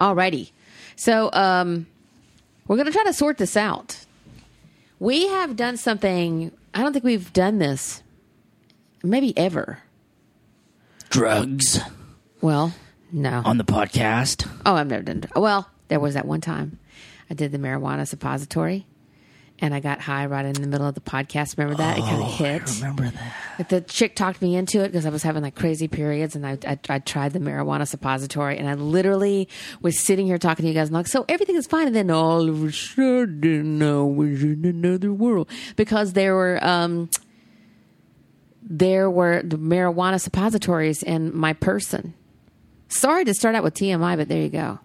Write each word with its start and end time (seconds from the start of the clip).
Alrighty. 0.00 0.50
So 0.96 1.30
um, 1.32 1.86
we're 2.66 2.76
going 2.76 2.86
to 2.86 2.92
try 2.92 3.04
to 3.04 3.12
sort 3.12 3.38
this 3.38 3.56
out. 3.56 4.04
We 4.98 5.26
have 5.28 5.56
done 5.56 5.76
something, 5.76 6.52
I 6.74 6.82
don't 6.82 6.92
think 6.92 7.04
we've 7.04 7.32
done 7.32 7.58
this 7.58 8.02
maybe 9.02 9.36
ever. 9.36 9.78
Drugs 11.08 11.80
Well, 12.40 12.72
no. 13.12 13.42
on 13.44 13.58
the 13.58 13.64
podcast. 13.64 14.48
Oh, 14.64 14.74
I've 14.74 14.86
never 14.86 15.02
done. 15.02 15.24
Well, 15.34 15.68
there 15.88 15.98
was 16.00 16.14
that 16.14 16.26
one 16.26 16.40
time 16.40 16.78
I 17.28 17.34
did 17.34 17.50
the 17.52 17.58
marijuana 17.58 18.06
suppository, 18.06 18.86
and 19.60 19.74
I 19.74 19.80
got 19.80 20.00
high 20.00 20.26
right 20.26 20.44
in 20.44 20.52
the 20.54 20.66
middle 20.66 20.86
of 20.86 20.94
the 20.94 21.00
podcast. 21.00 21.56
Remember 21.58 21.76
that? 21.76 21.98
it 21.98 22.02
kind 22.02 22.22
of 22.22 22.28
hit. 22.28 22.62
I 22.62 22.74
Remember 22.74 23.10
that? 23.10 23.34
But 23.58 23.68
the 23.68 23.80
chick 23.80 24.16
talked 24.16 24.40
me 24.40 24.56
into 24.56 24.82
it 24.82 24.88
because 24.88 25.06
I 25.06 25.10
was 25.10 25.22
having 25.22 25.42
like 25.42 25.54
crazy 25.54 25.88
periods, 25.88 26.34
and 26.34 26.46
I, 26.46 26.58
I 26.66 26.78
I 26.88 26.98
tried 26.98 27.32
the 27.32 27.38
marijuana 27.38 27.86
suppository, 27.86 28.58
and 28.58 28.68
I 28.68 28.74
literally 28.74 29.48
was 29.80 29.98
sitting 29.98 30.26
here 30.26 30.38
talking 30.38 30.64
to 30.64 30.68
you 30.68 30.74
guys, 30.74 30.88
and 30.88 30.94
like, 30.94 31.06
so 31.06 31.24
everything 31.28 31.56
is 31.56 31.66
fine, 31.66 31.86
and 31.86 31.96
then 31.96 32.10
all 32.10 32.48
of 32.48 32.64
a 32.64 32.72
sudden 32.72 33.82
I 33.82 34.00
was 34.02 34.42
in 34.42 34.64
another 34.64 35.12
world 35.12 35.48
because 35.76 36.14
there 36.14 36.34
were 36.34 36.58
um 36.64 37.10
there 38.62 39.10
were 39.10 39.42
the 39.42 39.56
marijuana 39.56 40.20
suppositories 40.20 41.02
in 41.02 41.36
my 41.36 41.52
person. 41.52 42.14
Sorry 42.88 43.24
to 43.24 43.34
start 43.34 43.54
out 43.54 43.64
with 43.64 43.74
TMI, 43.74 44.16
but 44.16 44.28
there 44.28 44.42
you 44.42 44.48
go. 44.48 44.78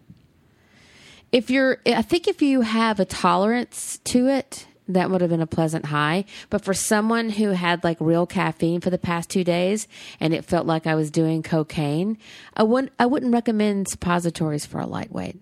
If 1.32 1.50
you're, 1.50 1.80
I 1.86 2.02
think 2.02 2.28
if 2.28 2.42
you 2.42 2.62
have 2.62 3.00
a 3.00 3.06
tolerance 3.06 4.00
to 4.06 4.28
it, 4.28 4.68
that 4.88 5.10
would 5.10 5.22
have 5.22 5.30
been 5.30 5.42
a 5.42 5.48
pleasant 5.48 5.86
high. 5.86 6.26
But 6.50 6.64
for 6.64 6.74
someone 6.74 7.30
who 7.30 7.50
had 7.50 7.84
like 7.84 7.98
real 8.00 8.26
caffeine 8.26 8.82
for 8.82 8.90
the 8.90 8.98
past 8.98 9.30
two 9.30 9.44
days 9.44 9.88
and 10.20 10.34
it 10.34 10.46
felt 10.46 10.68
like 10.68 10.88
I 10.88 10.96
was 10.96 11.12
doing 11.12 11.44
cocaine, 11.44 12.18
I 12.56 12.64
wouldn't, 12.64 12.94
I 13.00 13.06
wouldn't 13.06 13.34
recommend 13.34 13.88
suppositories 13.88 14.66
for 14.66 14.80
a 14.80 14.86
lightweight. 14.86 15.38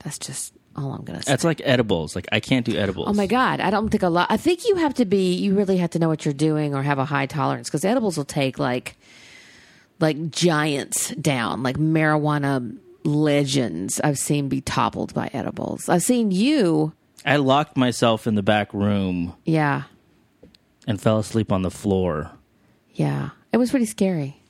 That's 0.00 0.18
just 0.18 0.54
all 0.76 0.92
I'm 0.92 1.04
going 1.04 1.18
to 1.18 1.24
say. 1.24 1.32
That's 1.32 1.44
like 1.44 1.62
edibles. 1.64 2.14
Like 2.14 2.28
I 2.32 2.40
can't 2.40 2.66
do 2.66 2.76
edibles. 2.76 3.08
Oh 3.08 3.14
my 3.14 3.26
God. 3.26 3.60
I 3.60 3.70
don't 3.70 3.88
think 3.88 4.02
a 4.02 4.08
lot. 4.08 4.26
I 4.30 4.36
think 4.36 4.66
you 4.66 4.76
have 4.76 4.94
to 4.94 5.04
be, 5.04 5.34
you 5.34 5.54
really 5.54 5.78
have 5.78 5.90
to 5.90 5.98
know 5.98 6.08
what 6.08 6.24
you're 6.24 6.34
doing 6.34 6.74
or 6.74 6.82
have 6.82 6.98
a 6.98 7.04
high 7.04 7.26
tolerance 7.26 7.68
because 7.68 7.84
edibles 7.84 8.16
will 8.16 8.24
take 8.24 8.58
like, 8.58 8.96
like 10.00 10.30
giants 10.30 11.10
down, 11.14 11.62
like 11.62 11.76
marijuana 11.76 12.76
legends 13.04 14.00
I've 14.00 14.18
seen 14.18 14.48
be 14.48 14.60
toppled 14.60 15.14
by 15.14 15.30
edibles. 15.32 15.88
I've 15.88 16.02
seen 16.02 16.30
you. 16.30 16.92
I 17.24 17.36
locked 17.36 17.76
myself 17.76 18.26
in 18.26 18.34
the 18.34 18.42
back 18.42 18.72
room 18.74 19.34
Yeah. 19.44 19.84
and 20.86 21.00
fell 21.00 21.18
asleep 21.18 21.50
on 21.52 21.62
the 21.62 21.70
floor. 21.70 22.32
Yeah. 22.94 23.30
It 23.52 23.56
was 23.56 23.70
pretty 23.70 23.86
scary. 23.86 24.40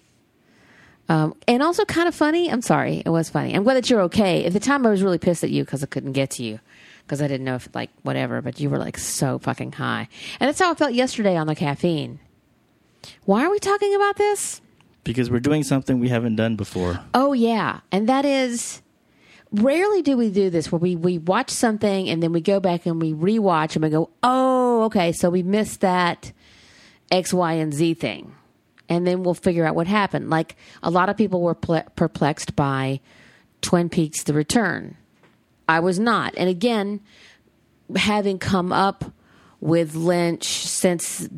Um, 1.08 1.34
and 1.46 1.62
also 1.62 1.84
kind 1.84 2.08
of 2.08 2.14
funny. 2.14 2.50
I'm 2.50 2.62
sorry. 2.62 3.02
It 3.04 3.10
was 3.10 3.28
funny. 3.28 3.54
I'm 3.54 3.62
glad 3.62 3.74
that 3.74 3.90
you're 3.90 4.00
okay. 4.02 4.44
At 4.46 4.52
the 4.54 4.60
time, 4.60 4.86
I 4.86 4.90
was 4.90 5.02
really 5.02 5.18
pissed 5.18 5.44
at 5.44 5.50
you 5.50 5.64
because 5.64 5.82
I 5.82 5.86
couldn't 5.86 6.12
get 6.12 6.30
to 6.30 6.42
you 6.42 6.60
because 7.04 7.20
I 7.20 7.28
didn't 7.28 7.44
know 7.44 7.56
if, 7.56 7.68
like, 7.74 7.90
whatever, 8.02 8.40
but 8.40 8.58
you 8.58 8.70
were, 8.70 8.78
like, 8.78 8.96
so 8.96 9.38
fucking 9.38 9.72
high. 9.72 10.08
And 10.40 10.48
that's 10.48 10.58
how 10.58 10.70
I 10.72 10.74
felt 10.74 10.94
yesterday 10.94 11.36
on 11.36 11.46
the 11.46 11.54
caffeine. 11.54 12.20
Why 13.26 13.44
are 13.44 13.50
we 13.50 13.58
talking 13.58 13.94
about 13.94 14.16
this? 14.16 14.62
Because 15.04 15.30
we're 15.30 15.40
doing 15.40 15.62
something 15.62 16.00
we 16.00 16.08
haven't 16.08 16.36
done 16.36 16.56
before. 16.56 17.00
Oh 17.12 17.34
yeah, 17.34 17.80
and 17.92 18.08
that 18.08 18.24
is 18.24 18.80
rarely 19.54 20.02
do 20.02 20.16
we 20.16 20.30
do 20.30 20.50
this 20.50 20.70
where 20.70 20.78
we 20.78 20.96
we 20.96 21.18
watch 21.18 21.50
something 21.50 22.08
and 22.08 22.22
then 22.22 22.32
we 22.32 22.40
go 22.40 22.60
back 22.60 22.86
and 22.86 23.00
we 23.00 23.12
rewatch 23.12 23.76
and 23.76 23.84
we 23.84 23.90
go, 23.90 24.10
"Oh, 24.22 24.84
okay, 24.84 25.12
so 25.12 25.30
we 25.30 25.42
missed 25.42 25.80
that 25.80 26.32
X, 27.10 27.32
Y, 27.32 27.52
and 27.54 27.72
Z 27.72 27.94
thing." 27.94 28.34
And 28.88 29.06
then 29.06 29.22
we'll 29.22 29.34
figure 29.34 29.64
out 29.64 29.74
what 29.74 29.86
happened. 29.86 30.28
Like 30.28 30.56
a 30.82 30.90
lot 30.90 31.08
of 31.08 31.16
people 31.16 31.40
were 31.40 31.54
ple- 31.54 31.84
perplexed 31.96 32.54
by 32.54 33.00
Twin 33.62 33.88
Peaks 33.88 34.22
The 34.24 34.34
Return. 34.34 34.96
I 35.66 35.80
was 35.80 35.98
not. 35.98 36.34
And 36.36 36.50
again, 36.50 37.00
having 37.96 38.38
come 38.38 38.72
up 38.72 39.04
with 39.60 39.94
Lynch 39.94 40.44
since 40.44 41.28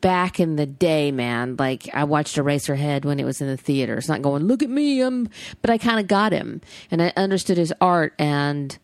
back 0.00 0.40
in 0.40 0.56
the 0.56 0.66
day, 0.66 1.10
man. 1.10 1.56
Like 1.58 1.88
I 1.94 2.04
watched 2.04 2.36
Eraserhead 2.36 3.04
when 3.04 3.20
it 3.20 3.24
was 3.24 3.40
in 3.40 3.48
the 3.48 3.56
theaters, 3.56 4.08
not 4.08 4.22
going, 4.22 4.44
"Look 4.44 4.62
at 4.62 4.70
me," 4.70 5.02
um, 5.02 5.28
but 5.62 5.70
I 5.70 5.78
kind 5.78 6.00
of 6.00 6.06
got 6.06 6.32
him 6.32 6.60
and 6.90 7.02
I 7.02 7.12
understood 7.16 7.56
his 7.56 7.72
art 7.80 8.14
and 8.18 8.78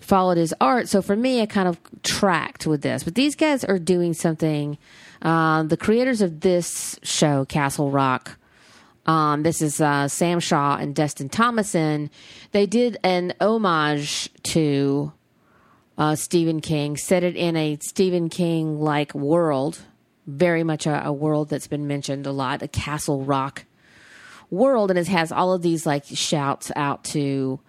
followed 0.00 0.36
his 0.36 0.54
art. 0.60 0.88
So 0.88 1.00
for 1.00 1.16
me, 1.16 1.40
I 1.40 1.46
kind 1.46 1.68
of 1.68 1.78
tracked 2.02 2.66
with 2.66 2.82
this. 2.82 3.04
But 3.04 3.14
these 3.14 3.34
guys 3.34 3.64
are 3.64 3.78
doing 3.78 4.14
something. 4.14 4.78
Uh, 5.22 5.62
the 5.62 5.76
creators 5.76 6.20
of 6.20 6.40
this 6.40 6.98
show, 7.02 7.44
Castle 7.44 7.90
Rock. 7.90 8.38
Um, 9.06 9.42
this 9.42 9.60
is 9.62 9.80
uh, 9.80 10.06
Sam 10.08 10.38
Shaw 10.38 10.76
and 10.76 10.94
Dustin 10.94 11.28
Thomason. 11.28 12.10
They 12.52 12.66
did 12.66 12.98
an 13.02 13.34
homage 13.40 14.30
to 14.44 15.12
uh, 15.98 16.14
Stephen 16.14 16.60
King, 16.60 16.96
set 16.96 17.22
it 17.22 17.36
in 17.36 17.56
a 17.56 17.78
Stephen 17.80 18.28
King 18.28 18.80
like 18.80 19.14
world, 19.14 19.80
very 20.26 20.62
much 20.64 20.86
a, 20.86 21.06
a 21.06 21.12
world 21.12 21.48
that's 21.48 21.66
been 21.66 21.86
mentioned 21.86 22.26
a 22.26 22.32
lot, 22.32 22.62
a 22.62 22.68
Castle 22.68 23.24
Rock 23.24 23.64
world, 24.50 24.90
and 24.90 24.98
it 24.98 25.08
has 25.08 25.32
all 25.32 25.52
of 25.52 25.62
these 25.62 25.86
like 25.86 26.04
shouts 26.04 26.70
out 26.76 27.04
to 27.04 27.60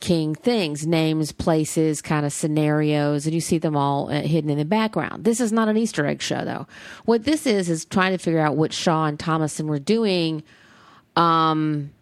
King 0.00 0.34
things, 0.34 0.84
names, 0.84 1.30
places, 1.30 2.02
kind 2.02 2.26
of 2.26 2.32
scenarios, 2.32 3.24
and 3.24 3.32
you 3.32 3.40
see 3.40 3.58
them 3.58 3.76
all 3.76 4.10
uh, 4.10 4.22
hidden 4.22 4.50
in 4.50 4.58
the 4.58 4.64
background. 4.64 5.24
This 5.24 5.40
is 5.40 5.52
not 5.52 5.68
an 5.68 5.76
Easter 5.76 6.04
egg 6.04 6.20
show, 6.20 6.44
though. 6.44 6.66
What 7.04 7.22
this 7.22 7.46
is 7.46 7.70
is 7.70 7.84
trying 7.84 8.10
to 8.10 8.18
figure 8.18 8.40
out 8.40 8.56
what 8.56 8.72
Shaw 8.72 9.04
and 9.04 9.16
Thomason 9.16 9.68
were 9.68 9.78
doing 9.78 10.42
um, 11.14 11.92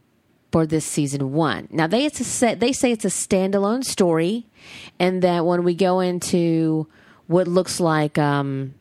for 0.51 0.65
this 0.65 0.87
season 0.87 1.33
one. 1.33 1.69
Now 1.71 1.87
they 1.87 2.07
it's 2.07 2.21
a 2.21 2.25
set, 2.25 2.59
they 2.59 2.73
say 2.73 2.91
it's 2.91 3.05
a 3.05 3.09
standalone 3.09 3.85
story, 3.85 4.47
and 4.99 5.21
that 5.21 5.45
when 5.45 5.63
we 5.63 5.75
go 5.75 6.01
into 6.01 6.89
what 7.27 7.49
looks 7.49 7.81
like 7.81 8.17
um, 8.17 8.75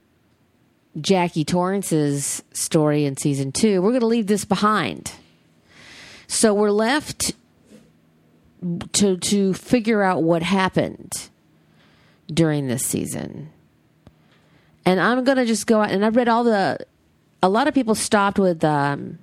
Jackie 1.00 1.46
Torrance's 1.46 2.44
story 2.52 3.06
in 3.06 3.18
season 3.18 3.52
two, 3.52 3.82
we're 3.82 3.92
going 3.92 4.02
to 4.02 4.08
leave 4.08 4.28
this 4.28 4.46
behind. 4.46 5.12
So 6.28 6.54
we're 6.54 6.72
left 6.72 7.34
to 8.94 9.18
to 9.18 9.54
figure 9.54 10.04
out 10.04 10.22
what 10.22 10.44
happened 10.44 11.30
during 12.28 12.68
this 12.68 12.86
season. 12.86 13.50
And 14.86 15.00
I'm 15.00 15.24
going 15.24 15.38
to 15.38 15.46
just 15.46 15.68
go 15.68 15.82
out 15.82 15.92
and 15.92 16.06
I've 16.06 16.16
read 16.16 16.28
all 16.28 16.44
the 16.44 16.86
a 17.42 17.50
lot 17.50 17.68
of 17.68 17.74
people 17.74 17.96
stopped 17.96 18.38
with 18.38 18.64
um, 18.64 19.18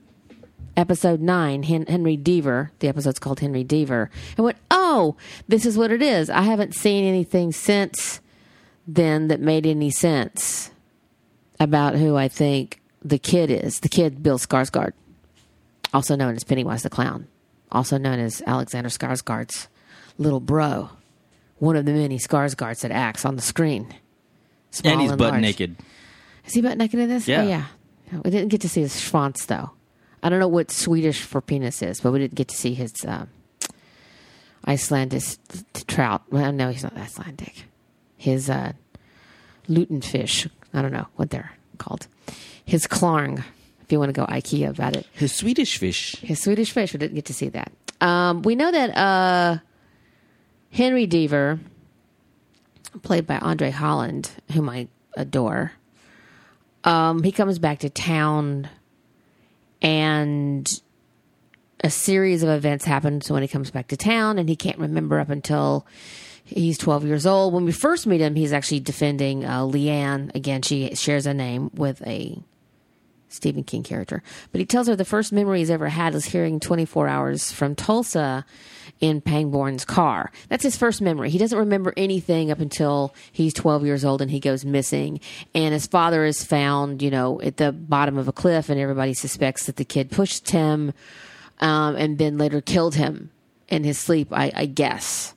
episode 0.77 1.21
9 1.21 1.65
Hen- 1.65 1.87
Henry 1.87 2.16
Deaver, 2.16 2.71
the 2.78 2.88
episode's 2.88 3.19
called 3.19 3.41
Henry 3.41 3.65
Deaver, 3.65 4.09
and 4.37 4.44
went, 4.44 4.59
"Oh, 4.71 5.16
this 5.48 5.66
is 5.66 5.77
what 5.77 5.91
it 5.91 6.00
is. 6.03 6.31
I 6.31 6.43
haven't 6.43 6.75
seen 6.75 7.04
anything 7.04 7.53
since 7.53 8.21
then 8.87 9.28
that 9.28 9.41
made 9.41 9.66
any 9.66 9.91
sense 9.91 10.71
about 11.58 11.94
who 11.96 12.16
I 12.16 12.28
think 12.28 12.80
the 13.02 13.18
kid 13.18 13.50
is. 13.50 13.80
The 13.80 13.88
kid 13.88 14.22
Bill 14.22 14.38
Skarsgård, 14.38 14.92
also 15.92 16.16
known 16.16 16.34
as 16.34 16.44
Pennywise 16.44 16.82
the 16.82 16.90
Clown, 16.90 17.28
also 17.72 17.98
known 17.98 18.18
as 18.18 18.42
Alexander 18.46 18.90
Skarsgård's 18.90 19.68
little 20.18 20.40
bro, 20.40 20.90
one 21.58 21.76
of 21.76 21.84
the 21.84 21.92
many 21.92 22.18
Skarsgårds 22.18 22.80
that 22.80 22.90
acts 22.90 23.24
on 23.24 23.36
the 23.36 23.42
screen. 23.42 23.94
Small 24.70 24.92
and 24.92 25.00
he's 25.02 25.10
butt 25.12 25.32
large. 25.32 25.40
naked. 25.40 25.76
Is 26.44 26.54
he 26.54 26.60
butt 26.62 26.78
naked 26.78 27.00
in 27.00 27.08
this? 27.08 27.26
Yeah. 27.26 27.42
Oh, 27.42 27.48
yeah. 27.48 27.64
We 28.24 28.30
didn't 28.30 28.48
get 28.48 28.60
to 28.60 28.68
see 28.68 28.82
his 28.82 28.94
schwanz, 28.94 29.46
though. 29.46 29.70
I 30.22 30.28
don't 30.28 30.40
know 30.40 30.48
what 30.48 30.70
Swedish 30.70 31.22
for 31.22 31.40
penis 31.40 31.82
is, 31.82 32.00
but 32.00 32.12
we 32.12 32.18
didn't 32.18 32.34
get 32.34 32.48
to 32.48 32.56
see 32.56 32.74
his 32.74 32.92
uh, 33.06 33.26
Icelandic 34.66 35.22
trout. 35.86 36.22
Well, 36.30 36.52
no, 36.52 36.70
he's 36.70 36.82
not 36.82 36.96
Icelandic. 36.96 37.64
His 38.16 38.50
uh, 38.50 38.72
lutefisk. 39.68 40.50
I 40.72 40.82
don't 40.82 40.93
know 40.93 41.06
what 41.16 41.31
they're 41.31 41.53
called. 41.78 42.06
His 42.65 42.87
klarng, 42.87 43.44
if 43.82 43.93
you 43.93 43.99
want 43.99 44.15
to 44.15 44.21
go 44.21 44.27
IKEA 44.27 44.69
about 44.69 44.97
it. 44.97 45.06
His 45.12 45.32
Swedish 45.32 45.78
fish. 45.78 46.16
His 46.16 46.41
Swedish 46.43 46.72
fish. 46.72 46.93
We 46.93 46.99
didn't 46.99 47.15
get 47.15 47.27
to 47.27 47.34
see 47.34 47.48
that. 47.51 47.72
Um, 48.01 48.42
we 48.42 48.57
know 48.57 48.71
that 48.71 48.97
uh, 48.97 49.59
Henry 50.71 51.07
Deaver, 51.07 51.60
played 53.03 53.27
by 53.27 53.39
Andre 53.39 53.71
Holland, 53.71 54.30
whom 54.53 54.68
I 54.68 54.89
adore, 55.16 55.72
um, 56.84 57.22
he 57.22 57.33
comes 57.33 57.59
back 57.59 57.80
to 57.80 57.91
town 57.91 58.69
and 59.83 60.80
a 61.83 61.91
series 61.91 62.42
of 62.42 62.48
events 62.48 62.84
happen. 62.84 63.21
So 63.21 63.34
when 63.34 63.42
he 63.42 63.48
comes 63.48 63.71
back 63.71 63.89
to 63.89 63.97
town 63.97 64.39
and 64.39 64.48
he 64.48 64.57
can't 64.57 64.78
remember 64.78 65.19
up 65.21 65.28
until 65.28 65.86
he's 66.47 66.78
12 66.78 67.04
years 67.04 67.27
old. 67.27 67.53
When 67.53 67.65
we 67.65 67.72
first 67.72 68.07
meet 68.07 68.21
him, 68.21 68.34
he's 68.34 68.53
actually 68.53 68.81
defending 68.81 69.45
uh, 69.45 69.60
Leanne. 69.60 70.34
Again, 70.34 70.63
she 70.63 70.95
shares 70.95 71.27
a 71.27 71.34
name 71.34 71.71
with 71.75 72.07
a 72.07 72.43
Stephen 73.28 73.65
King 73.65 73.83
character. 73.83 74.22
But 74.51 74.60
he 74.60 74.65
tells 74.66 74.87
her 74.87 74.97
the 74.97 75.04
first 75.04 75.33
memory 75.33 75.59
he's 75.59 75.71
ever 75.71 75.89
had 75.89 76.15
is 76.15 76.27
hearing 76.27 76.60
24 76.60 77.09
hours 77.09 77.53
from 77.53 77.75
Tulsa 77.75 78.47
in 79.01 79.21
Pangborn's 79.21 79.84
car. 79.84 80.33
That's 80.48 80.63
his 80.63 80.77
first 80.77 81.03
memory. 81.03 81.28
He 81.31 81.39
doesn't 81.39 81.59
remember 81.59 81.93
anything 81.97 82.51
up 82.51 82.60
until 82.60 83.15
he's 83.31 83.53
12 83.53 83.84
years 83.84 84.04
old 84.04 84.22
and 84.22 84.31
he 84.31 84.41
goes 84.41 84.65
missing. 84.65 85.21
And 85.54 85.75
his 85.75 85.87
father 85.87 86.25
is 86.25 86.45
found, 86.45 87.03
you 87.03 87.10
know, 87.10 87.41
at 87.43 87.59
the 87.59 87.72
bottom 87.72 88.16
of 88.16 88.28
a 88.28 88.33
cliff, 88.33 88.71
and 88.71 88.81
everybody 88.81 89.13
suspects 89.13 89.66
that 89.66 89.77
the 89.77 89.84
kid 89.84 90.10
pushed 90.10 90.51
him 90.51 90.95
um, 91.60 91.97
and 91.97 92.19
then 92.19 92.39
later 92.39 92.60
killed 92.60 92.95
him. 92.95 93.31
in 93.69 93.84
his 93.84 93.98
sleep, 93.98 94.28
I, 94.31 94.53
I 94.54 94.66
guess. 94.66 95.34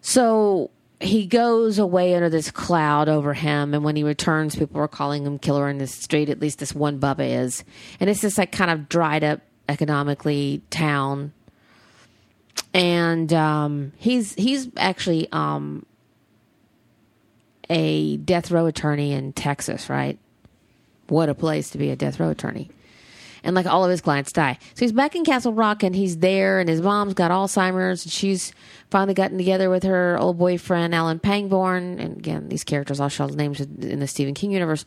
So 0.00 0.70
he 1.00 1.26
goes 1.26 1.78
away 1.78 2.14
under 2.14 2.28
this 2.28 2.50
cloud 2.50 3.08
over 3.08 3.34
him, 3.34 3.74
and 3.74 3.84
when 3.84 3.96
he 3.96 4.02
returns, 4.02 4.56
people 4.56 4.80
are 4.80 4.88
calling 4.88 5.24
him 5.24 5.38
killer 5.38 5.68
in 5.68 5.78
the 5.78 5.86
street. 5.86 6.28
At 6.28 6.40
least 6.40 6.58
this 6.58 6.74
one 6.74 6.98
Bubba 6.98 7.42
is, 7.42 7.64
and 8.00 8.10
it's 8.10 8.20
this 8.20 8.38
like 8.38 8.52
kind 8.52 8.70
of 8.70 8.88
dried 8.88 9.24
up 9.24 9.40
economically 9.68 10.62
town. 10.70 11.32
And 12.74 13.32
um, 13.32 13.92
he's 13.96 14.34
he's 14.34 14.68
actually 14.76 15.28
um, 15.30 15.86
a 17.70 18.16
death 18.18 18.50
row 18.50 18.66
attorney 18.66 19.12
in 19.12 19.32
Texas, 19.32 19.88
right? 19.88 20.18
What 21.08 21.28
a 21.28 21.34
place 21.34 21.70
to 21.70 21.78
be 21.78 21.90
a 21.90 21.96
death 21.96 22.18
row 22.18 22.30
attorney 22.30 22.70
and 23.42 23.54
like 23.54 23.66
all 23.66 23.84
of 23.84 23.90
his 23.90 24.00
clients 24.00 24.32
die. 24.32 24.58
So 24.74 24.84
he's 24.84 24.92
back 24.92 25.14
in 25.14 25.24
Castle 25.24 25.52
Rock 25.52 25.82
and 25.82 25.94
he's 25.94 26.18
there, 26.18 26.60
and 26.60 26.68
his 26.68 26.80
mom's 26.80 27.14
got 27.14 27.30
Alzheimer's, 27.30 28.04
and 28.04 28.12
she's 28.12 28.52
finally 28.90 29.14
gotten 29.14 29.36
together 29.36 29.68
with 29.68 29.82
her 29.82 30.18
old 30.18 30.38
boyfriend 30.38 30.94
Alan 30.94 31.18
Pangborn. 31.18 31.98
And 31.98 32.16
again, 32.16 32.48
these 32.48 32.64
characters 32.64 33.00
all 33.00 33.08
show 33.08 33.26
names 33.26 33.60
in 33.60 34.00
the 34.00 34.06
Stephen 34.06 34.34
King 34.34 34.52
universe. 34.52 34.84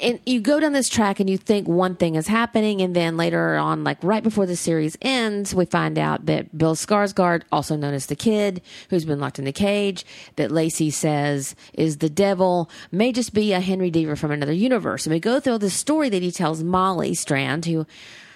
And 0.00 0.20
you 0.26 0.40
go 0.40 0.60
down 0.60 0.72
this 0.72 0.88
track 0.88 1.20
and 1.20 1.30
you 1.30 1.36
think 1.36 1.68
one 1.68 1.96
thing 1.96 2.14
is 2.14 2.26
happening, 2.26 2.80
and 2.80 2.94
then 2.94 3.16
later 3.16 3.56
on, 3.56 3.84
like 3.84 3.98
right 4.02 4.22
before 4.22 4.46
the 4.46 4.56
series 4.56 4.96
ends, 5.00 5.54
we 5.54 5.64
find 5.64 5.98
out 5.98 6.26
that 6.26 6.56
Bill 6.56 6.74
Skarsgård, 6.74 7.42
also 7.52 7.76
known 7.76 7.94
as 7.94 8.06
the 8.06 8.16
Kid, 8.16 8.62
who's 8.90 9.04
been 9.04 9.20
locked 9.20 9.38
in 9.38 9.44
the 9.44 9.52
cage, 9.52 10.04
that 10.36 10.50
Lacey 10.50 10.90
says 10.90 11.54
is 11.74 11.98
the 11.98 12.10
devil, 12.10 12.70
may 12.90 13.12
just 13.12 13.32
be 13.32 13.52
a 13.52 13.60
Henry 13.60 13.90
Deaver 13.90 14.18
from 14.18 14.30
another 14.30 14.52
universe. 14.52 15.06
And 15.06 15.12
we 15.12 15.20
go 15.20 15.40
through 15.40 15.58
this 15.58 15.74
story 15.74 16.08
that 16.08 16.22
he 16.22 16.30
tells 16.30 16.62
Molly 16.62 17.14
Strand, 17.14 17.66
who 17.66 17.86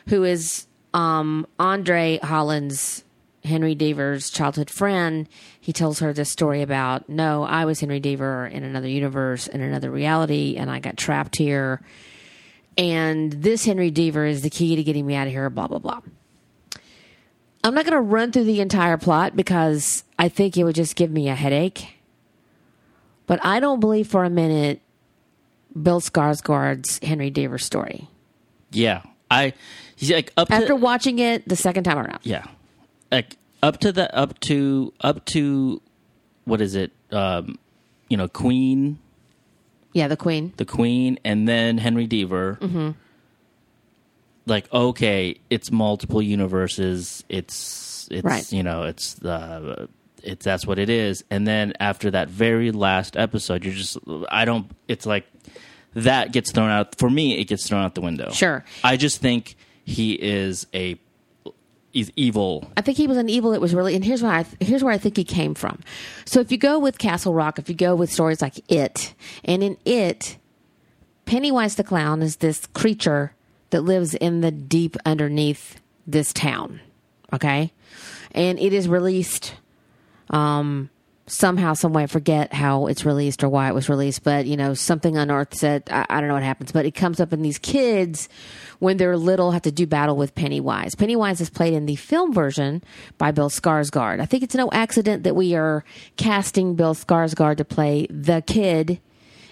who 0.09 0.25
is 0.25 0.67
um, 0.95 1.47
Andre 1.59 2.19
Holland's 2.23 3.05
Henry 3.45 3.75
Deaver's 3.75 4.31
childhood 4.31 4.71
friend. 4.71 5.29
He 5.61 5.73
tells 5.73 5.99
her 5.99 6.13
this 6.13 6.31
story 6.31 6.63
about, 6.63 7.09
no, 7.09 7.43
I 7.43 7.65
was 7.65 7.81
Henry 7.81 8.01
Deaver 8.01 8.51
in 8.51 8.63
another 8.63 8.89
universe, 8.89 9.47
in 9.47 9.61
another 9.61 9.91
reality, 9.91 10.57
and 10.57 10.71
I 10.71 10.79
got 10.79 10.97
trapped 10.97 11.37
here. 11.37 11.83
And 12.79 13.33
this 13.33 13.65
Henry 13.65 13.91
Deaver 13.91 14.29
is 14.29 14.43
the 14.43 14.51
key 14.51 14.77
to 14.77 14.83
getting 14.83 15.07
me 15.07 15.15
out 15.15 15.27
of 15.27 15.33
here, 15.33 15.51
blah, 15.51 15.67
blah, 15.67 15.79
blah. 15.79 16.01
I'm 17.65 17.75
not 17.75 17.85
going 17.85 17.97
to 17.97 18.01
run 18.01 18.33
through 18.33 18.45
the 18.45 18.61
entire 18.61 18.97
plot 18.97 19.37
because 19.37 20.05
I 20.19 20.29
think 20.29 20.57
it 20.57 20.65
would 20.65 20.75
just 20.75 20.97
give 20.97 21.11
me 21.11 21.29
a 21.29 21.35
headache. 21.35 21.97
But 23.27 23.45
I 23.45 23.61
don't 23.61 23.81
believe 23.81 24.09
for 24.09 24.25
a 24.25 24.31
minute 24.31 24.81
Bill 25.81 26.01
Skarsgård's 26.01 26.99
Henry 27.03 27.31
Deaver 27.31 27.61
story. 27.61 28.09
Yeah, 28.73 29.03
I 29.31 29.53
he's 29.97 30.11
like 30.11 30.33
up 30.37 30.51
After 30.51 30.69
to 30.69 30.77
watching 30.77 31.19
it 31.19 31.49
the 31.49 31.57
second 31.57 31.85
time 31.85 31.99
around. 31.99 32.21
yeah, 32.23 32.47
like 33.13 33.37
up 33.63 33.79
to 33.81 33.93
the 33.93 34.13
up 34.17 34.41
to 34.41 34.93
up 35.01 35.25
to 35.27 35.81
what 36.45 36.61
is 36.61 36.75
it? 36.75 36.91
Um, 37.13 37.59
you 38.09 38.17
know, 38.17 38.27
Queen, 38.27 38.99
Yeah, 39.93 40.09
the 40.09 40.17
Queen. 40.17 40.53
the 40.57 40.65
Queen, 40.65 41.19
and 41.25 41.47
then 41.47 41.79
Henry 41.79 42.09
Deaver. 42.09 42.59
Mm-hmm. 42.59 42.91
Like 44.47 44.73
okay, 44.73 45.37
it's 45.51 45.71
multiple 45.71 46.21
universes. 46.21 47.23
It's 47.29 48.09
it's 48.11 48.25
Right. 48.25 48.51
you 48.53 48.63
know 48.63 48.83
it's 48.85 49.15
the. 49.15 49.89
It's 50.25 50.45
that's 50.45 50.65
what 50.65 50.79
it 50.79 50.89
is, 50.89 51.25
and 51.33 51.49
then 51.49 51.73
after 51.81 52.09
that 52.13 52.29
very 52.29 52.71
last 52.71 53.17
episode, 53.17 53.65
you're 53.65 53.75
just 53.75 53.99
I 54.31 54.45
don't. 54.45 54.71
It's 54.87 55.05
like 55.05 55.27
that 55.95 56.33
gets 56.33 56.53
thrown 56.53 56.71
out 56.71 56.95
for 56.97 57.11
me. 57.11 57.39
It 57.41 57.45
gets 57.47 57.69
thrown 57.69 57.83
out 57.85 57.97
the 57.97 58.03
window. 58.03 58.31
Sure. 58.31 58.65
I 58.85 58.97
just 58.97 59.21
think 59.21 59.57
he 59.85 60.13
is 60.13 60.67
a 60.73 60.97
he's 61.93 62.11
evil. 62.17 62.71
I 62.77 62.81
think 62.81 62.97
he 62.97 63.07
was 63.07 63.17
an 63.17 63.29
evil 63.29 63.53
that 63.53 63.61
was 63.61 63.75
really, 63.75 63.95
and 63.95 64.05
here's 64.05 64.23
where 64.23 64.33
I 64.33 64.47
here's 64.61 64.83
where 64.83 64.93
I 64.93 64.99
think 64.99 65.17
he 65.17 65.25
came 65.25 65.55
from. 65.55 65.81
So 66.25 66.41
if 66.41 66.51
you 66.51 66.59
go 66.59 66.79
with 66.79 66.99
Castle 66.99 67.35
Rock, 67.35 67.59
if 67.59 67.69
you 67.69 67.75
go 67.75 67.95
with 67.95 68.13
stories 68.13 68.43
like 68.43 68.61
It, 68.71 69.15
and 69.45 69.63
in 69.63 69.77
It, 69.85 70.39
Pennywise 71.25 71.77
the 71.77 71.85
clown 71.85 72.23
is 72.23 72.37
this 72.37 72.67
creature 72.75 73.35
that 73.71 73.83
lives 73.83 74.15
in 74.15 74.41
the 74.41 74.51
deep 74.51 74.97
underneath 75.07 75.81
this 76.07 76.33
town. 76.33 76.81
Okay, 77.33 77.73
and 78.33 78.59
it 78.59 78.73
is 78.73 78.89
released 78.89 79.55
um, 80.31 80.91
somehow, 81.33 81.73
some 81.73 81.95
way. 81.95 82.03
I 82.03 82.07
forget 82.07 82.53
how 82.53 82.87
it's 82.87 83.07
released 83.07 83.43
or 83.43 83.49
why 83.49 83.69
it 83.69 83.75
was 83.75 83.89
released, 83.89 84.23
but 84.23 84.47
you 84.47 84.57
know, 84.57 84.75
something 84.75 85.17
unearths 85.17 85.63
it. 85.63 85.91
I, 85.91 86.05
I 86.09 86.21
don't 86.21 86.29
know 86.29 86.35
what 86.35 86.43
happens, 86.43 86.73
but 86.73 86.85
it 86.85 86.91
comes 86.93 87.21
up 87.21 87.33
in 87.33 87.41
these 87.41 87.59
kids 87.59 88.29
when 88.81 88.99
they're 88.99 89.17
little 89.17 89.53
have 89.53 89.63
to 89.63 89.73
do 89.73 89.87
battle 89.87 90.17
with 90.17 90.35
Pennywise. 90.35 90.95
Pennywise 90.95 91.41
is 91.41 91.49
played 91.49 91.73
in 91.73 91.87
the 91.87 91.97
film 91.97 92.35
version 92.35 92.85
by 93.17 93.31
Bill 93.31 93.49
Skarsgård. 93.49 94.21
I 94.21 94.27
think 94.27 94.43
it's 94.43 94.55
no 94.55 94.69
accident 94.73 95.23
that 95.23 95.35
we 95.35 95.55
are 95.55 95.85
casting 96.17 96.75
Bill 96.75 96.95
Skarsgård 96.95 97.57
to 97.57 97.65
play 97.65 98.07
the 98.11 98.43
kid 98.47 99.01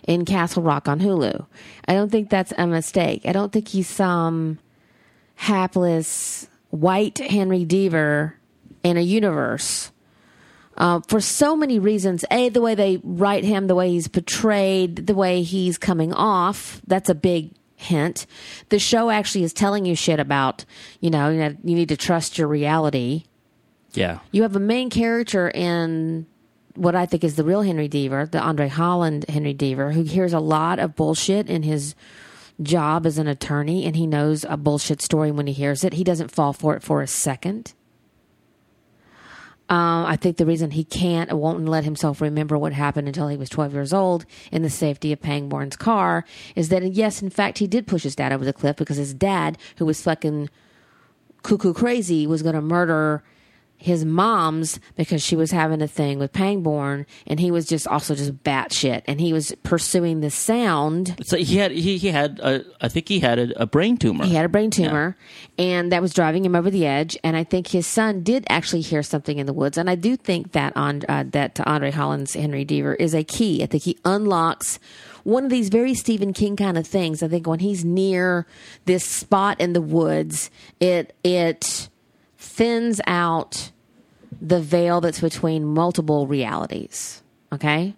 in 0.07 0.27
Castle 0.27 0.63
Rock 0.63 0.87
on 0.87 1.01
Hulu. 1.01 1.47
I 1.89 1.95
don't 1.95 2.11
think 2.11 2.29
that's 2.29 2.53
a 2.59 2.67
mistake. 2.67 3.23
I 3.25 3.33
don't 3.33 3.53
think 3.53 3.69
he's 3.69 3.89
some 3.89 4.59
hapless 5.37 6.47
white 6.69 7.19
Henry 7.19 7.65
Deaver 7.65 8.35
in 8.83 8.99
a 8.99 9.03
universe 9.03 9.93
uh, 10.81 11.01
for 11.09 11.21
so 11.21 11.55
many 11.55 11.79
reasons. 11.79 12.25
A, 12.31 12.49
the 12.49 12.63
way 12.63 12.75
they 12.75 13.01
write 13.05 13.45
him, 13.45 13.67
the 13.67 13.75
way 13.75 13.91
he's 13.91 14.09
portrayed, 14.09 15.07
the 15.07 15.15
way 15.15 15.43
he's 15.43 15.77
coming 15.77 16.13
off. 16.15 16.81
That's 16.87 17.11
a 17.11 17.15
big 17.15 17.53
hint. 17.77 18.27
The 18.71 18.79
show 18.79 19.11
actually 19.11 19.45
is 19.45 19.53
telling 19.53 19.85
you 19.85 19.95
shit 19.95 20.19
about, 20.19 20.65
you 21.01 21.11
know, 21.11 21.29
you 21.29 21.57
need 21.63 21.91
to 21.91 21.99
trust 21.99 22.39
your 22.39 22.49
reality. 22.49 23.25
Yeah, 23.93 24.21
You 24.33 24.43
have 24.43 24.57
a 24.57 24.61
main 24.61 24.89
character 24.89 25.51
in 25.51 26.27
what 26.77 26.95
I 26.95 27.07
think 27.07 27.25
is 27.25 27.37
the 27.37 27.45
real 27.45 27.63
Henry 27.63 27.89
Deaver, 27.89 28.31
the 28.31 28.41
Andre 28.41 28.69
Holland 28.69 29.27
Henry 29.29 29.53
Deaver, 29.53 29.93
who 29.93 30.05
hears 30.05 30.33
a 30.33 30.41
lot 30.41 30.79
of 30.79 30.97
bullshit 30.97 31.51
in 31.51 31.63
his 31.65 31.95
job 32.63 33.05
as 33.05 33.19
an 33.19 33.27
attorney, 33.27 33.85
and 33.85 33.97
he 33.97 34.07
knows 34.07 34.47
a 34.49 34.57
bullshit 34.57 35.03
story 35.03 35.31
when 35.31 35.47
he 35.47 35.53
hears 35.53 35.83
it. 35.85 35.95
He 35.95 36.05
doesn't 36.05 36.31
fall 36.31 36.53
for 36.53 36.77
it 36.77 36.83
for 36.83 37.03
a 37.03 37.07
second. 37.07 37.75
Um, 39.71 40.05
I 40.05 40.17
think 40.17 40.37
the 40.37 40.45
reason 40.47 40.73
he 40.73 40.83
can't, 40.83 41.33
won't 41.33 41.65
let 41.67 41.85
himself 41.85 42.21
remember 42.21 42.59
what 42.59 42.73
happened 42.73 43.07
until 43.07 43.29
he 43.29 43.37
was 43.37 43.49
12 43.49 43.73
years 43.73 43.93
old 43.93 44.27
in 44.51 44.63
the 44.63 44.71
safety 44.71 45.13
of 45.13 45.23
Pangborn's 45.23 45.77
car 45.77 46.25
is 46.57 46.71
that, 46.71 46.83
yes, 46.93 47.23
in 47.23 47.31
fact, 47.31 47.59
he 47.59 47.69
did 47.69 47.87
push 47.87 48.03
his 48.03 48.17
dad 48.17 48.33
over 48.33 48.45
the 48.45 48.53
cliff 48.53 48.77
because 48.77 48.97
his 48.97 49.15
dad, 49.15 49.57
who 49.77 49.87
was 49.87 50.03
fucking 50.03 50.51
cuckoo 51.45 51.73
crazy, 51.73 52.27
was 52.27 52.43
going 52.43 52.57
to 52.57 52.61
murder 52.61 53.23
his 53.81 54.05
mom's 54.05 54.79
because 54.95 55.23
she 55.23 55.35
was 55.35 55.51
having 55.51 55.81
a 55.81 55.89
thing 55.89 56.19
with 56.19 56.33
Pangborn, 56.33 57.07
and 57.27 57.41
he 57.41 57.51
was 57.51 57.67
just 57.67 57.89
also 57.89 58.15
just 58.15 58.45
batshit, 58.45 59.03
and 59.07 59.21
he 59.21 59.33
was 59.33 59.55
pursuing 59.63 60.21
the 60.21 60.31
sound. 60.31 61.17
so 61.25 61.39
he 61.39 61.57
had 61.57 61.71
he, 61.73 61.97
he 61.97 62.09
had 62.09 62.39
a, 62.41 62.65
I 62.81 62.89
think 62.89 63.09
he 63.09 63.21
had 63.21 63.39
a, 63.39 63.63
a 63.63 63.67
brain 63.67 63.97
tumor. 63.97 64.27
He 64.27 64.35
had 64.35 64.45
a 64.45 64.51
brain 64.51 64.71
tumor, 64.71 65.17
and 65.59 65.91
that 65.93 66.03
was 66.03 66.13
driving 66.13 66.45
him 66.45 66.55
over 66.55 66.71
the 66.71 66.87
edge. 66.87 67.17
And 67.25 67.37
I 67.37 67.45
think 67.45 67.69
his 67.69 67.87
son 67.87 68.23
did 68.23 68.45
actually 68.49 68.83
hear 68.83 69.03
something 69.03 69.39
in 69.39 69.47
the 69.47 69.53
woods. 69.53 69.79
And 69.79 69.89
I 69.89 69.95
do 69.95 70.17
think 70.17 70.53
that 70.53 70.77
on 70.77 71.03
uh, 71.09 71.25
that 71.29 71.55
to 71.57 71.69
Andre 71.69 71.91
Holland's 71.91 72.35
Henry 72.35 72.65
Deaver 72.65 72.97
is 72.99 73.15
a 73.15 73.25
key. 73.25 73.63
I 73.63 73.67
think 73.67 73.83
he 73.85 73.99
unlocks 74.05 74.79
one 75.25 75.45
of 75.45 75.51
these 75.51 75.69
very 75.69 75.95
Stephen 75.95 76.33
King 76.33 76.57
kind 76.57 76.79
of 76.79 76.87
things. 76.87 77.23
I 77.23 77.29
think 77.29 77.47
when 77.47 77.59
he's 77.59 77.85
near 77.85 78.47
this 78.87 79.05
spot 79.05 79.61
in 79.61 79.73
the 79.73 79.83
woods, 79.83 80.51
it 80.81 81.15
it 81.23 81.90
thins 82.41 83.01
out 83.07 83.71
the 84.41 84.61
veil 84.61 85.01
that's 85.01 85.21
between 85.21 85.65
multiple 85.65 86.27
realities. 86.27 87.23
Okay. 87.53 87.95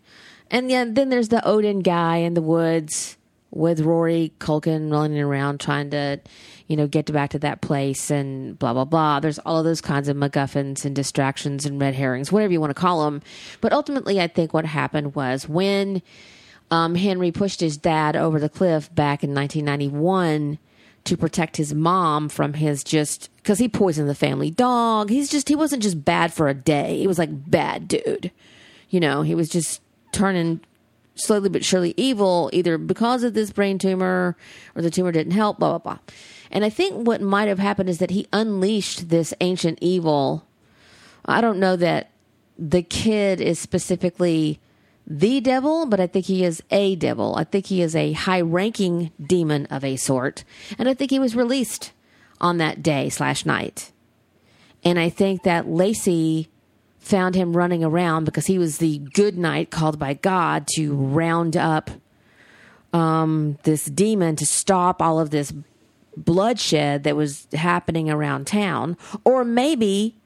And 0.50 0.70
yeah, 0.70 0.84
then 0.86 1.08
there's 1.08 1.28
the 1.28 1.46
Odin 1.46 1.80
guy 1.80 2.16
in 2.16 2.34
the 2.34 2.42
woods 2.42 3.16
with 3.52 3.80
Rory 3.80 4.32
Culkin 4.40 4.90
running 4.90 5.20
around 5.20 5.60
trying 5.60 5.90
to, 5.90 6.20
you 6.66 6.76
know, 6.76 6.86
get 6.86 7.10
back 7.12 7.30
to 7.30 7.38
that 7.38 7.60
place 7.60 8.10
and 8.10 8.58
blah, 8.58 8.72
blah, 8.72 8.84
blah. 8.84 9.20
There's 9.20 9.38
all 9.40 9.58
of 9.58 9.64
those 9.64 9.80
kinds 9.80 10.08
of 10.08 10.16
MacGuffins 10.16 10.84
and 10.84 10.96
distractions 10.96 11.64
and 11.64 11.80
red 11.80 11.94
herrings, 11.94 12.32
whatever 12.32 12.52
you 12.52 12.60
want 12.60 12.70
to 12.70 12.80
call 12.80 13.04
them. 13.04 13.22
But 13.60 13.72
ultimately, 13.72 14.20
I 14.20 14.26
think 14.26 14.52
what 14.52 14.64
happened 14.64 15.14
was 15.14 15.48
when 15.48 16.02
um, 16.70 16.94
Henry 16.94 17.30
pushed 17.30 17.60
his 17.60 17.76
dad 17.76 18.16
over 18.16 18.40
the 18.40 18.48
cliff 18.48 18.92
back 18.94 19.22
in 19.22 19.34
1991 19.34 20.58
to 21.04 21.16
protect 21.16 21.56
his 21.56 21.74
mom 21.74 22.28
from 22.28 22.54
his 22.54 22.84
just 22.84 23.28
because 23.36 23.58
he 23.58 23.68
poisoned 23.68 24.08
the 24.08 24.14
family 24.14 24.50
dog. 24.50 25.10
He's 25.10 25.30
just 25.30 25.48
he 25.48 25.56
wasn't 25.56 25.82
just 25.82 26.04
bad 26.04 26.32
for 26.32 26.48
a 26.48 26.54
day. 26.54 26.98
He 26.98 27.06
was 27.06 27.18
like 27.18 27.50
bad 27.50 27.88
dude. 27.88 28.30
You 28.88 29.00
know, 29.00 29.22
he 29.22 29.34
was 29.34 29.48
just 29.48 29.80
turning 30.12 30.60
slowly 31.14 31.48
but 31.48 31.64
surely 31.64 31.94
evil 31.96 32.50
either 32.52 32.78
because 32.78 33.22
of 33.22 33.34
this 33.34 33.50
brain 33.50 33.78
tumor 33.78 34.36
or 34.74 34.82
the 34.82 34.90
tumor 34.90 35.12
didn't 35.12 35.32
help. 35.32 35.58
Blah 35.58 35.78
blah 35.78 35.78
blah. 35.78 35.98
And 36.50 36.64
I 36.64 36.70
think 36.70 37.06
what 37.06 37.20
might 37.20 37.48
have 37.48 37.58
happened 37.58 37.88
is 37.88 37.98
that 37.98 38.10
he 38.10 38.28
unleashed 38.32 39.08
this 39.08 39.34
ancient 39.40 39.78
evil. 39.80 40.46
I 41.24 41.40
don't 41.40 41.58
know 41.58 41.76
that 41.76 42.10
the 42.58 42.82
kid 42.82 43.40
is 43.40 43.58
specifically 43.58 44.60
the 45.06 45.40
devil, 45.40 45.86
but 45.86 46.00
I 46.00 46.06
think 46.06 46.26
he 46.26 46.44
is 46.44 46.62
a 46.70 46.96
devil. 46.96 47.34
I 47.36 47.44
think 47.44 47.66
he 47.66 47.82
is 47.82 47.96
a 47.96 48.12
high 48.12 48.40
ranking 48.40 49.10
demon 49.24 49.66
of 49.66 49.84
a 49.84 49.96
sort. 49.96 50.44
And 50.78 50.88
I 50.88 50.94
think 50.94 51.10
he 51.10 51.18
was 51.18 51.34
released 51.34 51.92
on 52.40 52.58
that 52.58 52.82
day 52.82 53.08
slash 53.08 53.44
night. 53.44 53.92
And 54.84 54.98
I 54.98 55.08
think 55.08 55.42
that 55.42 55.68
Lacey 55.68 56.48
found 56.98 57.34
him 57.34 57.56
running 57.56 57.82
around 57.82 58.24
because 58.24 58.46
he 58.46 58.58
was 58.58 58.78
the 58.78 58.98
good 58.98 59.36
knight 59.36 59.70
called 59.70 59.98
by 59.98 60.14
God 60.14 60.66
to 60.76 60.94
round 60.94 61.56
up 61.56 61.90
um, 62.92 63.58
this 63.64 63.86
demon 63.86 64.36
to 64.36 64.46
stop 64.46 65.02
all 65.02 65.18
of 65.18 65.30
this 65.30 65.52
bloodshed 66.16 67.04
that 67.04 67.16
was 67.16 67.48
happening 67.52 68.10
around 68.10 68.46
town. 68.46 68.96
Or 69.24 69.44
maybe 69.44 70.16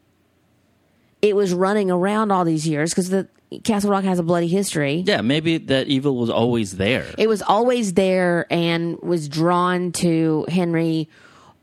it 1.23 1.35
was 1.35 1.54
running 1.54 1.90
around 1.90 2.30
all 2.30 2.45
these 2.45 2.68
years 2.68 2.90
because 2.90 3.09
the 3.09 3.28
Castle 3.64 3.90
Rock 3.90 4.04
has 4.04 4.18
a 4.18 4.22
bloody 4.22 4.48
history. 4.48 5.04
Yeah, 5.06 5.20
maybe 5.20 5.58
that 5.58 5.88
evil 5.88 6.16
was 6.16 6.30
always 6.30 6.76
there. 6.76 7.06
It 7.18 7.28
was 7.28 7.42
always 7.42 7.94
there 7.94 8.46
and 8.50 8.98
was 9.00 9.28
drawn 9.28 9.92
to 9.92 10.46
Henry 10.48 11.08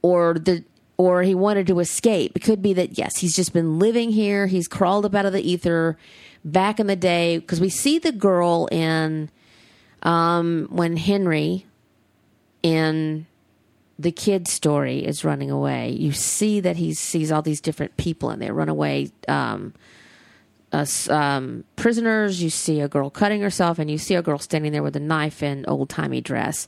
or 0.01 0.35
the 0.35 0.63
or 0.97 1.23
he 1.23 1.35
wanted 1.35 1.67
to 1.67 1.79
escape. 1.79 2.33
It 2.35 2.41
could 2.41 2.61
be 2.61 2.73
that 2.73 2.97
yes, 2.97 3.17
he's 3.17 3.35
just 3.35 3.53
been 3.53 3.79
living 3.79 4.11
here. 4.11 4.47
He's 4.47 4.67
crawled 4.67 5.05
up 5.05 5.15
out 5.15 5.25
of 5.25 5.33
the 5.33 5.41
ether 5.41 5.97
back 6.45 6.79
in 6.79 6.87
the 6.87 6.95
day 6.95 7.37
because 7.39 7.59
we 7.59 7.69
see 7.69 7.99
the 7.99 8.11
girl 8.11 8.67
in 8.71 9.29
um, 10.03 10.67
when 10.69 10.97
Henry 10.97 11.65
in 12.61 13.25
the 13.97 14.11
kid 14.11 14.47
story 14.47 15.05
is 15.05 15.23
running 15.23 15.51
away. 15.51 15.91
You 15.91 16.11
see 16.11 16.59
that 16.59 16.77
he 16.77 16.93
sees 16.93 17.31
all 17.31 17.41
these 17.41 17.61
different 17.61 17.97
people 17.97 18.29
in 18.31 18.39
there 18.39 18.53
runaway 18.53 19.11
um, 19.27 19.73
us 20.73 21.09
um, 21.09 21.63
prisoners. 21.75 22.41
You 22.41 22.49
see 22.49 22.81
a 22.81 22.87
girl 22.87 23.09
cutting 23.09 23.41
herself, 23.41 23.79
and 23.79 23.89
you 23.89 23.97
see 23.97 24.15
a 24.15 24.21
girl 24.21 24.39
standing 24.39 24.71
there 24.71 24.83
with 24.83 24.95
a 24.95 24.99
knife 24.99 25.41
and 25.43 25.67
old 25.67 25.89
timey 25.89 26.21
dress. 26.21 26.67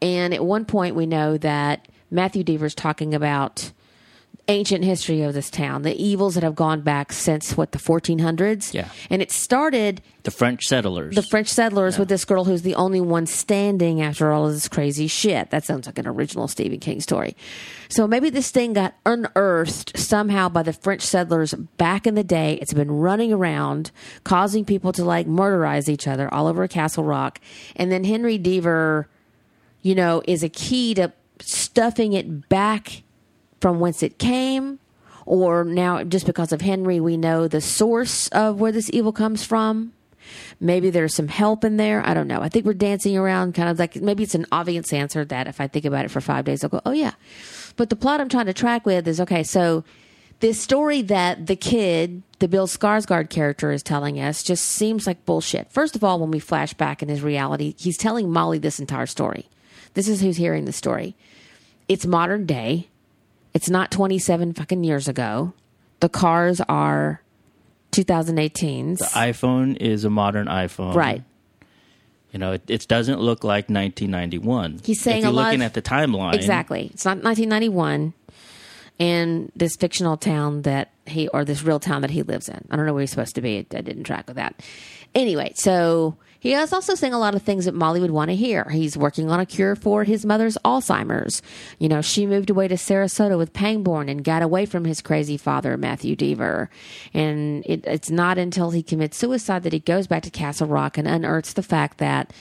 And 0.00 0.34
at 0.34 0.44
one 0.44 0.64
point, 0.64 0.94
we 0.94 1.06
know 1.06 1.38
that 1.38 1.88
Matthew 2.10 2.44
Deaver's 2.44 2.74
talking 2.74 3.14
about 3.14 3.72
ancient 4.50 4.82
history 4.82 5.20
of 5.20 5.34
this 5.34 5.50
town, 5.50 5.82
the 5.82 5.94
evils 6.02 6.32
that 6.34 6.42
have 6.42 6.54
gone 6.54 6.80
back 6.80 7.12
since 7.12 7.54
what 7.54 7.72
the 7.72 7.78
1400s. 7.78 8.72
Yeah. 8.72 8.88
and 9.10 9.20
it 9.20 9.30
started 9.30 10.00
The 10.22 10.30
French 10.30 10.66
settlers. 10.66 11.14
the 11.14 11.22
French 11.22 11.48
settlers 11.48 11.98
with 11.98 12.08
this 12.08 12.24
girl 12.24 12.44
who's 12.44 12.62
the 12.62 12.74
only 12.74 12.98
one 13.02 13.26
standing 13.26 14.00
after 14.00 14.32
all 14.32 14.46
of 14.46 14.54
this 14.54 14.66
crazy 14.66 15.06
shit. 15.06 15.50
That 15.50 15.66
sounds 15.66 15.84
like 15.86 15.98
an 15.98 16.06
original 16.06 16.48
Stephen 16.48 16.80
King 16.80 17.02
story. 17.02 17.36
So 17.90 18.06
maybe 18.06 18.30
this 18.30 18.50
thing 18.50 18.72
got 18.72 18.94
unearthed 19.04 19.98
somehow 19.98 20.48
by 20.48 20.62
the 20.62 20.72
French 20.72 21.02
settlers 21.02 21.52
back 21.52 22.06
in 22.06 22.14
the 22.14 22.24
day. 22.24 22.54
It's 22.62 22.72
been 22.72 22.90
running 22.90 23.34
around, 23.34 23.90
causing 24.24 24.64
people 24.64 24.92
to 24.92 25.04
like 25.04 25.26
murderize 25.26 25.90
each 25.90 26.08
other 26.08 26.32
all 26.32 26.46
over 26.46 26.66
Castle 26.68 27.04
Rock. 27.04 27.38
And 27.76 27.92
then 27.92 28.04
Henry 28.04 28.38
Deaver, 28.38 29.04
you 29.82 29.94
know, 29.94 30.22
is 30.26 30.42
a 30.42 30.48
key 30.48 30.94
to 30.94 31.12
stuffing 31.40 32.14
it 32.14 32.48
back 32.48 33.02
from 33.60 33.80
whence 33.80 34.02
it 34.02 34.18
came. 34.18 34.78
Or 35.26 35.64
now, 35.64 36.04
just 36.04 36.24
because 36.24 36.52
of 36.52 36.62
Henry, 36.62 37.00
we 37.00 37.16
know 37.16 37.48
the 37.48 37.60
source 37.60 38.28
of 38.28 38.60
where 38.60 38.72
this 38.72 38.90
evil 38.92 39.12
comes 39.12 39.44
from. 39.44 39.92
Maybe 40.60 40.90
there's 40.90 41.14
some 41.14 41.28
help 41.28 41.64
in 41.64 41.76
there. 41.76 42.06
I 42.06 42.14
don't 42.14 42.28
know. 42.28 42.40
I 42.40 42.48
think 42.48 42.64
we're 42.64 42.74
dancing 42.74 43.16
around 43.16 43.54
kind 43.54 43.68
of 43.68 43.78
like 43.78 43.96
maybe 43.96 44.22
it's 44.22 44.34
an 44.34 44.46
obvious 44.50 44.92
answer 44.92 45.24
that 45.26 45.46
if 45.46 45.60
I 45.60 45.68
think 45.68 45.84
about 45.84 46.04
it 46.04 46.10
for 46.10 46.20
five 46.20 46.44
days, 46.44 46.64
I'll 46.64 46.70
go, 46.70 46.80
oh, 46.86 46.92
yeah. 46.92 47.12
But 47.76 47.90
the 47.90 47.96
plot 47.96 48.20
I'm 48.20 48.28
trying 48.28 48.46
to 48.46 48.54
track 48.54 48.86
with 48.86 49.06
is 49.06 49.20
okay, 49.20 49.42
so 49.42 49.84
this 50.40 50.60
story 50.60 51.02
that 51.02 51.46
the 51.46 51.56
kid, 51.56 52.22
the 52.38 52.48
Bill 52.48 52.66
Skarsgård 52.66 53.28
character, 53.28 53.72
is 53.72 53.82
telling 53.82 54.20
us 54.20 54.42
just 54.42 54.64
seems 54.64 55.06
like 55.06 55.24
bullshit. 55.24 55.72
First 55.72 55.96
of 55.96 56.04
all, 56.04 56.20
when 56.20 56.30
we 56.30 56.38
flash 56.38 56.74
back 56.74 57.02
in 57.02 57.08
his 57.08 57.22
reality, 57.22 57.74
he's 57.76 57.96
telling 57.96 58.30
Molly 58.30 58.58
this 58.58 58.78
entire 58.78 59.06
story. 59.06 59.48
This 59.94 60.08
is 60.08 60.20
who's 60.20 60.36
hearing 60.36 60.64
the 60.64 60.72
story. 60.72 61.16
It's 61.88 62.06
modern 62.06 62.46
day. 62.46 62.88
It's 63.58 63.68
not 63.68 63.90
27 63.90 64.52
fucking 64.54 64.84
years 64.84 65.08
ago. 65.08 65.52
The 65.98 66.08
cars 66.08 66.60
are 66.68 67.20
2018s. 67.90 68.98
The 68.98 69.04
iPhone 69.06 69.76
is 69.78 70.04
a 70.04 70.10
modern 70.10 70.46
iPhone. 70.46 70.94
Right. 70.94 71.24
You 72.30 72.38
know, 72.38 72.52
it, 72.52 72.62
it 72.68 72.86
doesn't 72.86 73.18
look 73.18 73.42
like 73.42 73.64
1991. 73.64 74.82
He's 74.84 75.00
saying 75.00 75.16
if 75.18 75.22
you're 75.24 75.32
a 75.32 75.34
lot 75.34 75.46
looking 75.46 75.62
of- 75.62 75.66
at 75.66 75.74
the 75.74 75.82
timeline. 75.82 76.34
Exactly. 76.34 76.88
It's 76.94 77.04
not 77.04 77.24
1991 77.24 78.14
in 79.00 79.50
this 79.56 79.74
fictional 79.74 80.16
town 80.16 80.62
that 80.62 80.92
he, 81.06 81.26
or 81.26 81.44
this 81.44 81.64
real 81.64 81.80
town 81.80 82.02
that 82.02 82.12
he 82.12 82.22
lives 82.22 82.48
in. 82.48 82.64
I 82.70 82.76
don't 82.76 82.86
know 82.86 82.94
where 82.94 83.00
he's 83.00 83.10
supposed 83.10 83.34
to 83.34 83.40
be. 83.40 83.58
I 83.58 83.80
didn't 83.80 84.04
track 84.04 84.28
with 84.28 84.36
that. 84.36 84.62
Anyway, 85.16 85.50
so 85.56 86.16
he 86.40 86.54
is 86.54 86.72
also 86.72 86.94
saying 86.94 87.12
a 87.12 87.18
lot 87.18 87.34
of 87.34 87.42
things 87.42 87.64
that 87.64 87.74
Molly 87.74 88.00
would 88.00 88.10
want 88.10 88.30
to 88.30 88.36
hear. 88.36 88.68
He's 88.70 88.96
working 88.96 89.30
on 89.30 89.40
a 89.40 89.46
cure 89.46 89.74
for 89.74 90.04
his 90.04 90.24
mother's 90.24 90.56
Alzheimer's. 90.64 91.42
You 91.78 91.88
know, 91.88 92.00
she 92.00 92.26
moved 92.26 92.50
away 92.50 92.68
to 92.68 92.76
Sarasota 92.76 93.36
with 93.36 93.52
Pangborn 93.52 94.08
and 94.08 94.22
got 94.22 94.42
away 94.42 94.64
from 94.64 94.84
his 94.84 95.00
crazy 95.00 95.36
father, 95.36 95.76
Matthew 95.76 96.14
Deaver. 96.14 96.68
And 97.12 97.64
it, 97.66 97.84
it's 97.86 98.10
not 98.10 98.38
until 98.38 98.70
he 98.70 98.82
commits 98.82 99.16
suicide 99.16 99.64
that 99.64 99.72
he 99.72 99.80
goes 99.80 100.06
back 100.06 100.22
to 100.24 100.30
Castle 100.30 100.68
Rock 100.68 100.96
and 100.96 101.08
unearths 101.08 101.54
the 101.54 101.62
fact 101.62 101.98
that 101.98 102.32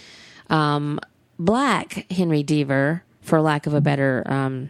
um, 0.50 1.00
black 1.40 2.06
Henry 2.12 2.44
Deaver, 2.44 3.02
for 3.22 3.42
lack 3.42 3.66
of 3.66 3.74
a 3.74 3.82
better 3.82 4.24
um, 4.28 4.70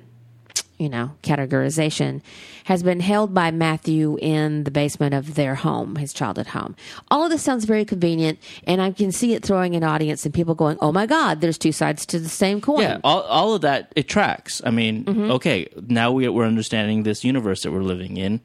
you 0.77 0.89
know, 0.89 1.11
categorization, 1.23 2.21
has 2.65 2.83
been 2.83 2.99
held 2.99 3.33
by 3.33 3.49
Matthew 3.51 4.17
in 4.21 4.63
the 4.63 4.69
basement 4.71 5.13
of 5.15 5.35
their 5.35 5.55
home, 5.55 5.95
his 5.95 6.13
childhood 6.13 6.47
home. 6.47 6.75
All 7.09 7.23
of 7.23 7.31
this 7.31 7.41
sounds 7.41 7.65
very 7.65 7.83
convenient, 7.85 8.37
and 8.65 8.81
I 8.81 8.91
can 8.91 9.11
see 9.11 9.33
it 9.33 9.43
throwing 9.43 9.75
an 9.75 9.83
audience 9.83 10.23
and 10.25 10.33
people 10.33 10.53
going, 10.55 10.77
"Oh 10.79 10.91
my 10.91 11.05
God, 11.05 11.41
there's 11.41 11.57
two 11.57 11.71
sides 11.71 12.05
to 12.07 12.19
the 12.19 12.29
same 12.29 12.61
coin." 12.61 12.81
Yeah, 12.81 12.99
all, 13.03 13.21
all 13.21 13.53
of 13.55 13.61
that 13.61 13.91
it 13.95 14.07
tracks. 14.07 14.61
I 14.63 14.69
mean, 14.71 15.05
Mm-hmm. 15.05 15.31
okay, 15.31 15.67
now 15.87 16.11
we, 16.11 16.27
we're 16.29 16.45
understanding 16.45 17.03
this 17.03 17.23
universe 17.23 17.63
that 17.63 17.71
we're 17.71 17.81
living 17.81 18.17
in. 18.17 18.39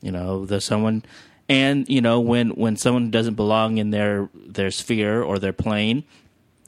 You 0.00 0.10
know, 0.12 0.46
there's 0.46 0.64
someone, 0.64 1.04
and 1.48 1.88
you 1.88 2.00
know, 2.00 2.18
when 2.20 2.50
when 2.50 2.76
someone 2.76 3.10
doesn't 3.10 3.34
belong 3.34 3.78
in 3.78 3.90
their 3.90 4.28
their 4.34 4.70
sphere 4.70 5.22
or 5.22 5.38
their 5.38 5.52
plane, 5.52 6.04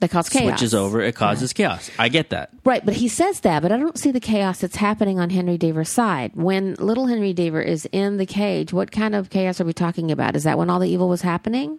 That 0.00 0.10
cause 0.10 0.28
chaos. 0.28 0.42
switches 0.58 0.74
over, 0.74 1.00
it 1.00 1.14
causes 1.14 1.52
chaos. 1.52 1.90
I 1.98 2.08
get 2.08 2.30
that. 2.30 2.50
Right, 2.64 2.84
but 2.84 2.94
he 2.94 3.08
says 3.08 3.40
that, 3.40 3.62
but 3.62 3.72
I 3.72 3.76
don't 3.78 3.98
see 3.98 4.10
the 4.10 4.20
chaos 4.20 4.58
that's 4.58 4.76
happening 4.76 5.18
on 5.18 5.30
Henry 5.30 5.56
Deaver's 5.56 5.88
side. 5.88 6.32
When 6.34 6.74
little 6.74 7.06
Henry 7.06 7.32
Deaver 7.32 7.64
is 7.64 7.86
in 7.92 8.16
the 8.18 8.26
cage, 8.26 8.72
what 8.72 8.90
kind 8.90 9.14
of 9.14 9.30
chaos 9.30 9.60
are 9.60 9.64
we 9.64 9.72
talking 9.72 10.10
about? 10.10 10.34
Is 10.36 10.42
that 10.44 10.58
when 10.58 10.68
all 10.68 10.80
the 10.80 10.88
evil 10.88 11.08
was 11.08 11.22
happening? 11.22 11.78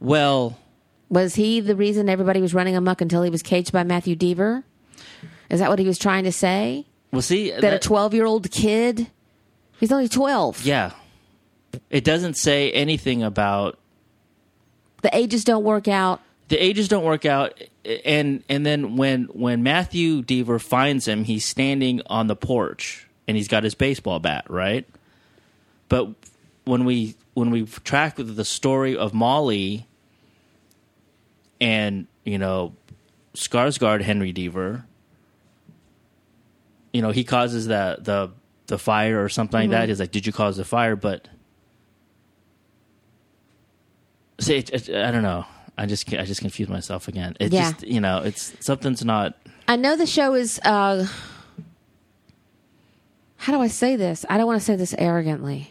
Well, 0.00 0.58
Was 1.08 1.34
he 1.34 1.60
the 1.60 1.74
reason 1.74 2.08
everybody 2.08 2.40
was 2.40 2.54
running 2.54 2.76
amok 2.76 3.00
until 3.00 3.22
he 3.22 3.30
was 3.30 3.42
caged 3.42 3.72
by 3.72 3.82
Matthew 3.82 4.14
Deaver? 4.14 4.62
Is 5.50 5.60
that 5.60 5.70
what 5.70 5.78
he 5.78 5.86
was 5.86 5.98
trying 5.98 6.24
to 6.24 6.32
say? 6.32 6.86
well, 7.12 7.22
see 7.22 7.50
That 7.50 7.72
a 7.72 7.78
12 7.78 8.14
year 8.14 8.26
old 8.26 8.50
kid, 8.50 9.08
he's 9.80 9.90
only 9.90 10.08
12. 10.08 10.64
yeah, 10.64 10.92
it 11.90 12.04
doesn't 12.04 12.34
say 12.34 12.70
anything 12.72 13.22
about 13.22 13.78
The 15.02 15.16
ages 15.16 15.44
don't 15.44 15.64
work 15.64 15.88
out. 15.88 16.20
the 16.48 16.56
ages 16.56 16.88
don't 16.88 17.04
work 17.04 17.24
out. 17.24 17.60
And 18.04 18.42
and 18.48 18.64
then 18.66 18.96
when 18.96 19.24
when 19.26 19.62
Matthew 19.62 20.22
Deaver 20.22 20.60
finds 20.60 21.06
him 21.06 21.24
he's 21.24 21.44
standing 21.44 22.02
on 22.06 22.26
the 22.26 22.36
porch 22.36 23.06
and 23.26 23.36
he's 23.36 23.48
got 23.48 23.64
his 23.64 23.74
baseball 23.74 24.18
bat 24.18 24.44
right? 24.48 24.86
But 25.88 26.08
when 26.64 26.84
we 26.84 27.14
when 27.34 27.50
we 27.50 27.64
track 27.64 28.16
the 28.16 28.44
story 28.44 28.96
of 28.96 29.14
Molly 29.14 29.86
and 31.60 32.06
you 32.24 32.38
know 32.38 32.74
Skarsgård 33.34 34.02
Henry 34.02 34.32
Deaver 34.32 34.84
you 36.92 37.02
know 37.02 37.10
he 37.10 37.24
causes 37.24 37.66
the 37.66 37.98
the 38.00 38.30
the 38.66 38.78
fire 38.78 39.22
or 39.22 39.28
something 39.28 39.60
like 39.60 39.70
that. 39.70 39.82
Mm-hmm. 39.82 39.88
He's 39.90 40.00
like 40.00 40.10
did 40.12 40.26
you 40.26 40.32
cause 40.32 40.56
the 40.56 40.64
fire? 40.64 40.96
But 40.96 41.28
see 44.40 44.56
it, 44.56 44.70
it, 44.70 44.94
I 44.94 45.10
don't 45.10 45.22
know 45.22 45.44
I 45.76 45.86
just 45.86 46.12
I 46.12 46.24
just 46.24 46.40
confused 46.40 46.70
myself 46.70 47.06
again. 47.08 47.36
It 47.38 47.52
Yeah. 47.52 47.72
just 47.72 47.86
you 47.86 48.00
know 48.00 48.18
it's 48.22 48.52
something's 48.60 49.04
not 49.04 49.36
I 49.68 49.76
know 49.76 49.96
the 49.96 50.06
show 50.06 50.32
is, 50.32 50.58
uh, 50.64 51.06
how 53.36 53.52
do 53.52 53.60
I 53.60 53.68
say 53.68 53.96
this? 53.96 54.24
I 54.30 54.38
don't 54.38 54.46
want 54.46 54.58
to 54.58 54.64
say 54.64 54.76
this 54.76 54.94
arrogantly. 54.98 55.70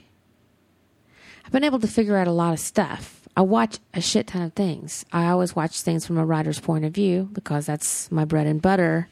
I've 1.43 1.51
been 1.51 1.63
able 1.63 1.79
to 1.79 1.87
figure 1.87 2.15
out 2.15 2.27
a 2.27 2.31
lot 2.31 2.53
of 2.53 2.59
stuff. 2.59 3.27
I 3.35 3.41
watch 3.41 3.79
a 3.95 4.01
shit 4.01 4.27
ton 4.27 4.43
of 4.43 4.53
things. 4.53 5.03
I 5.11 5.27
always 5.29 5.55
watch 5.55 5.81
things 5.81 6.05
from 6.05 6.19
a 6.19 6.25
writer's 6.25 6.59
point 6.59 6.85
of 6.85 6.93
view 6.93 7.29
because 7.33 7.65
that's 7.65 8.11
my 8.11 8.23
bread 8.23 8.45
and 8.45 8.61
butter. 8.61 9.09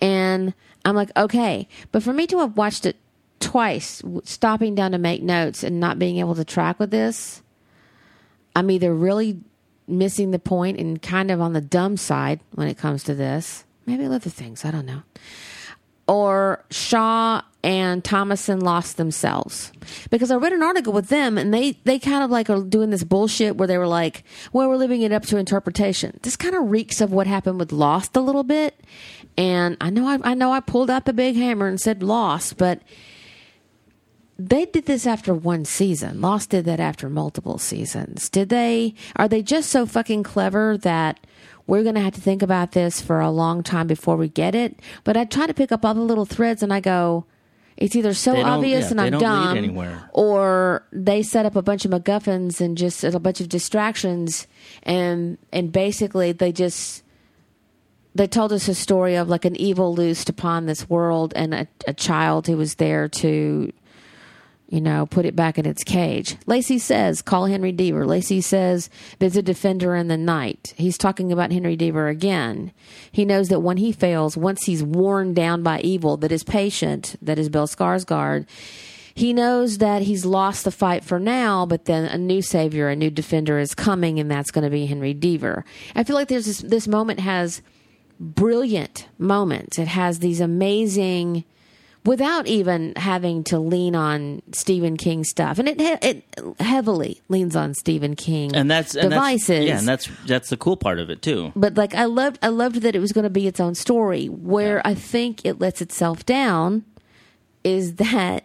And 0.00 0.54
I'm 0.84 0.94
like, 0.94 1.10
okay. 1.16 1.68
But 1.90 2.02
for 2.02 2.12
me 2.14 2.26
to 2.28 2.38
have 2.38 2.56
watched 2.56 2.86
it 2.86 2.96
twice, 3.38 4.02
stopping 4.24 4.74
down 4.74 4.92
to 4.92 4.98
make 4.98 5.22
notes 5.22 5.62
and 5.62 5.78
not 5.78 5.98
being 5.98 6.18
able 6.18 6.34
to 6.36 6.44
track 6.44 6.78
with 6.78 6.90
this, 6.90 7.41
I'm 8.54 8.70
either 8.70 8.94
really 8.94 9.40
missing 9.86 10.30
the 10.30 10.38
point 10.38 10.78
and 10.78 11.00
kind 11.00 11.30
of 11.30 11.40
on 11.40 11.52
the 11.52 11.60
dumb 11.60 11.96
side 11.96 12.40
when 12.54 12.68
it 12.68 12.78
comes 12.78 13.04
to 13.04 13.14
this. 13.14 13.64
Maybe 13.86 14.04
other 14.04 14.18
things, 14.18 14.64
I 14.64 14.70
don't 14.70 14.86
know. 14.86 15.02
Or 16.06 16.64
Shaw 16.70 17.42
and 17.64 18.04
Thomason 18.04 18.60
lost 18.60 18.96
themselves. 18.96 19.72
Because 20.10 20.30
I 20.30 20.36
read 20.36 20.52
an 20.52 20.62
article 20.62 20.92
with 20.92 21.08
them 21.08 21.38
and 21.38 21.54
they, 21.54 21.72
they 21.84 21.98
kind 21.98 22.24
of 22.24 22.30
like 22.30 22.50
are 22.50 22.60
doing 22.62 22.90
this 22.90 23.04
bullshit 23.04 23.56
where 23.56 23.68
they 23.68 23.78
were 23.78 23.86
like, 23.86 24.24
well, 24.52 24.68
we're 24.68 24.76
leaving 24.76 25.02
it 25.02 25.12
up 25.12 25.24
to 25.26 25.36
interpretation. 25.36 26.18
This 26.22 26.36
kind 26.36 26.54
of 26.54 26.70
reeks 26.70 27.00
of 27.00 27.12
what 27.12 27.26
happened 27.26 27.58
with 27.58 27.72
Lost 27.72 28.16
a 28.16 28.20
little 28.20 28.44
bit. 28.44 28.78
And 29.36 29.76
I 29.80 29.90
know 29.90 30.06
I, 30.06 30.32
I 30.32 30.34
know 30.34 30.52
I 30.52 30.60
pulled 30.60 30.90
out 30.90 31.06
the 31.06 31.12
big 31.12 31.36
hammer 31.36 31.66
and 31.66 31.80
said 31.80 32.02
lost, 32.02 32.56
but 32.58 32.80
they 34.48 34.66
did 34.66 34.86
this 34.86 35.06
after 35.06 35.34
one 35.34 35.64
season. 35.64 36.20
Lost 36.20 36.50
did 36.50 36.64
that 36.64 36.80
after 36.80 37.08
multiple 37.08 37.58
seasons. 37.58 38.28
Did 38.28 38.48
they? 38.48 38.94
Are 39.16 39.28
they 39.28 39.42
just 39.42 39.70
so 39.70 39.86
fucking 39.86 40.22
clever 40.22 40.78
that 40.78 41.20
we're 41.66 41.82
going 41.82 41.94
to 41.94 42.00
have 42.00 42.14
to 42.14 42.20
think 42.20 42.42
about 42.42 42.72
this 42.72 43.00
for 43.00 43.20
a 43.20 43.30
long 43.30 43.62
time 43.62 43.86
before 43.86 44.16
we 44.16 44.28
get 44.28 44.54
it? 44.54 44.80
But 45.04 45.16
I 45.16 45.24
try 45.24 45.46
to 45.46 45.54
pick 45.54 45.72
up 45.72 45.84
all 45.84 45.94
the 45.94 46.00
little 46.00 46.24
threads 46.24 46.62
and 46.62 46.72
I 46.72 46.80
go, 46.80 47.24
it's 47.76 47.96
either 47.96 48.14
so 48.14 48.36
obvious 48.36 48.84
yeah, 48.84 48.90
and 48.90 49.00
I'm 49.00 49.18
dumb, 49.18 50.08
or 50.12 50.86
they 50.92 51.22
set 51.22 51.46
up 51.46 51.56
a 51.56 51.62
bunch 51.62 51.84
of 51.84 51.90
MacGuffins 51.90 52.60
and 52.60 52.76
just 52.76 53.02
a 53.02 53.18
bunch 53.18 53.40
of 53.40 53.48
distractions, 53.48 54.46
and 54.82 55.38
and 55.52 55.72
basically 55.72 56.32
they 56.32 56.52
just 56.52 57.02
they 58.14 58.26
told 58.26 58.52
us 58.52 58.68
a 58.68 58.74
story 58.74 59.16
of 59.16 59.28
like 59.28 59.44
an 59.44 59.56
evil 59.56 59.94
loosed 59.94 60.28
upon 60.28 60.66
this 60.66 60.88
world 60.88 61.32
and 61.34 61.54
a, 61.54 61.66
a 61.86 61.94
child 61.94 62.46
who 62.46 62.56
was 62.56 62.74
there 62.74 63.08
to 63.08 63.72
you 64.72 64.80
know, 64.80 65.04
put 65.04 65.26
it 65.26 65.36
back 65.36 65.58
in 65.58 65.66
its 65.66 65.84
cage. 65.84 66.36
Lacey 66.46 66.78
says, 66.78 67.20
call 67.20 67.44
Henry 67.44 67.74
Deaver. 67.74 68.06
Lacey 68.06 68.40
says, 68.40 68.88
there's 69.18 69.36
a 69.36 69.42
defender 69.42 69.94
in 69.94 70.08
the 70.08 70.16
night. 70.16 70.72
He's 70.78 70.96
talking 70.96 71.30
about 71.30 71.52
Henry 71.52 71.76
Deaver 71.76 72.10
again. 72.10 72.72
He 73.10 73.26
knows 73.26 73.50
that 73.50 73.60
when 73.60 73.76
he 73.76 73.92
fails, 73.92 74.34
once 74.34 74.64
he's 74.64 74.82
worn 74.82 75.34
down 75.34 75.62
by 75.62 75.80
evil, 75.80 76.16
that 76.16 76.30
his 76.30 76.42
patient, 76.42 77.16
that 77.20 77.38
is 77.38 77.50
Bill 77.50 77.66
Skarsgård, 77.66 78.46
he 79.14 79.34
knows 79.34 79.76
that 79.76 80.00
he's 80.00 80.24
lost 80.24 80.64
the 80.64 80.70
fight 80.70 81.04
for 81.04 81.20
now, 81.20 81.66
but 81.66 81.84
then 81.84 82.06
a 82.06 82.16
new 82.16 82.40
savior, 82.40 82.88
a 82.88 82.96
new 82.96 83.10
defender 83.10 83.58
is 83.58 83.74
coming, 83.74 84.18
and 84.18 84.30
that's 84.30 84.50
going 84.50 84.64
to 84.64 84.70
be 84.70 84.86
Henry 84.86 85.14
Deaver. 85.14 85.64
I 85.94 86.02
feel 86.02 86.16
like 86.16 86.28
there's 86.28 86.46
this, 86.46 86.60
this 86.60 86.88
moment 86.88 87.20
has 87.20 87.60
brilliant 88.18 89.06
moments. 89.18 89.78
It 89.78 89.88
has 89.88 90.20
these 90.20 90.40
amazing 90.40 91.44
without 92.04 92.46
even 92.46 92.94
having 92.96 93.44
to 93.44 93.58
lean 93.58 93.94
on 93.94 94.42
Stephen 94.52 94.96
King 94.96 95.24
stuff, 95.24 95.58
and 95.58 95.68
it 95.68 95.80
it 95.80 96.24
heavily 96.60 97.20
leans 97.28 97.54
on 97.54 97.74
Stephen 97.74 98.16
King 98.16 98.54
and 98.54 98.70
that's 98.70 98.94
and 98.94 99.10
devices. 99.10 99.48
That's, 99.48 99.66
yeah, 99.66 99.78
and 99.78 99.88
that's 99.88 100.08
that's 100.26 100.50
the 100.50 100.56
cool 100.56 100.76
part 100.76 100.98
of 100.98 101.10
it 101.10 101.22
too. 101.22 101.52
but 101.54 101.76
like 101.76 101.94
I 101.94 102.04
loved, 102.06 102.38
I 102.42 102.48
loved 102.48 102.82
that 102.82 102.96
it 102.96 103.00
was 103.00 103.12
going 103.12 103.24
to 103.24 103.30
be 103.30 103.46
its 103.46 103.60
own 103.60 103.74
story. 103.74 104.26
Where 104.26 104.84
I 104.86 104.94
think 104.94 105.44
it 105.44 105.60
lets 105.60 105.80
itself 105.80 106.26
down 106.26 106.84
is 107.64 107.94
that 107.96 108.44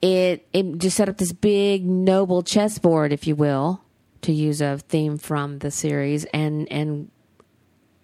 it 0.00 0.46
it 0.52 0.78
just 0.78 0.96
set 0.96 1.08
up 1.08 1.18
this 1.18 1.32
big 1.32 1.84
noble 1.84 2.42
chessboard, 2.42 3.12
if 3.12 3.26
you 3.26 3.34
will, 3.34 3.82
to 4.22 4.32
use 4.32 4.60
a 4.60 4.78
theme 4.88 5.18
from 5.18 5.58
the 5.58 5.70
series, 5.70 6.24
and 6.26 6.70
and 6.72 7.10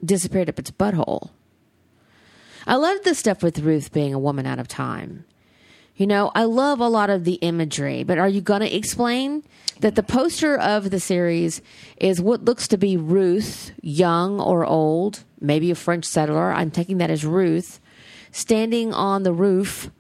disappeared 0.05 0.49
up 0.49 0.59
its 0.59 0.71
butthole. 0.71 1.31
I 2.67 2.77
love 2.77 3.03
the 3.03 3.15
stuff 3.15 3.43
with 3.43 3.59
Ruth 3.59 3.93
being 3.93 4.15
a 4.15 4.19
woman 4.19 4.47
out 4.47 4.59
of 4.59 4.69
time. 4.69 5.25
You 5.97 6.07
know, 6.09 6.33
I 6.35 6.45
love 6.45 6.81
a 6.81 6.89
lot 6.89 7.09
of 7.09 7.25
the 7.25 7.35
imagery, 7.35 8.03
but 8.03 8.19
are 8.19 8.29
you 8.29 8.41
going 8.41 8.63
to 8.63 8.77
explain 8.77 9.45
that 9.81 9.95
the 9.95 10.03
poster 10.03 10.57
of 10.59 10.91
the 10.91 10.99
series 10.99 11.63
is 11.99 12.21
what 12.21 12.45
looks 12.45 12.67
to 12.69 12.77
be 12.77 12.97
Ruth, 12.97 13.71
young 13.81 14.41
or 14.41 14.65
old, 14.65 15.23
maybe 15.41 15.71
a 15.71 15.77
French 15.77 16.05
settler? 16.05 16.53
I'm 16.53 16.73
taking 16.73 16.99
that 16.99 17.11
as 17.11 17.25
Ruth, 17.25 17.81
standing 18.33 18.93
on 18.93 19.23
the 19.23 19.33
roof 19.33 19.91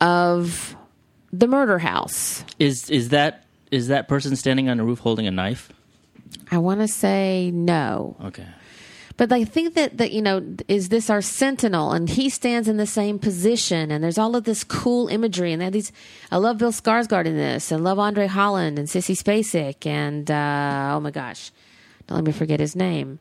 of 0.00 0.76
the 1.32 1.48
murder 1.48 1.80
house. 1.80 2.44
Is 2.58 2.88
is 2.88 3.08
that 3.08 3.44
is 3.70 3.88
that 3.88 4.06
person 4.06 4.36
standing 4.36 4.68
on 4.68 4.76
the 4.76 4.84
roof 4.84 5.00
holding 5.00 5.26
a 5.26 5.30
knife? 5.30 5.72
I 6.50 6.58
want 6.58 6.80
to 6.80 6.88
say 6.88 7.50
no. 7.52 8.16
Okay. 8.24 8.46
But 9.20 9.32
I 9.32 9.44
think 9.44 9.74
that 9.74 9.98
that 9.98 10.12
you 10.12 10.22
know 10.22 10.42
is 10.66 10.88
this 10.88 11.10
our 11.10 11.20
sentinel, 11.20 11.92
and 11.92 12.08
he 12.08 12.30
stands 12.30 12.68
in 12.68 12.78
the 12.78 12.86
same 12.86 13.18
position, 13.18 13.90
and 13.90 14.02
there's 14.02 14.16
all 14.16 14.34
of 14.34 14.44
this 14.44 14.64
cool 14.64 15.08
imagery, 15.08 15.52
and 15.52 15.60
they 15.60 15.66
have 15.66 15.74
these. 15.74 15.92
I 16.30 16.38
love 16.38 16.56
Bill 16.56 16.72
Skarsgård 16.72 17.26
in 17.26 17.36
this, 17.36 17.70
and 17.70 17.84
love 17.84 17.98
Andre 17.98 18.28
Holland 18.28 18.78
and 18.78 18.88
Sissy 18.88 19.14
Spacek, 19.14 19.84
and 19.84 20.30
uh, 20.30 20.94
oh 20.96 21.00
my 21.00 21.10
gosh, 21.10 21.52
don't 22.06 22.16
let 22.16 22.24
me 22.24 22.32
forget 22.32 22.60
his 22.60 22.74
name, 22.74 23.18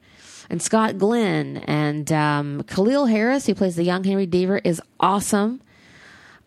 and 0.49 0.61
Scott 0.61 0.97
Glenn 0.97 1.57
and 1.67 2.09
um, 2.13 2.63
Caleel 2.63 3.09
Harris, 3.09 3.47
who 3.47 3.53
plays 3.53 3.75
the 3.75 3.83
young 3.83 4.05
Henry 4.05 4.25
Deaver, 4.25 4.61
is 4.63 4.81
awesome. 5.01 5.59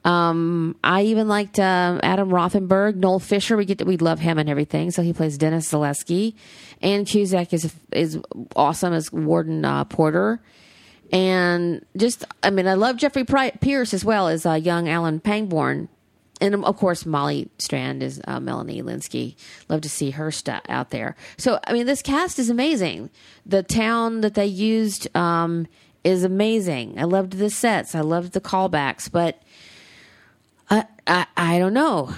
Um, 0.05 0.77
I 0.83 1.03
even 1.03 1.29
liked 1.29 1.59
uh, 1.59 2.01
Adam 2.03 2.31
Rothenberg, 2.31 2.97
Noel 2.97 3.21
Fisher. 3.21 3.57
We 3.57 3.65
get 3.65 3.79
to, 3.79 3.85
we 3.85 3.97
love 3.97 4.19
him 4.19 4.39
and 4.39 4.49
everything. 4.49 4.91
So 4.91 5.03
he 5.03 5.13
plays 5.13 5.39
Dennis 5.39 5.71
Zalewski, 5.71 6.35
and 6.81 7.07
Cusack 7.07 7.53
is 7.53 7.73
is 7.93 8.19
awesome 8.57 8.93
as 8.93 9.13
Warden 9.13 9.65
uh, 9.65 9.85
Porter, 9.85 10.41
and 11.13 11.85
just 11.97 12.25
I 12.43 12.51
mean 12.51 12.67
I 12.67 12.75
love 12.75 12.97
Jeffrey 12.97 13.25
Pierce 13.25 13.95
as 13.95 14.05
well 14.05 14.27
as 14.29 14.45
uh, 14.45 14.55
young 14.55 14.89
Alan 14.89 15.21
Pangborn, 15.21 15.89
and 16.41 16.55
um, 16.55 16.65
of 16.65 16.77
course 16.77 17.07
Molly 17.07 17.49
Strand 17.59 18.03
is 18.03 18.21
uh, 18.27 18.41
Melanie 18.41 18.83
Lynskey. 18.83 19.37
Love 19.69 19.83
to 19.83 19.89
see 19.89 20.11
her 20.11 20.33
stuff 20.33 20.63
out 20.69 20.91
there. 20.91 21.15
So 21.37 21.61
I 21.65 21.73
mean 21.73 21.87
this 21.87 22.03
cast 22.03 22.41
is 22.41 22.51
amazing. 22.51 23.09
The 23.47 23.63
town 23.63 24.23
that 24.23 24.35
they 24.35 24.47
used 24.47 25.15
um, 25.17 25.69
is 26.03 26.25
amazing. 26.25 26.99
I 26.99 27.05
loved 27.05 27.35
the 27.35 27.51
sets. 27.51 27.95
I 27.95 28.01
loved 28.01 28.33
the 28.33 28.41
callbacks, 28.41 29.09
but. 29.09 29.41
I, 30.73 31.27
I 31.37 31.59
don't 31.59 31.75
know. 31.75 32.15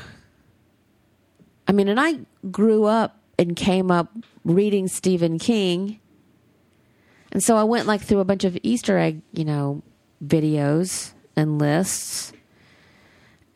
I 1.66 1.72
mean, 1.72 1.88
and 1.88 1.98
I 1.98 2.20
grew 2.50 2.84
up 2.84 3.18
and 3.38 3.56
came 3.56 3.90
up 3.90 4.12
reading 4.44 4.86
Stephen 4.86 5.38
King, 5.38 5.98
and 7.32 7.42
so 7.42 7.56
I 7.56 7.64
went 7.64 7.86
like 7.86 8.02
through 8.02 8.20
a 8.20 8.24
bunch 8.24 8.44
of 8.44 8.56
Easter 8.62 8.98
egg, 8.98 9.22
you 9.32 9.44
know, 9.44 9.82
videos 10.24 11.12
and 11.34 11.58
lists, 11.58 12.32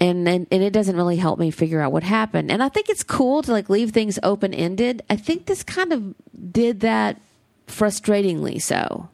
and 0.00 0.28
and, 0.28 0.46
and 0.50 0.62
it 0.62 0.72
doesn't 0.72 0.96
really 0.96 1.16
help 1.16 1.38
me 1.38 1.50
figure 1.50 1.80
out 1.80 1.92
what 1.92 2.02
happened. 2.02 2.50
And 2.50 2.62
I 2.62 2.68
think 2.68 2.88
it's 2.88 3.04
cool 3.04 3.42
to 3.42 3.52
like 3.52 3.68
leave 3.68 3.90
things 3.90 4.18
open 4.22 4.54
ended. 4.54 5.02
I 5.10 5.16
think 5.16 5.46
this 5.46 5.62
kind 5.62 5.92
of 5.92 6.14
did 6.52 6.80
that 6.80 7.20
frustratingly 7.66 8.60
so. 8.60 9.10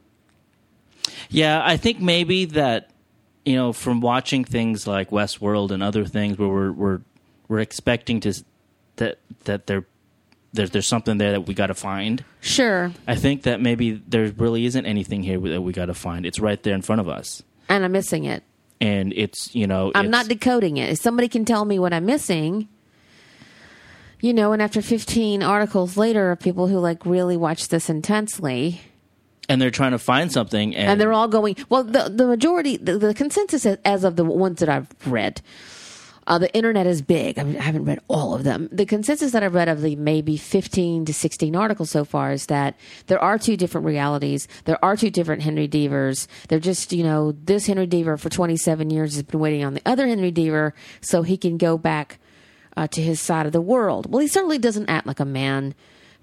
Yeah, 1.29 1.63
I 1.65 1.77
think 1.77 2.01
maybe 2.01 2.45
that 2.47 2.91
you 3.45 3.57
know 3.57 3.73
from 3.73 4.01
watching 4.01 4.45
things 4.45 4.87
like 4.87 5.11
Westworld 5.11 5.71
and 5.71 5.83
other 5.83 6.05
things 6.05 6.39
where 6.39 6.49
we're 6.49 6.73
we're 6.73 7.01
we're 7.49 7.61
expecting 7.61 8.21
to 8.21 8.33
that 8.97 9.19
that 9.45 9.67
there 9.67 9.85
there's 10.53 10.71
there's 10.71 10.87
something 10.87 11.19
there 11.19 11.33
that 11.33 11.43
we 11.43 11.55
got 11.55 11.67
to 11.67 11.75
find. 11.75 12.25
Sure, 12.41 12.93
I 13.07 13.17
think 13.17 13.43
that 13.43 13.61
maybe 13.61 14.03
there 14.07 14.33
really 14.37 14.67
isn't 14.67 14.87
anything 14.87 15.23
here 15.23 15.39
that 15.41 15.63
we 15.63 15.73
got 15.73 15.87
to 15.87 15.95
find. 15.95 16.25
It's 16.25 16.39
right 16.41 16.63
there 16.63 16.75
in 16.75 16.83
front 16.83 17.01
of 17.01 17.09
us, 17.09 17.43
and 17.69 17.85
I'm 17.85 17.93
missing 17.93 18.25
it. 18.25 18.43
and 18.81 19.13
it's 19.17 19.55
you 19.55 19.67
know 19.67 19.91
I'm 19.95 20.11
not 20.11 20.29
decoding 20.29 20.77
it. 20.77 20.91
If 20.91 20.99
somebody 20.99 21.29
can 21.29 21.45
tell 21.45 21.65
me 21.65 21.79
what 21.79 21.93
I'm 21.93 22.07
missing, 22.07 22.69
you 24.21 24.33
know, 24.33 24.53
and 24.53 24.63
after 24.63 24.81
15 24.81 25.43
articles 25.43 25.97
later 25.97 26.31
of 26.31 26.41
people 26.41 26.69
who 26.69 26.79
like 26.79 27.05
really 27.05 27.37
watch 27.37 27.69
this 27.69 27.91
intensely, 27.91 28.81
and 29.49 29.61
they're 29.61 29.71
trying 29.71 29.93
to 29.93 29.99
find 29.99 30.33
something, 30.33 30.75
and, 30.75 30.93
and 30.93 31.01
they're 31.01 31.13
all 31.13 31.29
going, 31.29 31.57
well, 31.69 31.85
the, 31.85 32.09
the 32.09 32.27
majority, 32.27 32.77
the, 32.77 32.99
the 32.99 33.15
consensus 33.15 33.67
as 33.67 34.05
of 34.05 34.17
the 34.17 34.25
ones 34.25 34.61
that 34.61 34.69
I've 34.69 34.89
read, 35.07 35.43
uh, 36.27 36.39
the 36.39 36.55
internet 36.55 36.87
is 36.87 37.03
big. 37.03 37.39
I, 37.39 37.43
mean, 37.43 37.57
I 37.59 37.63
haven't 37.63 37.85
read 37.85 38.01
all 38.09 38.35
of 38.35 38.45
them. 38.45 38.69
The 38.73 38.87
consensus 38.87 39.33
that 39.33 39.43
I've 39.43 39.55
read 39.55 39.69
of 39.69 39.83
the 39.83 39.97
maybe 39.97 40.37
15 40.37 41.05
to 41.05 41.13
16 41.13 41.55
articles 41.55 41.91
so 41.91 42.05
far 42.05 42.33
is 42.33 42.47
that 42.47 42.77
there 43.07 43.23
are 43.23 43.39
two 43.39 43.57
different 43.57 43.87
realities. 43.87 44.49
There 44.65 44.83
are 44.83 44.97
two 44.97 45.11
different 45.11 45.43
Henry 45.43 45.69
Deavers. 45.69 46.27
They're 46.49 46.61
just, 46.61 46.93
you 46.93 47.05
know, 47.05 47.33
this 47.33 47.67
Henry 47.67 47.87
Deaver 47.87 48.19
for 48.19 48.31
27 48.31 48.91
years 48.91 49.15
has 49.15 49.23
been 49.23 49.41
waiting 49.41 49.65
on 49.65 49.75
the 49.75 49.83
other 49.85 50.07
Henry 50.07 50.33
Deaver 50.33 50.73
so 51.01 51.23
he 51.23 51.37
can 51.37 51.59
go 51.59 51.77
back 51.77 52.19
uh, 52.77 52.87
to 52.89 53.03
his 53.03 53.21
side 53.21 53.47
of 53.47 53.53
the 53.53 53.61
world. 53.61 54.11
Well, 54.11 54.21
he 54.21 54.29
certainly 54.29 54.59
doesn't 54.59 54.89
act 54.89 55.07
like 55.07 55.21
a 55.21 55.25
man 55.25 55.75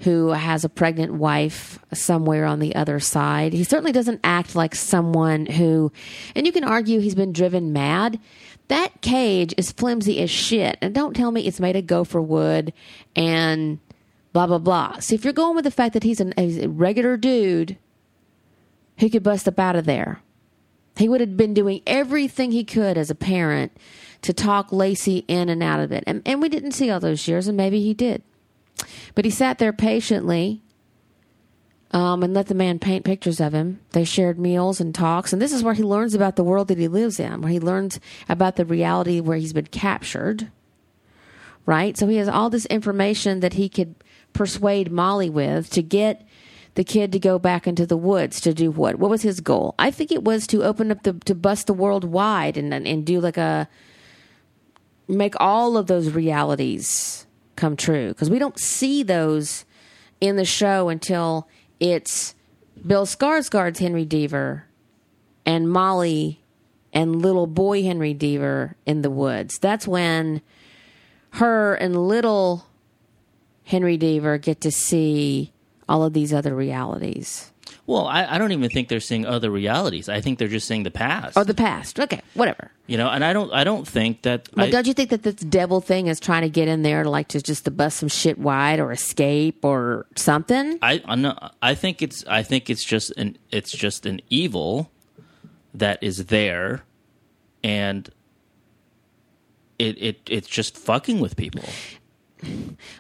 who 0.02 0.30
has 0.30 0.64
a 0.64 0.70
pregnant 0.70 1.14
wife 1.14 1.80
somewhere 1.94 2.46
on 2.46 2.60
the 2.60 2.76
other 2.76 3.00
side. 3.00 3.54
He 3.54 3.64
certainly 3.64 3.92
doesn't 3.92 4.20
act 4.24 4.56
like 4.56 4.74
someone 4.74 5.46
who, 5.46 5.92
and 6.36 6.46
you 6.46 6.52
can 6.52 6.64
argue 6.64 7.00
he's 7.00 7.16
been 7.16 7.34
driven 7.34 7.72
mad. 7.72 8.20
That 8.68 9.02
cage 9.02 9.54
is 9.58 9.72
flimsy 9.72 10.20
as 10.20 10.32
shit. 10.32 10.78
And 10.82 10.96
don't 10.96 11.16
tell 11.16 11.32
me 11.32 11.46
it's 11.46 11.60
made 11.60 11.76
of 11.76 11.86
gopher 11.86 12.22
wood 12.22 12.74
and 13.16 13.80
blah, 14.34 14.48
blah, 14.48 14.58
blah. 14.58 15.00
See, 15.00 15.14
if 15.14 15.24
you're 15.24 15.34
going 15.34 15.56
with 15.56 15.66
the 15.66 15.72
fact 15.72 15.94
that 15.94 16.04
he's, 16.04 16.20
an, 16.20 16.34
he's 16.36 16.58
a 16.58 16.70
regular 16.70 17.16
dude 17.16 17.78
who 19.00 19.10
could 19.10 19.24
bust 19.24 19.48
up 19.48 19.60
out 19.60 19.76
of 19.76 19.86
there, 19.86 20.22
he 20.98 21.08
would 21.08 21.22
have 21.22 21.38
been 21.38 21.54
doing 21.54 21.82
everything 21.86 22.52
he 22.52 22.64
could 22.64 22.98
as 22.98 23.12
a 23.12 23.16
parent 23.16 23.72
to 24.24 24.34
talk 24.34 24.72
Lacey 24.72 25.26
in 25.28 25.48
and 25.50 25.62
out 25.62 25.80
of 25.80 25.92
it. 25.92 26.04
And, 26.08 26.22
and 26.26 26.42
we 26.42 26.50
didn't 26.50 26.72
see 26.72 26.90
all 26.90 27.00
those 27.00 27.28
years, 27.28 27.48
and 27.48 27.56
maybe 27.56 27.82
he 27.82 27.94
did. 27.94 28.24
But 29.16 29.26
he 29.26 29.32
sat 29.32 29.58
there 29.58 29.74
patiently 29.74 30.62
um, 31.92 32.24
and 32.24 32.34
let 32.34 32.48
the 32.48 32.56
man 32.56 32.80
paint 32.80 33.06
pictures 33.06 33.40
of 33.40 33.54
him. 33.54 33.82
They 33.92 34.04
shared 34.04 34.40
meals 34.40 34.80
and 34.80 34.96
talks. 34.96 35.34
And 35.34 35.42
this 35.42 35.54
is 35.54 35.64
where 35.64 35.74
he 35.74 35.84
learns 35.84 36.14
about 36.14 36.36
the 36.36 36.44
world 36.44 36.70
that 36.70 36.78
he 36.78 36.88
lives 36.88 37.20
in, 37.20 37.42
where 37.42 37.52
he 37.52 37.60
learns 37.60 38.00
about 38.30 38.56
the 38.56 38.66
reality 38.66 39.20
where 39.20 39.38
he's 39.38 39.54
been 39.54 39.68
captured. 39.68 40.52
Right? 41.66 41.98
So 41.98 42.08
he 42.08 42.18
has 42.18 42.28
all 42.28 42.50
this 42.50 42.66
information 42.68 43.42
that 43.42 43.54
he 43.54 43.70
could 43.70 43.96
persuade 44.34 44.92
Molly 44.92 45.30
with 45.30 45.70
to 45.72 45.84
get 45.84 46.26
the 46.76 46.84
kid 46.84 47.12
to 47.12 47.20
go 47.20 47.38
back 47.38 47.68
into 47.68 47.86
the 47.86 47.98
woods 47.98 48.40
to 48.42 48.54
do 48.54 48.72
what? 48.72 48.96
What 48.96 49.10
was 49.10 49.22
his 49.22 49.42
goal? 49.42 49.76
I 49.78 49.92
think 49.92 50.12
it 50.12 50.24
was 50.24 50.48
to 50.48 50.64
open 50.64 50.90
up 50.92 51.04
the 51.04 51.14
to 51.26 51.36
bust 51.36 51.68
the 51.68 51.74
world 51.74 52.06
wide 52.06 52.58
and 52.58 52.74
and 52.74 53.06
do 53.06 53.20
like 53.20 53.38
a 53.38 53.68
make 55.08 55.36
all 55.40 55.76
of 55.76 55.88
those 55.88 56.12
realities 56.12 57.28
come 57.56 57.76
true 57.76 58.10
because 58.10 58.30
we 58.30 58.40
don't 58.40 58.60
see 58.60 59.04
those 59.04 59.66
in 60.20 60.36
the 60.36 60.46
show 60.46 60.90
until 60.90 61.48
it's 61.80 62.36
Bill 62.86 63.06
Skarsgård's 63.06 63.80
Henry 63.80 64.06
Deaver 64.06 64.64
and 65.46 65.70
Molly 65.70 66.42
and 66.94 67.22
little 67.22 67.48
boy 67.48 67.84
Henry 67.84 68.14
Deaver 68.14 68.76
in 68.86 69.02
the 69.02 69.10
woods. 69.10 69.58
That's 69.60 69.88
when 69.88 70.42
her 71.32 71.76
and 71.76 72.08
little 72.08 72.68
Henry 73.64 73.98
Deaver 73.98 74.42
get 74.42 74.62
to 74.62 74.72
see 74.72 75.54
all 75.88 76.04
of 76.04 76.14
these 76.14 76.34
other 76.34 76.56
realities. 76.56 77.51
Well, 77.86 78.08
I, 78.08 78.36
I 78.36 78.38
don't 78.38 78.52
even 78.52 78.70
think 78.70 78.88
they're 78.88 79.00
seeing 79.00 79.26
other 79.26 79.50
realities. 79.50 80.10
I 80.10 80.22
think 80.22 80.40
they're 80.40 80.48
just 80.48 80.68
seeing 80.68 80.84
the 80.84 80.92
past. 80.92 81.38
Or 81.38 81.44
the 81.44 81.54
past. 81.54 82.00
Okay, 82.00 82.22
whatever. 82.34 82.72
you 82.88 82.98
know, 82.98 83.10
and 83.10 83.24
I 83.24 83.34
don't 83.34 83.52
I 83.54 83.64
don't 83.64 83.88
think 83.88 84.24
that 84.24 84.50
I, 84.58 84.70
don't 84.70 84.88
you 84.88 84.94
think 84.94 85.10
that 85.10 85.24
this 85.24 85.36
devil 85.36 85.82
thing 85.82 86.08
is 86.08 86.20
trying 86.20 86.44
to 86.44 86.50
get 86.50 86.68
in 86.68 86.82
there 86.84 87.04
to 87.04 87.10
like 87.10 87.30
to 87.30 87.42
just 87.42 87.66
to 87.66 87.72
bust 87.72 87.98
some 87.98 88.10
shit 88.10 88.38
wide 88.38 88.80
or 88.80 88.92
escape 88.92 89.64
or 89.64 90.06
something? 90.16 90.80
I 90.82 91.02
I 91.06 91.16
know 91.16 91.38
I 91.62 91.76
think 91.76 92.02
it's 92.02 92.26
I 92.28 92.44
think 92.44 92.70
it's 92.70 92.84
just 92.84 93.12
an 93.18 93.38
it's 93.52 93.72
just 93.72 94.06
an 94.06 94.22
evil 94.30 94.92
that 95.74 96.02
is 96.02 96.26
there 96.26 96.84
and 97.64 98.10
it 99.80 100.02
it 100.02 100.20
it's 100.30 100.48
just 100.48 100.78
fucking 100.78 101.20
with 101.20 101.36
people. 101.36 101.64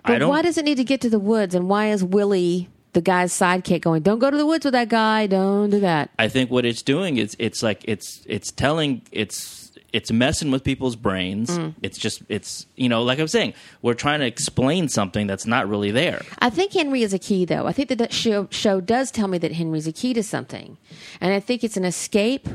But 0.05 0.27
why 0.27 0.41
does 0.41 0.57
it 0.57 0.65
need 0.65 0.75
to 0.75 0.83
get 0.83 1.01
to 1.01 1.09
the 1.09 1.19
woods? 1.19 1.55
And 1.55 1.67
why 1.67 1.89
is 1.89 2.03
Willie, 2.03 2.69
the 2.93 3.01
guy's 3.01 3.33
sidekick, 3.33 3.81
going, 3.81 4.01
"Don't 4.01 4.19
go 4.19 4.29
to 4.29 4.37
the 4.37 4.45
woods 4.45 4.65
with 4.65 4.73
that 4.73 4.89
guy. 4.89 5.27
Don't 5.27 5.69
do 5.69 5.79
that." 5.79 6.09
I 6.19 6.27
think 6.27 6.51
what 6.51 6.65
it's 6.65 6.81
doing 6.81 7.17
is 7.17 7.35
it's 7.39 7.63
like 7.63 7.83
it's 7.85 8.21
it's 8.25 8.51
telling 8.51 9.01
it's 9.11 9.71
it's 9.93 10.11
messing 10.11 10.51
with 10.51 10.63
people's 10.63 10.95
brains. 10.95 11.57
Mm. 11.57 11.75
It's 11.81 11.97
just 11.97 12.21
it's 12.29 12.65
you 12.75 12.89
know 12.89 13.03
like 13.03 13.19
I'm 13.19 13.27
saying 13.27 13.53
we're 13.81 13.93
trying 13.93 14.19
to 14.19 14.25
explain 14.25 14.89
something 14.89 15.27
that's 15.27 15.45
not 15.45 15.67
really 15.67 15.91
there. 15.91 16.21
I 16.39 16.49
think 16.49 16.73
Henry 16.73 17.03
is 17.03 17.13
a 17.13 17.19
key, 17.19 17.45
though. 17.45 17.67
I 17.67 17.71
think 17.71 17.89
that 17.89 17.97
that 17.97 18.13
show, 18.13 18.47
show 18.51 18.81
does 18.81 19.11
tell 19.11 19.27
me 19.27 19.37
that 19.39 19.53
Henry's 19.53 19.87
a 19.87 19.91
key 19.91 20.13
to 20.13 20.23
something, 20.23 20.77
and 21.19 21.33
I 21.33 21.39
think 21.39 21.63
it's 21.63 21.77
an 21.77 21.85
escape 21.85 22.47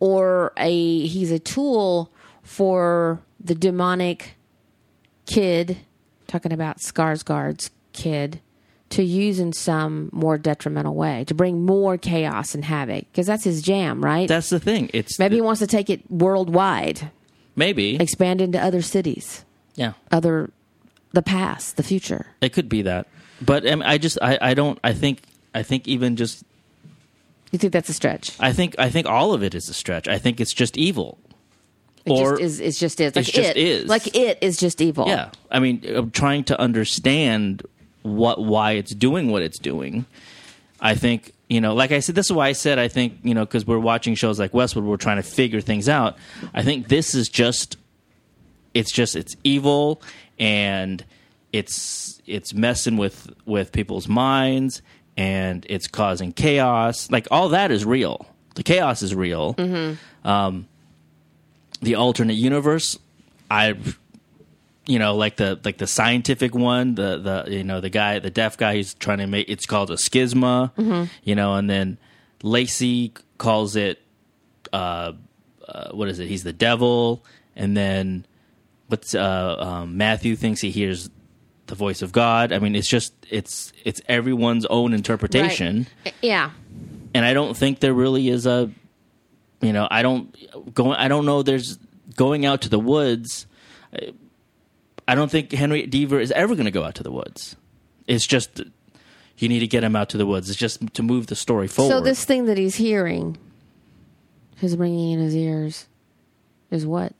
or 0.00 0.52
a 0.56 1.06
he's 1.06 1.30
a 1.30 1.38
tool 1.38 2.12
for 2.42 3.20
the 3.40 3.54
demonic 3.54 4.36
kid, 5.26 5.78
talking 6.26 6.52
about 6.52 6.78
Skarsgård's 6.78 7.70
kid, 7.92 8.40
to 8.90 9.02
use 9.02 9.40
in 9.40 9.52
some 9.52 10.08
more 10.12 10.38
detrimental 10.38 10.94
way 10.94 11.24
to 11.24 11.34
bring 11.34 11.64
more 11.64 11.98
chaos 11.98 12.54
and 12.54 12.64
havoc 12.64 13.06
because 13.10 13.26
that's 13.26 13.44
his 13.44 13.62
jam, 13.62 14.04
right? 14.04 14.28
That's 14.28 14.50
the 14.50 14.60
thing. 14.60 14.90
It's 14.92 15.18
Maybe 15.18 15.36
he 15.36 15.40
wants 15.40 15.60
to 15.60 15.66
take 15.66 15.90
it 15.90 16.08
worldwide, 16.10 17.10
maybe 17.56 17.96
expand 17.96 18.40
into 18.40 18.62
other 18.62 18.82
cities, 18.82 19.44
yeah. 19.74 19.94
other 20.12 20.50
the 21.12 21.22
past, 21.22 21.76
the 21.76 21.82
future. 21.82 22.26
It 22.40 22.52
could 22.52 22.68
be 22.68 22.82
that, 22.82 23.08
but 23.40 23.66
um, 23.66 23.82
I 23.84 23.98
just 23.98 24.18
I, 24.20 24.38
I 24.40 24.54
don't 24.54 24.78
I 24.84 24.92
think 24.92 25.22
I 25.54 25.62
think 25.62 25.88
even 25.88 26.16
just 26.16 26.44
You 27.50 27.58
think 27.58 27.72
that's 27.72 27.88
a 27.88 27.94
stretch? 27.94 28.36
I 28.38 28.52
think 28.52 28.76
I 28.78 28.90
think 28.90 29.06
all 29.06 29.32
of 29.32 29.42
it 29.42 29.54
is 29.54 29.68
a 29.68 29.74
stretch. 29.74 30.08
I 30.08 30.18
think 30.18 30.40
it's 30.40 30.52
just 30.52 30.76
evil. 30.76 31.18
It 32.04 32.10
or 32.10 32.32
just 32.32 32.42
is. 32.42 32.60
It's 32.60 32.78
just 32.78 33.00
is. 33.00 33.16
Like 33.16 33.24
just 33.24 33.50
it 33.50 33.56
is. 33.56 33.88
Like 33.88 34.14
it 34.14 34.38
is 34.42 34.58
just 34.58 34.80
evil. 34.82 35.08
yeah, 35.08 35.30
I 35.50 35.58
mean, 35.58 35.82
I'm 35.86 36.10
trying 36.10 36.44
to 36.44 36.60
understand 36.60 37.62
what 38.04 38.42
why 38.42 38.72
it's 38.72 38.94
doing 38.94 39.30
what 39.30 39.42
it's 39.42 39.58
doing. 39.58 40.06
I 40.80 40.94
think 40.94 41.32
you 41.48 41.60
know, 41.60 41.74
like 41.74 41.92
I 41.92 42.00
said, 42.00 42.14
this 42.14 42.26
is 42.26 42.32
why 42.32 42.48
I 42.48 42.52
said 42.52 42.78
I 42.78 42.88
think 42.88 43.18
you 43.22 43.34
know 43.34 43.44
because 43.44 43.66
we're 43.66 43.78
watching 43.78 44.14
shows 44.14 44.38
like 44.38 44.52
Westworld, 44.52 44.84
we're 44.84 44.96
trying 44.96 45.16
to 45.16 45.22
figure 45.22 45.60
things 45.60 45.88
out. 45.88 46.16
I 46.52 46.62
think 46.62 46.88
this 46.88 47.14
is 47.14 47.28
just 47.28 47.76
it's 48.74 48.92
just 48.92 49.16
it's 49.16 49.36
evil 49.42 50.02
and 50.38 51.04
it's 51.52 52.20
it's 52.26 52.52
messing 52.54 52.96
with 52.96 53.32
with 53.46 53.72
people's 53.72 54.08
minds 54.08 54.82
and 55.16 55.64
it's 55.68 55.86
causing 55.86 56.32
chaos. 56.32 57.10
Like 57.10 57.26
all 57.30 57.48
that 57.50 57.70
is 57.70 57.84
real. 57.84 58.26
The 58.56 58.62
chaos 58.62 59.02
is 59.02 59.14
real. 59.14 59.54
Um, 60.24 60.66
the 61.80 61.94
alternate 61.96 62.34
universe, 62.34 62.98
I 63.50 63.76
you 64.86 64.98
know 64.98 65.14
like 65.16 65.36
the 65.36 65.58
like 65.64 65.78
the 65.78 65.86
scientific 65.86 66.54
one 66.54 66.94
the 66.94 67.18
the 67.18 67.50
you 67.56 67.64
know 67.64 67.80
the 67.80 67.88
guy 67.90 68.18
the 68.18 68.30
deaf 68.30 68.56
guy 68.56 68.74
who's 68.76 68.94
trying 68.94 69.18
to 69.18 69.26
make 69.26 69.48
it's 69.48 69.66
called 69.66 69.90
a 69.90 69.96
schisma 69.96 70.70
you 71.22 71.34
know 71.34 71.54
and 71.54 71.68
then 71.70 71.96
lacey 72.42 73.12
calls 73.38 73.76
it 73.76 74.00
uh, 74.72 75.12
uh 75.68 75.90
what 75.92 76.08
is 76.08 76.18
it 76.18 76.26
he's 76.28 76.42
the 76.44 76.52
devil 76.52 77.24
and 77.56 77.76
then 77.76 78.26
what's 78.88 79.14
uh 79.14 79.56
um, 79.58 79.96
matthew 79.96 80.36
thinks 80.36 80.60
he 80.60 80.70
hears 80.70 81.08
the 81.66 81.74
voice 81.74 82.02
of 82.02 82.12
god 82.12 82.52
i 82.52 82.58
mean 82.58 82.74
it's 82.76 82.88
just 82.88 83.14
it's 83.30 83.72
it's 83.84 84.02
everyone's 84.08 84.66
own 84.66 84.92
interpretation 84.92 85.86
Right. 86.04 86.14
Yeah. 86.20 86.50
and 87.14 87.24
I 87.24 87.32
don't 87.32 87.56
think 87.56 87.80
there 87.80 87.94
really 87.94 88.28
is 88.28 88.44
a, 88.44 88.70
you 89.62 89.72
know, 89.72 89.88
I 89.90 90.02
don't 90.02 90.74
go. 90.74 90.92
I 90.92 91.08
don't 91.08 91.24
know. 91.24 91.42
There's 91.42 91.78
going 92.16 92.44
out 92.44 92.60
to 92.62 92.68
the 92.68 92.78
woods. 92.78 93.46
I- 95.06 95.14
don't 95.14 95.30
think 95.30 95.52
Henry 95.52 95.86
Deaver 95.86 96.20
is 96.20 96.30
ever 96.32 96.54
going 96.54 96.66
to 96.66 96.70
go 96.70 96.84
out 96.84 96.94
to 96.96 97.02
the 97.02 97.12
woods. 97.12 97.56
It's 98.06 98.26
just 98.26 98.60
you 99.38 99.48
need 99.48 99.60
to 99.60 99.66
get 99.66 99.82
him 99.82 99.96
out 99.96 100.10
to 100.10 100.16
the 100.16 100.26
woods. 100.26 100.48
It's 100.50 100.58
just 100.58 100.94
to 100.94 101.02
move 101.02 101.26
the 101.26 101.36
story 101.36 101.68
forward. 101.68 101.90
So 101.90 102.00
this 102.00 102.24
thing 102.24 102.46
that 102.46 102.56
he's 102.58 102.76
hearing, 102.76 103.36
he's 104.56 104.76
ringing 104.76 105.12
in 105.12 105.20
his 105.20 105.34
ears, 105.34 105.86
is 106.70 106.86
what? 106.86 107.12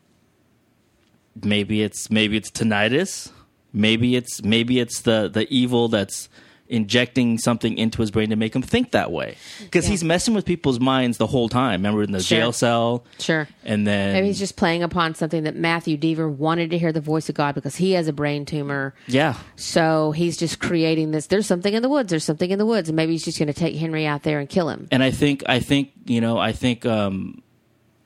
maybe 1.42 1.82
it's 1.82 2.10
maybe 2.10 2.36
it's 2.36 2.50
tinnitus. 2.50 3.30
Maybe 3.72 4.16
it's 4.16 4.42
maybe 4.42 4.78
it's 4.78 5.00
the 5.02 5.28
the 5.32 5.52
evil 5.52 5.88
that's 5.88 6.28
injecting 6.66 7.36
something 7.36 7.76
into 7.76 8.00
his 8.00 8.10
brain 8.10 8.30
to 8.30 8.36
make 8.36 8.56
him 8.56 8.62
think 8.62 8.92
that 8.92 9.12
way 9.12 9.36
because 9.60 9.84
Yeah. 9.84 9.90
he's 9.90 10.02
messing 10.02 10.32
with 10.32 10.46
people's 10.46 10.80
minds 10.80 11.18
the 11.18 11.26
whole 11.26 11.48
time. 11.50 11.72
Remember 11.82 12.02
in 12.02 12.12
the 12.12 12.22
Sure. 12.22 12.38
jail 12.38 12.52
cell, 12.52 13.04
Sure. 13.18 13.46
and 13.64 13.86
then 13.86 14.14
Maybe 14.14 14.28
he's 14.28 14.38
just 14.38 14.56
playing 14.56 14.82
upon 14.82 15.14
something 15.14 15.42
that 15.44 15.54
Matthew 15.56 15.98
Deaver 15.98 16.28
wanted 16.30 16.70
to 16.70 16.78
hear 16.78 16.90
the 16.90 17.02
voice 17.02 17.28
of 17.28 17.34
God 17.34 17.54
because 17.54 17.76
he 17.76 17.92
has 17.92 18.08
a 18.08 18.14
brain 18.14 18.46
tumor. 18.46 18.94
yeah, 19.06 19.34
So 19.56 20.12
he's 20.12 20.38
just 20.38 20.58
creating 20.58 21.10
this. 21.10 21.26
There's 21.26 21.46
something 21.46 21.74
in 21.74 21.82
the 21.82 21.88
woods. 21.90 22.08
There's 22.08 22.24
something 22.24 22.50
in 22.50 22.58
the 22.58 22.66
woods, 22.66 22.88
and 22.88 22.96
maybe 22.96 23.12
he's 23.12 23.24
just 23.24 23.38
going 23.38 23.48
to 23.48 23.52
take 23.52 23.76
Henry 23.76 24.06
out 24.06 24.22
there 24.22 24.40
and 24.40 24.48
kill 24.48 24.70
him. 24.70 24.88
and 24.90 25.02
I 25.02 25.10
think 25.10 25.42
I 25.46 25.60
think 25.60 25.90
you 26.06 26.20
know 26.22 26.38
I 26.38 26.52
think 26.52 26.86
um, 26.86 27.42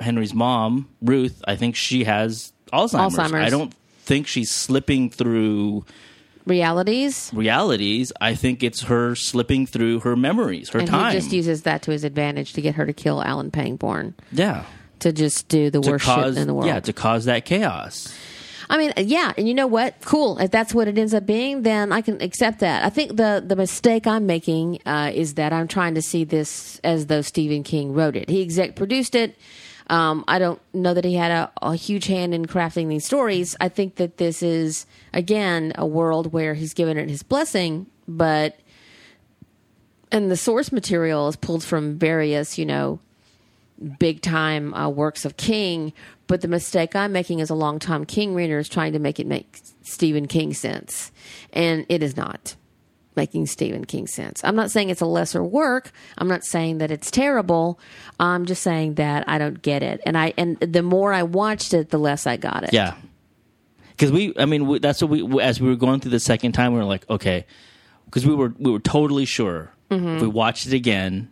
Henry's 0.01 0.35
mom 0.35 0.88
Ruth 1.01 1.42
I 1.47 1.55
think 1.57 1.77
she 1.77 2.05
has 2.05 2.53
Alzheimer's. 2.73 3.16
Alzheimer's. 3.16 3.35
I 3.47 3.51
don't 3.51 3.73
think 4.05 4.27
she's 4.27 4.51
slipping 4.51 5.11
through 5.11 5.85
Realities, 6.49 7.31
realities. 7.35 8.13
I 8.21 8.35
think 8.35 8.63
it's 8.63 8.83
her 8.83 9.15
slipping 9.15 9.67
through 9.67 10.01
her 10.01 10.17
memories, 10.17 10.71
her 10.71 10.81
and 10.81 10.89
time. 10.89 11.13
he 11.13 11.19
just 11.19 11.33
uses 11.33 11.63
that 11.63 11.83
to 11.83 11.91
his 11.91 12.05
advantage 12.05 12.53
to 12.55 12.61
get 12.61 12.75
her 12.77 12.87
to 12.87 12.93
kill 12.93 13.23
Alan 13.23 13.51
Pangborn 13.51 14.15
yeah, 14.33 14.65
to 15.01 15.13
just 15.13 15.49
do 15.49 15.71
the 15.71 15.81
to 15.81 15.91
worst 15.93 16.05
cause 16.05 16.35
shit 16.35 16.41
in 16.43 16.47
the 16.47 16.55
world. 16.55 16.67
yeah 16.67 16.81
to 16.81 16.93
cause 16.93 17.27
that 17.27 17.45
chaos. 17.45 18.13
I 18.71 18.77
mean, 18.77 18.93
yeah, 18.99 19.33
and 19.39 19.49
you 19.49 19.55
know 19.55 19.67
what? 19.67 19.95
Cool. 20.03 20.37
If 20.39 20.51
that's 20.51 20.75
what 20.75 20.89
it 20.89 20.99
ends 20.99 21.15
up 21.15 21.25
being, 21.25 21.63
then 21.63 21.91
I 21.91 22.03
can 22.03 22.21
accept 22.21 22.61
that. 22.61 22.85
I 22.85 22.91
think 22.91 23.17
the 23.17 23.43
the 23.47 23.57
mistake 23.57 24.07
I'm 24.07 24.27
making 24.27 24.81
uh, 24.85 25.11
is 25.15 25.35
that 25.35 25.53
I'm 25.55 25.69
trying 25.69 25.95
to 25.95 26.03
see 26.03 26.25
this 26.25 26.79
as 26.85 27.07
though 27.07 27.23
Stephen 27.23 27.63
King 27.63 27.95
wrote 27.95 28.15
it. 28.15 28.29
He 28.29 28.43
exec 28.43 28.77
produced 28.77 29.15
it. 29.15 29.37
Um, 29.90 30.24
I 30.29 30.38
don't 30.38 30.61
know 30.74 30.92
that 30.92 31.05
he 31.05 31.14
had 31.14 31.31
a, 31.31 31.53
a 31.62 31.74
huge 31.74 32.07
hand 32.07 32.35
in 32.35 32.46
crafting 32.46 32.88
these 32.88 33.07
stories. 33.07 33.57
I 33.61 33.68
think 33.68 33.96
that 33.96 34.18
this 34.18 34.42
is 34.42 34.87
again 35.12 35.72
a 35.77 35.87
world 35.87 36.33
where 36.33 36.55
he's 36.55 36.74
given 36.74 36.98
it 36.98 37.09
his 37.09 37.22
blessing, 37.22 37.87
but 38.07 38.59
and 40.12 40.31
the 40.31 40.37
source 40.37 40.72
material 40.72 41.29
is 41.29 41.37
pulled 41.37 41.64
from 41.64 41.98
various, 41.98 42.59
you 42.59 42.66
know, 42.66 43.01
big 43.98 44.20
time 44.20 44.74
uh, 44.74 44.88
works 44.88 45.24
of 45.24 45.37
King, 45.37 45.92
but 46.27 46.40
the 46.40 46.48
mistake 46.48 46.96
I'm 46.96 47.12
making 47.12 47.40
as 47.40 47.51
a 47.51 47.55
long 47.55 47.79
time 47.79 48.05
King 48.05 48.35
reader 48.35 48.59
is 48.59 48.68
trying 48.68 48.92
to 48.92 48.98
make 48.98 49.20
it 49.20 49.27
make 49.27 49.61
Stephen 49.83 50.27
King 50.27 50.53
sense. 50.53 51.12
And 51.53 51.87
it 51.88 52.03
is 52.03 52.16
not 52.16 52.57
making 53.18 53.44
Stephen 53.46 53.85
King 53.85 54.07
sense. 54.07 54.40
I'm 54.44 54.57
not 54.57 54.70
saying 54.70 54.88
it's 54.88 55.02
a 55.02 55.07
lesser 55.07 55.44
work. 55.44 55.90
I'm 56.16 56.28
not 56.28 56.44
saying 56.44 56.78
that 56.78 56.90
it's 56.90 57.11
terrible. 57.11 57.78
I'm 58.18 58.46
just 58.46 58.62
saying 58.62 58.94
that 58.94 59.28
I 59.28 59.37
don't 59.37 59.61
get 59.61 59.83
it. 59.83 60.00
And 60.07 60.16
I 60.16 60.33
and 60.38 60.57
the 60.61 60.83
more 60.83 61.12
I 61.12 61.24
watched 61.24 61.74
it, 61.74 61.90
the 61.90 61.98
less 61.98 62.26
I 62.26 62.37
got 62.38 62.62
it. 62.64 62.72
Yeah, 62.72 62.94
because 63.90 64.11
we, 64.11 64.33
I 64.38 64.46
mean, 64.46 64.66
we, 64.66 64.78
that's 64.78 65.02
what 65.02 65.11
we 65.11 65.42
as 65.42 65.61
we 65.61 65.68
were 65.68 65.76
going 65.76 66.00
through 66.00 66.12
the 66.12 66.20
second 66.20 66.52
time, 66.52 66.72
we 66.72 66.78
were 66.78 66.85
like, 66.87 67.04
okay, 67.11 67.44
because 68.07 68.24
we 68.26 68.35
were 68.35 68.54
we 68.59 68.70
were 68.72 68.81
totally 68.81 69.26
sure 69.26 69.72
Mm-hmm. 69.90 70.16
if 70.16 70.22
we 70.22 70.28
watched 70.28 70.66
it 70.66 70.74
again, 70.74 71.31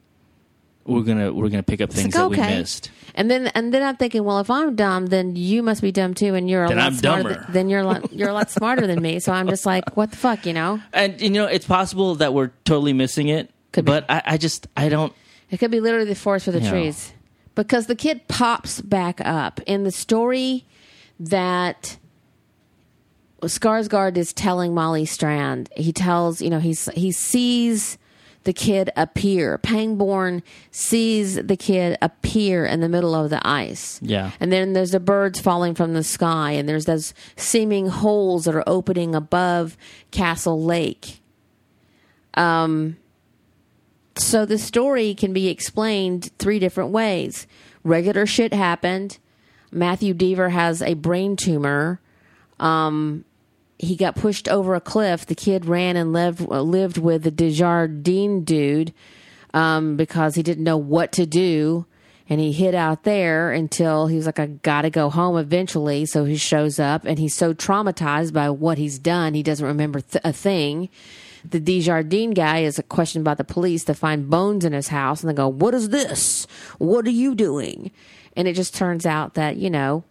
we're 0.86 1.02
gonna 1.02 1.32
we're 1.32 1.48
gonna 1.48 1.62
pick 1.62 1.80
up 1.80 1.90
things 1.90 2.14
Like, 2.14 2.30
that 2.32 2.48
we 2.48 2.54
missed. 2.58 2.90
And 3.14 3.30
then 3.30 3.48
and 3.48 3.72
then 3.72 3.82
I'm 3.82 3.96
thinking, 3.96 4.24
well, 4.24 4.40
if 4.40 4.50
I'm 4.50 4.76
dumb, 4.76 5.06
then 5.06 5.36
you 5.36 5.62
must 5.62 5.80
be 5.82 5.90
dumb 5.92 6.14
too, 6.14 6.34
and 6.34 6.48
you're 6.50 6.64
a 6.64 6.68
Then 6.68 6.78
lot 6.78 6.86
I'm 6.86 6.94
smarter. 6.94 7.22
dumber. 7.22 7.42
Than, 7.44 7.52
then 7.52 7.68
you're 7.68 7.80
a 7.80 7.84
lot 7.84 8.12
you're 8.12 8.28
a 8.28 8.32
lot 8.34 8.50
smarter 8.50 8.86
than 8.86 9.00
me. 9.02 9.18
So 9.20 9.32
I'm 9.32 9.48
just 9.48 9.64
like, 9.66 9.96
what 9.96 10.10
the 10.10 10.16
fuck, 10.16 10.44
you 10.46 10.52
know? 10.52 10.80
And 10.92 11.20
you 11.20 11.30
know, 11.30 11.46
it's 11.46 11.66
possible 11.66 12.14
that 12.16 12.34
we're 12.34 12.52
totally 12.64 12.92
missing 12.92 13.28
it 13.28 13.50
Could 13.72 13.84
be. 13.84 13.90
but 13.92 14.04
I, 14.10 14.22
I 14.24 14.36
just 14.36 14.66
I 14.76 14.88
don't. 14.88 15.12
It 15.50 15.58
could 15.58 15.70
be 15.70 15.80
literally 15.80 16.06
the 16.08 16.14
forest 16.14 16.44
for 16.46 16.52
the 16.52 16.60
Yeah. 16.60 16.70
trees. 16.70 17.12
Because 17.54 17.86
the 17.86 17.94
kid 17.96 18.28
pops 18.28 18.82
back 18.82 19.20
up 19.24 19.60
in 19.66 19.84
the 19.84 19.90
story 19.90 20.66
that 21.18 21.96
Skarsgård 23.42 24.16
is 24.16 24.32
telling 24.32 24.74
Molly 24.74 25.06
Strand. 25.06 25.70
He 25.76 25.92
tells, 25.92 26.40
you 26.42 26.50
know, 26.50 26.58
he's 26.58 26.86
he 26.94 27.12
sees 27.12 27.96
the 28.46 28.54
kid 28.54 28.90
appear. 28.96 29.58
Pangborn 29.58 30.42
sees 30.70 31.34
the 31.34 31.56
kid 31.56 31.98
appear 32.00 32.64
in 32.64 32.80
the 32.80 32.88
middle 32.88 33.14
of 33.14 33.28
the 33.28 33.46
ice. 33.46 34.00
Yeah. 34.02 34.30
And 34.40 34.50
then 34.50 34.72
there's 34.72 34.92
the 34.92 35.00
birds 35.00 35.38
falling 35.38 35.74
from 35.74 35.92
the 35.92 36.02
sky, 36.02 36.52
and 36.52 36.66
there's 36.66 36.86
those 36.86 37.12
seeming 37.36 37.88
holes 37.88 38.46
that 38.46 38.54
are 38.54 38.64
opening 38.66 39.14
above 39.14 39.76
Castle 40.10 40.62
Lake. 40.62 41.20
Um, 42.34 42.96
So 44.16 44.46
the 44.46 44.56
story 44.56 45.14
can 45.14 45.34
be 45.34 45.48
explained 45.48 46.30
three 46.38 46.58
different 46.58 46.90
ways. 46.90 47.46
Regular 47.84 48.24
shit 48.24 48.54
happened. 48.54 49.18
Matthew 49.70 50.14
Deaver 50.14 50.50
has 50.50 50.80
a 50.80 50.94
brain 50.94 51.36
tumor. 51.36 52.00
Um, 52.58 53.24
he 53.78 53.96
got 53.96 54.16
pushed 54.16 54.48
over 54.48 54.74
a 54.74 54.80
cliff. 54.80 55.26
The 55.26 55.34
kid 55.34 55.66
ran 55.66 55.96
and 55.96 56.12
lived 56.12 56.40
lived 56.40 56.98
with 56.98 57.22
the 57.22 57.30
Desjardins 57.30 58.44
dude 58.44 58.94
um, 59.52 59.96
because 59.96 60.34
he 60.34 60.42
didn't 60.42 60.64
know 60.64 60.76
what 60.76 61.12
to 61.12 61.26
do, 61.26 61.86
and 62.28 62.40
he 62.40 62.52
hid 62.52 62.74
out 62.74 63.04
there 63.04 63.52
until 63.52 64.06
he 64.06 64.16
was 64.16 64.26
like, 64.26 64.38
"I 64.38 64.46
got 64.46 64.82
to 64.82 64.90
go 64.90 65.10
home 65.10 65.36
eventually." 65.36 66.06
So 66.06 66.24
he 66.24 66.36
shows 66.36 66.78
up, 66.78 67.04
and 67.04 67.18
he's 67.18 67.34
so 67.34 67.52
traumatized 67.52 68.32
by 68.32 68.50
what 68.50 68.78
he's 68.78 68.98
done, 68.98 69.34
he 69.34 69.42
doesn't 69.42 69.66
remember 69.66 70.00
th- 70.00 70.22
a 70.24 70.32
thing. 70.32 70.88
The 71.48 71.60
Desjardins 71.60 72.34
guy 72.34 72.60
is 72.60 72.80
questioned 72.88 73.24
by 73.24 73.34
the 73.34 73.44
police 73.44 73.84
to 73.84 73.94
find 73.94 74.28
bones 74.28 74.64
in 74.64 74.72
his 74.72 74.88
house, 74.88 75.22
and 75.22 75.30
they 75.30 75.34
go, 75.34 75.48
"What 75.48 75.74
is 75.74 75.90
this? 75.90 76.46
What 76.78 77.06
are 77.06 77.10
you 77.10 77.34
doing?" 77.34 77.90
And 78.36 78.48
it 78.48 78.54
just 78.54 78.74
turns 78.74 79.06
out 79.06 79.34
that 79.34 79.56
you 79.56 79.70
know 79.70 80.04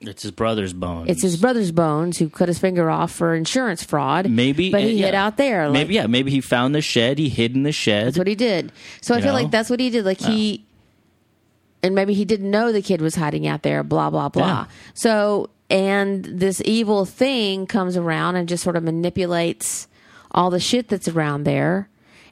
It's 0.00 0.22
his 0.22 0.32
brother's 0.32 0.72
bones. 0.72 1.10
it's 1.10 1.22
his 1.22 1.36
brother's 1.36 1.72
bones 1.72 2.18
who 2.18 2.30
cut 2.30 2.48
his 2.48 2.58
finger 2.58 2.88
off 2.88 3.12
for 3.12 3.34
insurance 3.34 3.84
fraud. 3.84 4.30
Maybe, 4.30 4.70
but 4.70 4.80
he 4.80 5.02
uh, 5.02 5.06
hid 5.06 5.14
out 5.14 5.36
there. 5.36 5.66
Like, 5.66 5.74
Maybe 5.74 5.94
yeah. 5.94 6.06
Maybe 6.06 6.30
he 6.30 6.40
found 6.40 6.74
the 6.74 6.80
shed. 6.80 7.18
He 7.18 7.28
hid 7.28 7.54
in 7.54 7.64
the 7.64 7.72
shed. 7.72 8.06
That's 8.06 8.18
what 8.18 8.26
he 8.26 8.34
did. 8.34 8.72
So 9.02 9.14
I 9.14 9.20
feel 9.20 9.28
know? 9.28 9.40
like 9.40 9.50
that's 9.50 9.68
what 9.68 9.78
he 9.78 9.90
did. 9.90 10.06
Like 10.06 10.20
he, 10.20 10.64
and 11.82 11.94
maybe 11.94 12.14
he 12.14 12.24
didn't 12.24 12.50
know 12.50 12.72
the 12.72 12.80
kid 12.82 13.02
was 13.02 13.14
hiding 13.14 13.46
out 13.46 13.62
there. 13.62 13.82
Blah 13.82 14.08
blah 14.08 14.30
blah. 14.30 14.42
Yeah. 14.42 14.66
So 14.94 15.50
and 15.68 16.24
this 16.24 16.62
evil 16.64 17.04
thing 17.04 17.66
comes 17.66 17.96
around 17.96 18.36
and 18.36 18.48
just 18.48 18.64
sort 18.64 18.76
of 18.76 18.82
manipulates 18.82 19.86
all 20.32 20.50
the 20.50 20.60
shit 20.60 20.88
that's 20.88 21.08
around 21.08 21.44
there. 21.44 21.88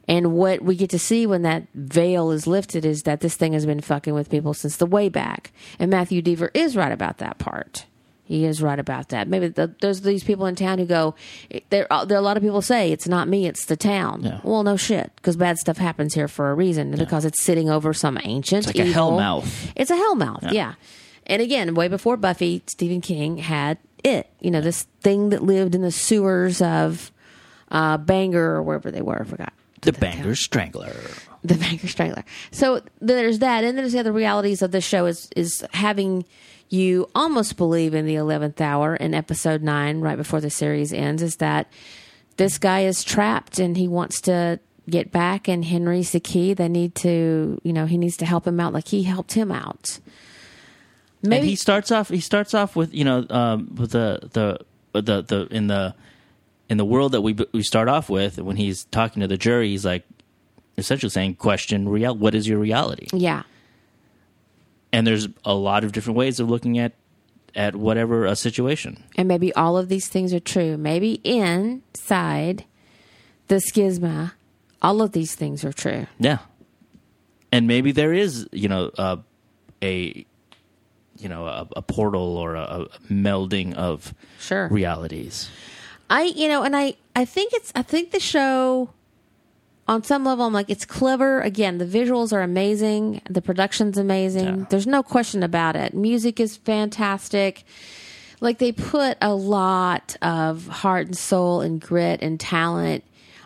And 0.09 0.33
what 0.33 0.63
we 0.63 0.75
get 0.75 0.89
to 0.89 0.99
see 0.99 1.27
when 1.27 1.43
that 1.43 1.67
veil 1.75 2.31
is 2.31 2.47
lifted 2.47 2.83
is 2.83 3.03
that 3.03 3.19
this 3.21 3.35
thing 3.35 3.53
has 3.53 3.67
been 3.67 3.79
fucking 3.79 4.15
with 4.15 4.31
people 4.31 4.55
since 4.55 4.75
the 4.75 4.87
way 4.87 5.07
back. 5.07 5.51
And 5.77 5.91
Matthew 5.91 6.23
Deaver 6.23 6.49
is 6.55 6.75
right 6.75 6.91
about 6.91 7.19
that 7.19 7.37
part. 7.37 7.85
He 8.23 8.45
is 8.45 8.61
right 8.61 8.79
about 8.79 9.09
that. 9.09 9.27
Maybe 9.27 9.49
the, 9.49 9.73
there's 9.81 10.01
these 10.01 10.23
people 10.23 10.47
in 10.47 10.55
town 10.55 10.79
who 10.79 10.85
go, 10.85 11.13
there, 11.69 11.87
there 11.87 12.17
are 12.17 12.21
a 12.21 12.21
lot 12.21 12.37
of 12.37 12.43
people 12.43 12.63
say 12.63 12.91
it's 12.91 13.07
not 13.07 13.27
me, 13.27 13.45
it's 13.45 13.65
the 13.65 13.77
town. 13.77 14.23
Yeah. 14.23 14.39
Well, 14.43 14.63
no 14.63 14.77
shit, 14.77 15.11
because 15.15 15.35
bad 15.37 15.57
stuff 15.57 15.77
happens 15.77 16.15
here 16.15 16.27
for 16.27 16.51
a 16.51 16.55
reason, 16.55 16.91
because 16.95 17.23
it's 17.25 17.41
sitting 17.41 17.69
over 17.69 17.93
some 17.93 18.19
ancient. 18.23 18.67
It's 18.67 18.77
like 18.77 18.85
a 18.85 18.89
evil- 18.89 19.17
hellmouth. 19.17 19.71
It's 19.75 19.91
a 19.91 19.95
hellmouth, 19.95 20.51
yeah. 20.51 20.73
And 21.25 21.41
again, 21.41 21.75
way 21.75 21.87
before 21.87 22.17
Buffy, 22.17 22.63
Stephen 22.67 23.01
King 23.01 23.37
had 23.37 23.77
it. 24.03 24.27
You 24.39 24.49
know, 24.49 24.61
this 24.61 24.83
thing 25.01 25.29
that 25.29 25.43
lived 25.43 25.75
in 25.75 25.81
the 25.81 25.91
sewers 25.91 26.61
of 26.61 27.11
uh, 27.69 27.97
Bangor 27.97 28.55
or 28.55 28.63
wherever 28.63 28.89
they 28.89 29.01
were. 29.01 29.21
I 29.21 29.25
forgot 29.25 29.53
the 29.81 29.93
Bangor 29.93 30.35
Strangler. 30.35 30.95
the 31.43 31.55
Bangor 31.55 31.87
Strangler. 31.87 32.23
So 32.51 32.81
there's 33.01 33.39
that, 33.39 33.63
and 33.63 33.77
there's 33.77 33.93
the 33.93 33.99
other 33.99 34.11
realities 34.11 34.61
of 34.61 34.71
the 34.71 34.81
show 34.81 35.05
is 35.05 35.29
is 35.35 35.65
having 35.73 36.25
you 36.69 37.09
almost 37.15 37.57
believe 37.57 37.93
in 37.93 38.05
the 38.05 38.15
eleventh 38.15 38.61
hour 38.61 38.95
in 38.95 39.13
episode 39.13 39.63
nine, 39.63 40.01
right 40.01 40.17
before 40.17 40.41
the 40.41 40.49
series 40.49 40.93
ends, 40.93 41.21
is 41.21 41.37
that 41.37 41.71
this 42.37 42.57
guy 42.57 42.81
is 42.81 43.03
trapped 43.03 43.59
and 43.59 43.75
he 43.75 43.87
wants 43.87 44.21
to 44.21 44.59
get 44.89 45.11
back, 45.11 45.47
and 45.47 45.65
Henry's 45.65 46.11
the 46.11 46.19
key. 46.19 46.53
They 46.53 46.67
need 46.67 46.95
to, 46.95 47.59
you 47.63 47.73
know, 47.73 47.85
he 47.85 47.97
needs 47.97 48.17
to 48.17 48.25
help 48.25 48.47
him 48.47 48.59
out, 48.59 48.73
like 48.73 48.87
he 48.87 49.03
helped 49.03 49.33
him 49.33 49.51
out. 49.51 49.99
and 51.21 51.29
Maybe 51.29 51.47
he 51.47 51.55
starts 51.55 51.91
off. 51.91 52.09
He 52.09 52.19
starts 52.19 52.53
off 52.53 52.75
with 52.75 52.93
you 52.93 53.03
know 53.03 53.25
um, 53.29 53.75
with 53.75 53.91
the 53.91 54.29
the 54.33 54.59
the 54.93 55.21
the 55.21 55.47
in 55.51 55.67
the 55.67 55.95
in 56.69 56.77
the 56.77 56.85
world 56.85 57.11
that 57.13 57.21
we 57.21 57.35
we 57.51 57.63
start 57.63 57.87
off 57.89 58.09
with 58.09 58.37
when 58.39 58.55
he's 58.57 58.85
talking 58.85 59.21
to 59.21 59.27
the 59.27 59.37
jury. 59.37 59.69
He's 59.69 59.85
like 59.85 60.05
essentially 60.77 61.09
saying, 61.09 61.35
"Question 61.35 61.89
real. 61.89 62.15
What 62.15 62.35
is 62.35 62.47
your 62.47 62.59
reality?" 62.59 63.07
yeah, 63.11 63.43
And 64.93 65.05
there's 65.05 65.27
a 65.45 65.53
lot 65.53 65.83
of 65.83 65.91
different 65.91 66.17
ways 66.17 66.39
of 66.39 66.49
looking 66.49 66.77
at 66.79 66.93
at 67.55 67.75
whatever 67.75 68.25
a 68.25 68.35
situation. 68.35 69.03
and 69.17 69.27
maybe 69.27 69.51
all 69.55 69.75
of 69.77 69.89
these 69.89 70.07
things 70.07 70.33
are 70.33 70.39
true. 70.39 70.77
Maybe 70.77 71.19
inside 71.23 72.65
the 73.47 73.55
schisma, 73.55 74.33
all 74.81 75.01
of 75.01 75.11
these 75.13 75.33
things 75.35 75.65
are 75.65 75.73
true. 75.73 76.05
Yeah, 76.19 76.37
and 77.51 77.67
maybe 77.67 77.91
there 77.91 78.13
is 78.13 78.47
you 78.51 78.67
know 78.69 78.91
uh, 78.97 79.17
a 79.81 80.25
you 81.17 81.27
know 81.27 81.45
a, 81.47 81.67
a 81.77 81.81
portal 81.81 82.37
or 82.37 82.55
a, 82.55 82.61
a 82.61 82.85
melding 83.11 83.73
of 83.73 84.13
Sure. 84.39 84.67
realities. 84.69 85.49
I 86.09 86.23
you 86.23 86.47
know, 86.47 86.63
and 86.63 86.75
I 86.75 86.95
I 87.15 87.25
think 87.25 87.53
it's 87.53 87.71
I 87.75 87.81
think 87.81 88.11
the 88.11 88.19
show 88.19 88.89
on 89.87 90.03
some 90.03 90.23
level 90.23 90.45
I'm 90.45 90.53
like 90.53 90.69
it's 90.69 90.85
clever. 90.85 91.41
Again, 91.41 91.77
the 91.77 91.85
visuals 91.85 92.33
are 92.33 92.41
amazing, 92.41 93.21
the 93.29 93.41
production's 93.41 93.97
amazing. 93.97 94.59
Yeah. 94.59 94.65
There's 94.69 94.87
no 94.87 95.03
question 95.03 95.43
about 95.43 95.75
it. 95.75 95.93
Music 95.93 96.39
is 96.39 96.57
fantastic. 96.57 97.63
Like 98.41 98.57
they 98.59 98.71
put 98.71 99.17
a 99.21 99.33
lot 99.33 100.15
of 100.21 100.67
heart 100.67 101.07
and 101.07 101.17
soul 101.17 101.61
and 101.61 101.81
grit 101.81 102.21
and 102.21 102.39
talent 102.39 103.03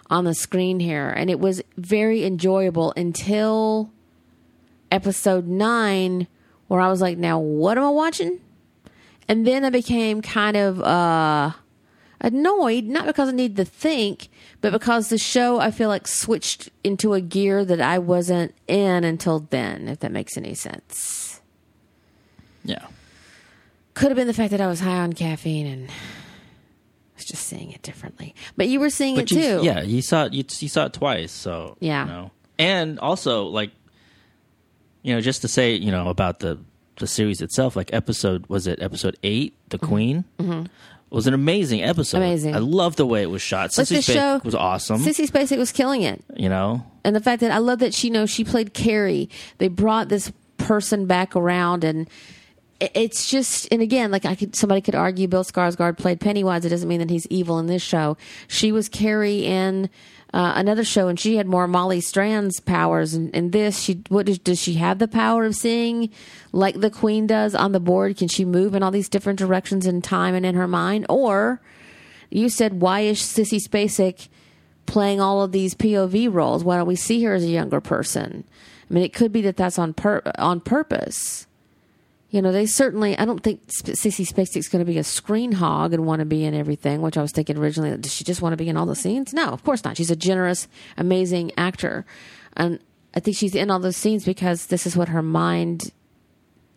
on 0.10 0.26
the 0.26 0.36
screen 0.36 0.80
here 0.80 1.10
and 1.10 1.30
it 1.30 1.39
was 1.39 1.62
very 1.78 2.23
enjoyable 2.23 2.93
until 2.95 3.89
episode 4.91 5.47
9 5.47 6.28
where 6.67 6.80
I 6.80 6.89
was 6.89 7.02
like, 7.02 7.17
"Now 7.17 7.39
what 7.39 7.78
am 7.78 7.84
I 7.86 7.89
watching?" 7.89 8.39
And 9.28 9.47
then 9.47 9.65
I 9.65 9.69
became 9.69 10.21
kind 10.21 10.56
of 10.56 10.82
uh 10.82 11.52
annoyed, 12.24 12.86
not 12.86 13.06
because 13.06 13.30
I 13.30 13.34
needed 13.34 13.58
to 13.58 13.66
think, 13.66 14.30
but 14.62 14.72
because 14.72 15.10
the 15.10 15.18
show 15.18 15.60
I 15.60 15.70
feel 15.72 15.90
like 15.90 16.08
switched 16.08 16.70
into 16.84 17.14
a 17.14 17.22
gear 17.22 17.64
that 17.66 17.82
I 17.82 18.00
wasn't 18.00 18.56
in 18.68 19.04
until 19.04 19.42
then, 19.42 19.88
if 19.88 20.00
that 20.00 20.12
makes 20.12 20.38
any 20.38 20.54
sense. 20.56 21.42
Yeah. 22.64 22.86
Could 23.94 24.08
have 24.10 24.16
been 24.16 24.28
the 24.28 24.34
fact 24.34 24.52
that 24.52 24.62
I 24.62 24.68
was 24.68 24.80
high 24.80 24.98
on 25.00 25.14
caffeine 25.14 25.68
and 25.68 25.90
I 25.90 25.94
was 27.18 27.26
just 27.26 27.46
seeing 27.46 27.72
it 27.72 27.82
differently. 27.82 28.34
But 28.58 28.68
you 28.70 28.80
were 28.80 28.90
seeing 28.90 29.16
But 29.16 29.26
it 29.26 29.36
you, 29.36 29.42
too. 29.42 29.60
yeah, 29.64 29.82
you 29.82 30.02
saw 30.02 30.26
it. 30.26 30.34
You, 30.34 30.44
you 30.60 30.70
saw 30.70 30.86
it 30.86 30.94
twice. 30.94 31.32
So 31.32 31.78
Yeah. 31.80 32.06
you 32.06 32.12
know. 32.12 32.32
and 32.58 33.00
also 33.00 33.46
like, 33.48 33.72
you 35.04 35.14
know, 35.14 35.22
just 35.22 35.42
to 35.42 35.48
say, 35.48 35.76
you 35.76 35.92
know, 35.92 36.08
about 36.08 36.40
the 36.40 36.58
the 36.98 37.08
series 37.08 37.42
itself, 37.42 37.76
like 37.76 37.92
episode 37.92 38.46
was 38.48 38.68
it 38.68 38.80
episode 38.82 39.18
eight, 39.24 39.56
the 39.70 39.80
Queen, 39.80 40.24
mm-hmm. 40.38 40.66
Was 41.15 41.28
an 41.28 41.34
amazing 41.34 41.84
episode. 41.84 42.17
Amazing. 42.17 42.56
I 42.56 42.60
love 42.60 42.95
the 42.95 43.06
way 43.06 43.21
it 43.21 43.30
was 43.30 43.41
shot. 43.41 43.78
Like 43.78 43.88
Sissy 43.88 44.06
the 44.06 44.12
Spacek 44.12 44.13
show 44.13 44.41
was 44.43 44.56
awesome. 44.56 45.02
Sissy 45.02 45.30
Spacek 45.30 45.58
was 45.58 45.71
killing 45.71 46.02
it. 46.02 46.23
you 46.36 46.49
know, 46.49 46.86
and 47.04 47.15
the 47.15 47.21
fact 47.21 47.41
that 47.41 47.52
I 47.52 47.60
love 47.60 47.80
that 47.80 47.93
she 47.93 48.08
you 48.08 48.13
know 48.13 48.26
she 48.26 48.43
played 48.43 48.73
Carrie. 48.73 49.30
They 49.58 49.67
brought 49.67 50.10
this 50.10 50.32
person 50.58 51.06
back 51.06 51.36
around, 51.36 51.84
and 51.84 52.10
it's 52.80 53.30
just 53.30 53.67
and 53.71 53.82
again, 53.82 54.12
like 54.12 54.26
I 54.26 54.36
could 54.36 54.56
somebody 54.56 54.82
could 54.82 54.95
argue 54.95 55.28
Bill 55.28 55.43
Skarsgård 55.43 55.97
played 55.97 56.19
Pennywise. 56.19 56.65
It 56.65 56.69
doesn't 56.69 56.89
mean 56.89 56.99
that 56.99 57.10
he's 57.10 57.28
evil 57.28 57.60
in 57.60 57.67
this 57.67 57.82
show. 57.82 58.17
She 58.47 58.71
was 58.71 58.89
Carrie 58.89 59.45
in. 59.45 59.89
Uh, 60.34 60.54
another 60.56 60.84
show, 60.84 61.10
and 61.10 61.19
she 61.19 61.36
had 61.36 61.46
more 61.46 61.67
Molly 61.67 62.02
Strand's 62.02 62.60
powers. 62.60 63.13
And 63.13 63.52
this, 63.52 63.80
she 63.80 64.02
what 64.10 64.26
does, 64.26 64.39
does 64.39 64.60
she 64.60 64.74
have 64.76 64.98
the 64.98 65.08
power 65.08 65.46
of 65.46 65.54
seeing 65.54 66.10
like 66.52 66.80
the 66.80 66.89
Queen 66.89 67.28
does 67.28 67.54
on 67.54 67.72
the 67.72 67.80
board? 67.80 68.17
Can 68.17 68.28
she 68.28 68.43
move 68.43 68.74
in 68.74 68.82
all 68.82 68.89
these 68.89 69.10
different 69.10 69.38
directions 69.38 69.86
in 69.86 70.02
time 70.02 70.34
and 70.34 70.43
in 70.43 70.56
her 70.56 70.67
mind? 70.67 71.06
Or 71.08 71.62
you 72.32 72.50
said, 72.50 72.82
why 72.82 73.02
is 73.02 73.19
Sissy 73.19 73.62
Spacek 73.62 74.28
playing 74.88 75.22
all 75.22 75.43
of 75.43 75.52
these 75.52 75.76
POV 75.76 76.34
roles? 76.34 76.63
Why 76.63 76.78
don't 76.78 76.88
we 76.88 76.96
see 76.96 77.24
her 77.24 77.36
as 77.36 77.43
a 77.43 77.48
younger 77.50 77.80
person? 77.80 78.43
I 78.89 78.93
mean, 78.93 79.04
it 79.04 79.13
could 79.13 79.32
be 79.32 79.41
that 79.43 79.56
that's 79.56 79.78
on 79.78 79.93
pur- 79.93 80.24
on 80.39 80.62
purpose. 80.62 81.46
You 82.34 82.41
know, 82.41 82.52
they 82.52 82.65
certainly. 82.65 83.15
I 83.15 83.26
don't 83.26 83.43
think 83.43 83.67
Sissy 83.67 84.28
Spacek's 84.28 84.67
going 84.67 84.84
to 84.84 84.91
be 84.91 84.98
a 84.98 85.04
screen 85.04 85.52
hog 85.52 85.93
and 85.93 86.04
want 86.04 86.19
to 86.19 86.26
be 86.26 86.43
in 86.43 86.56
everything. 86.56 87.04
Which 87.04 87.15
I 87.15 87.22
was 87.22 87.32
thinking 87.32 87.60
originally. 87.60 87.96
Does 87.96 88.12
she 88.12 88.24
just 88.24 88.41
want 88.41 88.54
to 88.54 88.58
be 88.58 88.67
in 88.67 88.76
all 88.76 88.88
the 88.88 88.96
scenes? 88.96 89.36
No, 89.36 89.50
of 89.50 89.63
course 89.63 89.84
not. 89.84 89.98
She's 89.98 90.10
a 90.10 90.15
generous, 90.15 90.67
amazing 90.98 91.52
actor, 91.58 92.08
and 92.58 92.80
I 93.13 93.19
think 93.19 93.38
she's 93.38 93.54
in 93.54 93.69
all 93.69 93.78
those 93.78 93.98
scenes 93.98 94.26
because 94.26 94.65
this 94.65 94.88
is 94.88 94.98
what 94.98 95.10
her 95.10 95.22
mind 95.22 95.91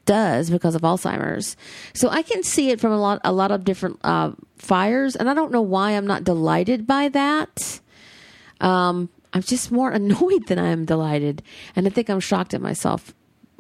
does 0.05 0.51
because 0.51 0.75
of 0.75 0.83
Alzheimer's. 0.83 1.57
So 1.95 2.11
I 2.11 2.21
can 2.21 2.43
see 2.43 2.69
it 2.71 2.79
from 2.79 2.93
a 2.93 3.01
lot 3.01 3.23
a 3.25 3.33
lot 3.33 3.51
of 3.51 3.65
different 3.65 3.99
uh, 4.05 4.33
fires, 4.59 5.17
and 5.17 5.31
I 5.31 5.33
don't 5.33 5.53
know 5.53 5.63
why 5.63 5.93
I'm 5.93 6.07
not 6.07 6.23
delighted 6.23 6.87
by 6.87 7.09
that. 7.09 7.81
Um, 8.61 9.09
I'm 9.33 9.41
just 9.41 9.73
more 9.73 9.91
annoyed 10.01 10.49
than 10.49 10.59
I 10.59 10.69
am 10.69 10.85
delighted, 10.85 11.43
and 11.75 11.87
I 11.87 11.91
think 11.91 12.11
I'm 12.11 12.21
shocked 12.21 12.53
at 12.53 12.61
myself 12.61 13.15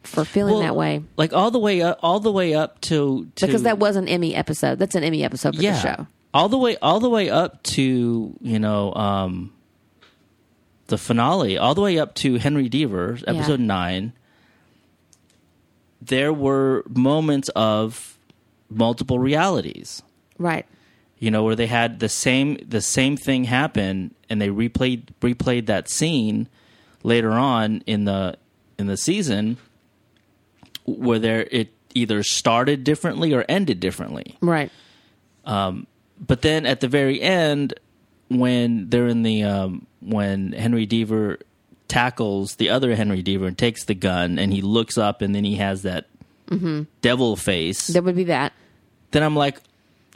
for 0.06 0.24
feeling 0.24 0.54
Well, 0.54 0.62
that 0.62 0.76
way 0.76 1.02
Like 1.16 1.32
all 1.32 1.50
the 1.50 1.58
way 1.58 1.82
up, 1.82 1.98
all 2.02 2.20
the 2.20 2.32
way 2.32 2.54
up 2.54 2.80
to, 2.82 3.28
to 3.36 3.46
because 3.46 3.62
that 3.62 3.78
was 3.78 3.96
an 3.96 4.08
Emmy 4.08 4.34
episode. 4.34 4.78
That's 4.78 4.94
an 4.94 5.04
Emmy 5.04 5.24
episode 5.24 5.56
for 5.56 5.62
yeah, 5.62 5.72
the 5.72 5.80
show. 5.80 6.06
all 6.32 6.48
the 6.48 6.58
way 6.58 6.76
all 6.78 7.00
the 7.00 7.10
way 7.10 7.28
up 7.30 7.62
to 7.64 8.36
you 8.40 8.58
know 8.58 8.92
um, 8.94 9.52
the 10.86 10.98
finale, 10.98 11.58
all 11.58 11.74
the 11.74 11.80
way 11.80 11.98
up 11.98 12.14
to 12.16 12.36
Henry 12.36 12.68
Deaver, 12.70 13.22
episode 13.26 13.60
nine. 13.60 14.12
There 16.00 16.32
were 16.32 16.84
moments 16.88 17.48
of 17.56 18.18
multiple 18.68 19.18
realities. 19.18 20.02
Right. 20.38 20.66
you 21.18 21.30
know, 21.30 21.42
where 21.44 21.56
they 21.56 21.66
had 21.66 21.98
the 22.00 22.08
same 22.08 22.58
the 22.68 22.80
same 22.82 23.16
thing 23.16 23.44
happen, 23.44 24.14
and 24.28 24.40
they 24.40 24.48
replayed 24.48 25.08
replayed 25.20 25.66
that 25.66 25.88
scene 25.88 26.48
later 27.02 27.32
on 27.32 27.82
in 27.86 28.04
the 28.04 28.36
in 28.78 28.86
the 28.86 28.96
season, 28.96 29.56
where 30.86 31.18
there 31.18 31.46
it 31.50 31.72
either 31.94 32.22
started 32.22 32.84
differently 32.84 33.32
or 33.32 33.44
ended 33.48 33.80
differently. 33.80 34.36
Right. 34.40 34.70
But 35.44 36.42
then 36.42 36.64
at 36.66 36.80
the 36.80 36.88
very 36.88 37.20
end, 37.20 37.74
when 38.28 38.88
they're 38.88 39.06
in 39.08 39.22
the 39.22 39.42
um, 39.44 39.86
when 40.00 40.52
Henry 40.52 40.86
Deaver 40.86 41.40
tackles 41.88 42.56
the 42.56 42.70
other 42.70 42.94
Henry 42.96 43.22
Deaver 43.22 43.46
and 43.48 43.56
takes 43.58 43.84
the 43.84 43.94
gun, 43.94 44.38
and 44.38 44.52
he 44.52 44.62
looks 44.62 44.96
up, 44.98 45.22
and 45.22 45.34
then 45.34 45.44
he 45.44 45.56
has 45.56 45.82
that 45.82 46.06
devil 47.02 47.36
face. 47.36 47.88
That 47.88 48.04
would 48.04 48.16
be 48.16 48.24
that. 48.24 48.52
then 49.10 49.22
I'm 49.22 49.36
like, 49.36 49.58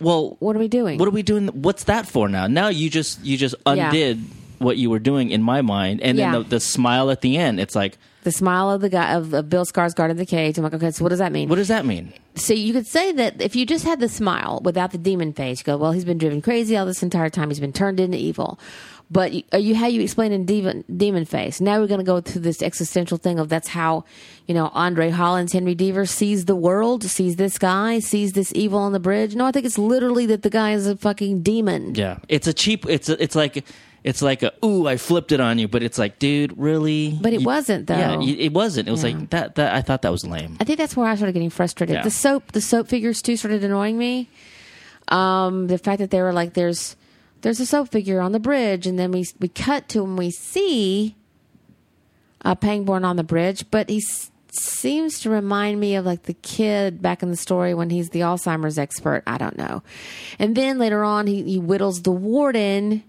well, 0.00 0.36
What 0.40 0.56
are 0.56 0.58
we 0.58 0.68
doing? 0.68 0.98
what 0.98 1.06
are 1.08 1.12
we 1.12 1.22
doing 1.22 1.48
what's 1.48 1.84
that 1.84 2.06
for 2.06 2.28
now 2.28 2.46
now 2.46 2.68
you 2.68 2.88
just 2.88 3.22
you 3.24 3.36
just 3.36 3.54
Yeah. 3.66 3.88
undid 3.88 4.22
what 4.58 4.76
you 4.78 4.88
were 4.90 4.98
doing 4.98 5.30
in 5.30 5.42
my 5.42 5.60
mind 5.62 6.00
and 6.02 6.18
then 6.18 6.32
Yeah. 6.32 6.38
the, 6.38 6.44
the 6.44 6.60
smile 6.60 7.10
at 7.10 7.20
the 7.20 7.36
end 7.36 7.60
it's 7.60 7.74
like 7.74 7.98
the 8.22 8.32
smile 8.32 8.70
of 8.70 8.80
the 8.80 8.88
guy 8.88 9.14
of, 9.14 9.32
of 9.32 9.48
Bill 9.48 9.64
Skarsgård 9.64 10.10
in 10.10 10.16
the 10.16 10.26
cage. 10.26 10.58
I'm 10.58 10.64
like, 10.64 10.74
okay, 10.74 10.90
so 10.90 11.02
what 11.04 11.08
does 11.10 11.18
that 11.20 11.32
mean? 11.32 11.48
what 11.48 11.56
does 11.56 11.68
that 11.68 11.84
mean 11.86 12.12
so 12.36 12.54
you 12.54 12.72
could 12.72 12.86
say 12.86 13.12
that 13.12 13.42
if 13.42 13.54
you 13.56 13.66
just 13.66 13.84
had 13.84 14.00
the 14.00 14.08
smile 14.08 14.60
without 14.64 14.92
the 14.92 14.98
demon 14.98 15.32
face, 15.32 15.58
you 15.60 15.64
go, 15.64 15.76
well, 15.76 15.92
he's 15.92 16.04
been 16.04 16.16
driven 16.16 16.40
crazy 16.40 16.76
all 16.76 16.86
this 16.86 17.02
entire 17.02 17.28
time. 17.28 17.50
He's 17.50 17.60
been 17.60 17.72
turned 17.72 17.98
into 18.00 18.16
evil. 18.16 18.58
But 19.10 19.32
you- 19.32 19.42
are 19.52 19.58
you 19.58 19.74
how 19.74 19.88
you 19.88 20.00
explain 20.00 20.30
in 20.32 20.46
demon, 20.46 20.84
demon 20.96 21.24
face? 21.24 21.60
Now 21.60 21.80
we're 21.80 21.88
going 21.88 21.98
to 22.00 22.04
go 22.04 22.20
through 22.20 22.42
this 22.42 22.62
existential 22.62 23.18
thing 23.18 23.40
of 23.40 23.48
that's 23.48 23.68
how, 23.68 24.04
you 24.46 24.54
know, 24.54 24.70
Andre 24.72 25.10
Holland, 25.10 25.52
Henry 25.52 25.74
Deaver 25.74 26.08
sees 26.08 26.44
the 26.44 26.54
world, 26.54 27.02
sees 27.02 27.34
this 27.36 27.58
guy, 27.58 27.98
sees 27.98 28.32
this 28.32 28.52
evil 28.54 28.78
on 28.78 28.92
the 28.92 29.00
bridge. 29.00 29.34
No, 29.34 29.44
I 29.46 29.50
think 29.50 29.66
it's 29.66 29.76
literally 29.76 30.24
that 30.26 30.42
the 30.42 30.50
guy 30.50 30.72
is 30.72 30.86
a 30.86 30.96
fucking 30.96 31.42
demon. 31.42 31.96
yeah 31.96 32.18
it's 32.28 32.46
a 32.46 32.54
cheap 32.54 32.86
it's 32.88 33.08
a, 33.08 33.20
it's 33.22 33.34
like 33.34 33.64
it's 34.04 34.22
like 34.22 34.42
a 34.42 34.52
ooh 34.64 34.86
i 34.86 34.96
flipped 34.96 35.30
it 35.32 35.40
on 35.40 35.58
you 35.58 35.68
but 35.68 35.82
it's 35.82 35.98
like 35.98 36.18
dude 36.18 36.56
really 36.58 37.18
But 37.20 37.32
it 37.32 37.40
You- 37.40 37.46
wasn't, 37.46 37.86
though. 37.86 37.96
yeah 37.96 38.20
it 38.20 38.52
wasn't 38.52 38.88
it 38.88 38.90
was 38.90 39.04
Yeah. 39.04 39.10
like 39.16 39.30
that 39.30 39.54
that 39.56 39.74
i 39.74 39.82
thought 39.82 40.02
that 40.02 40.12
was 40.12 40.24
lame 40.24 40.56
I 40.60 40.64
think 40.64 40.78
that's 40.78 40.96
where 40.96 41.06
I 41.06 41.14
started 41.16 41.32
getting 41.32 41.50
frustrated. 41.50 41.94
Yeah. 41.96 42.02
The 42.02 42.10
soap, 42.10 42.52
the 42.52 42.60
soap 42.60 42.88
figures 42.88 43.20
too, 43.22 43.36
started 43.36 43.62
annoying 43.64 43.96
me. 43.98 44.28
Um, 45.08 45.66
the 45.66 45.78
fact 45.78 45.98
that 45.98 46.10
they 46.10 46.22
were 46.22 46.32
like, 46.32 46.54
"There's, 46.54 46.94
there's 47.42 47.58
a 47.60 47.66
soap 47.66 47.88
figure 47.90 48.20
on 48.20 48.32
the 48.32 48.38
bridge," 48.38 48.86
and 48.86 48.98
then 48.98 49.10
we 49.10 49.24
we 49.40 49.48
cut 49.48 49.88
to 49.90 50.04
and 50.04 50.16
we 50.16 50.30
see 50.30 51.16
uh, 52.44 52.54
Pangborn 52.54 53.04
on 53.04 53.16
the 53.16 53.24
bridge, 53.24 53.64
but 53.70 53.88
he 53.90 54.00
seems 54.52 55.20
to 55.20 55.30
remind 55.30 55.80
me 55.80 55.94
of 55.96 56.04
like 56.06 56.24
the 56.24 56.34
kid 56.34 57.00
back 57.02 57.22
in 57.22 57.30
the 57.30 57.36
story 57.36 57.74
when 57.74 57.90
he's 57.90 58.10
the 58.10 58.20
Alzheimer's 58.20 58.78
expert. 58.78 59.22
I 59.26 59.36
don't 59.38 59.58
know. 59.58 59.82
And 60.38 60.54
then 60.56 60.78
later 60.78 61.02
on, 61.04 61.26
he 61.26 61.42
he 61.42 61.56
whittles 61.58 62.02
the 62.02 62.12
warden, 62.12 63.02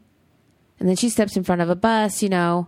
and 0.82 0.90
then 0.90 0.98
she 0.98 1.08
steps 1.10 1.38
in 1.38 1.44
front 1.46 1.62
of 1.62 1.70
a 1.70 1.76
bus. 1.76 2.22
You 2.22 2.28
know, 2.30 2.68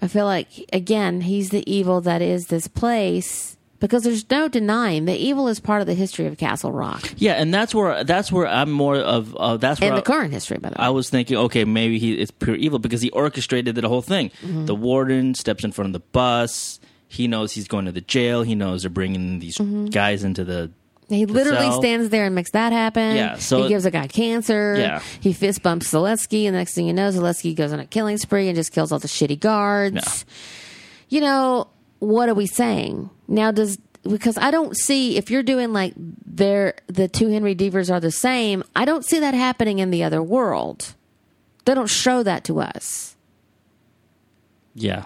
I 0.00 0.08
feel 0.08 0.24
like 0.24 0.48
again 0.72 1.20
he's 1.20 1.50
the 1.50 1.68
evil 1.70 2.00
that 2.00 2.22
is 2.22 2.46
this 2.46 2.66
place 2.68 3.56
because 3.80 4.04
there's 4.04 4.30
no 4.30 4.48
denying 4.48 5.04
the 5.04 5.14
evil 5.16 5.46
is 5.48 5.60
part 5.60 5.82
of 5.82 5.86
the 5.86 5.92
history 5.94 6.26
of 6.26 6.38
Castle 6.38 6.72
Rock 6.72 7.12
yeah 7.18 7.32
and 7.34 7.52
that's 7.52 7.74
where 7.74 8.02
that's 8.02 8.32
where 8.32 8.46
i'm 8.46 8.70
more 8.70 8.96
of 8.96 9.36
uh, 9.36 9.58
that's 9.58 9.78
where 9.80 9.88
and 9.90 9.96
I- 9.96 10.00
the 10.00 10.06
current 10.06 10.32
history. 10.32 10.56
By 10.58 10.70
the 10.70 10.74
way, 10.78 10.86
I 10.86 10.88
was 10.90 11.10
thinking, 11.10 11.36
okay, 11.36 11.64
maybe 11.66 11.98
he 11.98 12.14
it's 12.14 12.30
pure 12.30 12.56
evil 12.56 12.78
because 12.78 13.02
he 13.02 13.10
orchestrated 13.10 13.74
the 13.74 13.86
whole 13.88 14.00
thing. 14.02 14.30
Mm-hmm. 14.42 14.64
The 14.66 14.74
warden 14.74 15.34
steps 15.34 15.64
in 15.64 15.72
front 15.72 15.88
of 15.88 15.92
the 15.92 16.06
bus. 16.12 16.80
He 17.08 17.28
knows 17.28 17.52
he's 17.52 17.68
going 17.68 17.84
to 17.84 17.92
the 17.92 18.00
jail. 18.00 18.42
He 18.42 18.54
knows 18.54 18.82
they're 18.82 18.90
bringing 18.90 19.38
these 19.38 19.58
Mm-hmm. 19.58 19.86
guys 19.86 20.24
into 20.24 20.44
the. 20.44 20.70
He 21.08 21.26
literally 21.26 21.66
cell. 21.68 21.80
stands 21.80 22.08
there 22.08 22.24
and 22.24 22.34
makes 22.34 22.50
that 22.52 22.72
happen. 22.72 23.16
Yeah, 23.16 23.36
so 23.36 23.58
he 23.58 23.64
it- 23.64 23.68
gives 23.68 23.84
a 23.84 23.90
guy 23.90 24.06
cancer. 24.06 24.76
Yeah. 24.78 25.02
he 25.20 25.32
fist 25.32 25.62
bumps 25.62 25.92
Zalewski, 25.92 26.46
and 26.46 26.54
the 26.54 26.58
next 26.58 26.74
thing 26.74 26.86
you 26.86 26.92
know, 26.94 27.10
Zalewski 27.10 27.54
goes 27.54 27.72
on 27.72 27.80
a 27.80 27.86
killing 27.86 28.16
spree 28.16 28.48
and 28.48 28.56
just 28.56 28.72
kills 28.72 28.90
all 28.90 28.98
the 28.98 29.08
shitty 29.08 29.38
guards. 29.38 29.94
Yeah. 30.26 30.34
You 31.10 31.20
know 31.20 31.68
what 31.98 32.28
are 32.28 32.34
we 32.34 32.46
saying 32.46 33.10
now? 33.28 33.50
Does 33.52 33.78
because 34.02 34.36
I 34.38 34.50
don't 34.50 34.76
see 34.76 35.16
if 35.16 35.30
you're 35.30 35.42
doing 35.42 35.72
like 35.72 35.92
they're 35.96 36.74
the 36.88 37.08
two 37.08 37.28
Henry 37.28 37.54
Deavers 37.54 37.90
are 37.90 38.00
the 38.00 38.10
same. 38.10 38.64
I 38.74 38.84
don't 38.84 39.04
see 39.04 39.20
that 39.20 39.34
happening 39.34 39.78
in 39.80 39.90
the 39.90 40.02
other 40.04 40.22
world. 40.22 40.94
They 41.66 41.74
don't 41.74 41.88
show 41.88 42.22
that 42.22 42.44
to 42.44 42.60
us. 42.60 43.16
Yeah, 44.74 45.04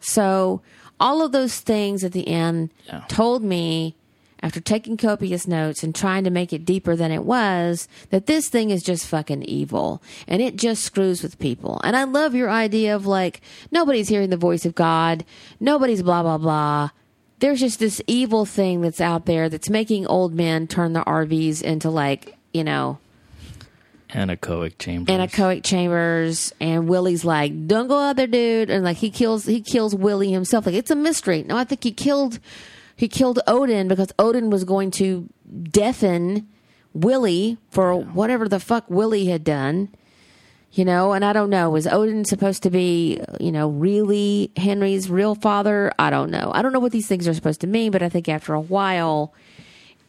So 0.00 0.62
all 0.98 1.22
of 1.24 1.32
those 1.32 1.60
things 1.60 2.02
at 2.04 2.12
the 2.12 2.26
end 2.26 2.70
Yeah. 2.86 3.04
told 3.08 3.42
me 3.44 3.94
after 4.42 4.60
taking 4.60 4.96
copious 4.96 5.46
notes 5.46 5.82
and 5.82 5.94
trying 5.94 6.24
to 6.24 6.30
make 6.30 6.52
it 6.52 6.64
deeper 6.64 6.96
than 6.96 7.12
it 7.12 7.24
was 7.24 7.86
that 8.10 8.26
this 8.26 8.48
thing 8.48 8.70
is 8.70 8.82
just 8.82 9.06
fucking 9.06 9.42
evil 9.44 10.02
and 10.26 10.42
it 10.42 10.56
just 10.56 10.82
screws 10.82 11.22
with 11.22 11.38
people. 11.38 11.80
And 11.84 11.96
I 11.96 12.04
love 12.04 12.34
your 12.34 12.50
idea 12.50 12.96
of 12.96 13.06
like 13.06 13.40
nobody's 13.70 14.08
hearing 14.08 14.30
the 14.30 14.36
voice 14.36 14.66
of 14.66 14.74
God, 14.74 15.24
nobody's 15.60 16.02
blah 16.02 16.22
blah 16.22 16.38
blah. 16.38 16.90
There's 17.38 17.60
just 17.60 17.78
this 17.78 18.00
evil 18.06 18.44
thing 18.44 18.80
that's 18.82 19.00
out 19.00 19.26
there 19.26 19.48
that's 19.48 19.70
making 19.70 20.06
old 20.06 20.32
men 20.34 20.66
turn 20.68 20.92
their 20.92 21.02
RVs 21.04 21.60
into 21.62 21.90
like, 21.90 22.36
you 22.52 22.62
know, 22.62 22.98
anechoic 24.10 24.78
chambers. 24.78 25.12
anechoic 25.16 25.64
chambers 25.64 26.52
and 26.60 26.88
Willie's 26.88 27.24
like, 27.24 27.66
Don't 27.66 27.88
go 27.88 27.98
out 27.98 28.16
there, 28.16 28.26
dude 28.26 28.70
and 28.70 28.84
like 28.84 28.96
he 28.96 29.10
kills 29.10 29.44
he 29.46 29.60
kills 29.60 29.94
Willie 29.94 30.32
himself. 30.32 30.66
Like 30.66 30.74
it's 30.74 30.90
a 30.90 30.96
mystery. 30.96 31.44
No, 31.44 31.56
I 31.56 31.64
think 31.64 31.82
he 31.84 31.92
killed 31.92 32.38
he 32.96 33.08
killed 33.08 33.40
Odin 33.46 33.88
because 33.88 34.12
Odin 34.18 34.50
was 34.50 34.64
going 34.64 34.90
to 34.92 35.28
deafen 35.62 36.48
Willie 36.94 37.58
for 37.70 37.94
whatever 37.96 38.48
the 38.48 38.60
fuck 38.60 38.84
Willie 38.88 39.26
had 39.26 39.44
done. 39.44 39.88
You 40.74 40.86
know, 40.86 41.12
and 41.12 41.22
I 41.22 41.34
don't 41.34 41.50
know. 41.50 41.68
Was 41.68 41.86
Odin 41.86 42.24
supposed 42.24 42.62
to 42.62 42.70
be, 42.70 43.20
you 43.38 43.52
know, 43.52 43.68
really 43.68 44.50
Henry's 44.56 45.10
real 45.10 45.34
father? 45.34 45.92
I 45.98 46.08
don't 46.08 46.30
know. 46.30 46.50
I 46.54 46.62
don't 46.62 46.72
know 46.72 46.80
what 46.80 46.92
these 46.92 47.06
things 47.06 47.28
are 47.28 47.34
supposed 47.34 47.60
to 47.60 47.66
mean, 47.66 47.92
but 47.92 48.02
I 48.02 48.08
think 48.08 48.26
after 48.26 48.54
a 48.54 48.60
while, 48.60 49.34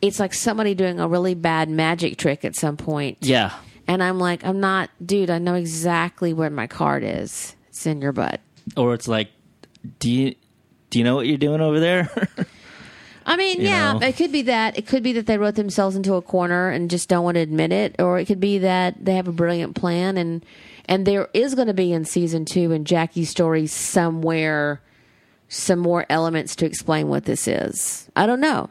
it's 0.02 0.22
like 0.22 0.34
somebody 0.34 0.74
doing 0.74 1.02
a 1.02 1.08
really 1.08 1.36
bad 1.36 1.70
magic 1.70 2.16
trick 2.18 2.46
at 2.46 2.56
some 2.56 2.78
point. 2.78 3.18
Yeah, 3.20 3.52
And 3.88 4.02
I'm 4.02 4.20
like, 4.20 4.46
I'm 4.46 4.62
not, 4.62 4.90
dude, 5.06 5.30
I 5.30 5.38
know 5.38 5.56
exactly 5.56 6.32
where 6.34 6.50
my 6.50 6.68
card 6.68 7.04
is. 7.04 7.58
It's 7.68 7.86
in 7.86 8.02
your 8.02 8.14
butt. 8.14 8.40
or 8.78 8.94
it's 8.94 9.08
like, 9.10 9.30
do 10.00 10.10
you 10.10 10.36
do 10.92 11.00
you 11.00 11.04
know 11.04 11.16
what 11.16 11.28
you're 11.28 11.38
doing 11.38 11.60
over 11.60 11.82
there? 11.82 12.10
I 13.26 13.38
mean, 13.38 13.62
You 13.62 13.68
yeah, 13.68 13.94
know? 13.94 14.00
it 14.06 14.16
could 14.18 14.32
be 14.32 14.44
that. 14.44 14.78
It 14.78 14.88
could 14.88 15.04
be 15.04 15.14
that 15.14 15.26
they 15.26 15.38
wrote 15.38 15.56
themselves 15.56 15.96
into 15.96 16.16
a 16.16 16.22
corner 16.22 16.70
and 16.70 16.90
just 16.90 17.10
don't 17.10 17.24
want 17.24 17.36
to 17.36 17.42
admit 17.42 17.72
it, 17.72 17.96
or 18.00 18.20
it 18.20 18.26
could 18.26 18.40
be 18.40 18.58
that 18.60 19.04
they 19.04 19.16
have 19.16 19.28
a 19.28 19.32
brilliant 19.34 19.76
plan 19.76 20.18
and 20.18 20.46
and 20.86 21.06
there 21.08 21.30
is 21.34 21.56
going 21.56 21.68
to 21.68 21.74
be 21.74 21.94
in 21.94 22.04
season 22.04 22.44
two 22.44 22.72
in 22.74 22.84
Jackie's 22.84 23.30
story 23.30 23.68
somewhere 23.68 24.82
some 25.48 25.80
more 25.80 26.06
elements 26.10 26.56
to 26.58 26.66
explain 26.66 27.08
what 27.08 27.26
this 27.26 27.48
is. 27.48 28.10
I 28.16 28.26
don't 28.26 28.42
know. 28.42 28.70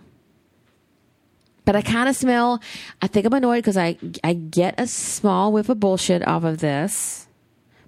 But 1.64 1.76
I 1.76 1.82
kind 1.82 2.08
of 2.08 2.16
smell. 2.16 2.60
I 3.00 3.06
think 3.06 3.24
I'm 3.24 3.32
annoyed 3.32 3.58
because 3.58 3.76
I 3.76 3.96
I 4.24 4.34
get 4.34 4.74
a 4.78 4.86
small 4.86 5.52
whiff 5.52 5.68
of 5.68 5.78
bullshit 5.80 6.26
off 6.26 6.44
of 6.44 6.58
this, 6.58 7.28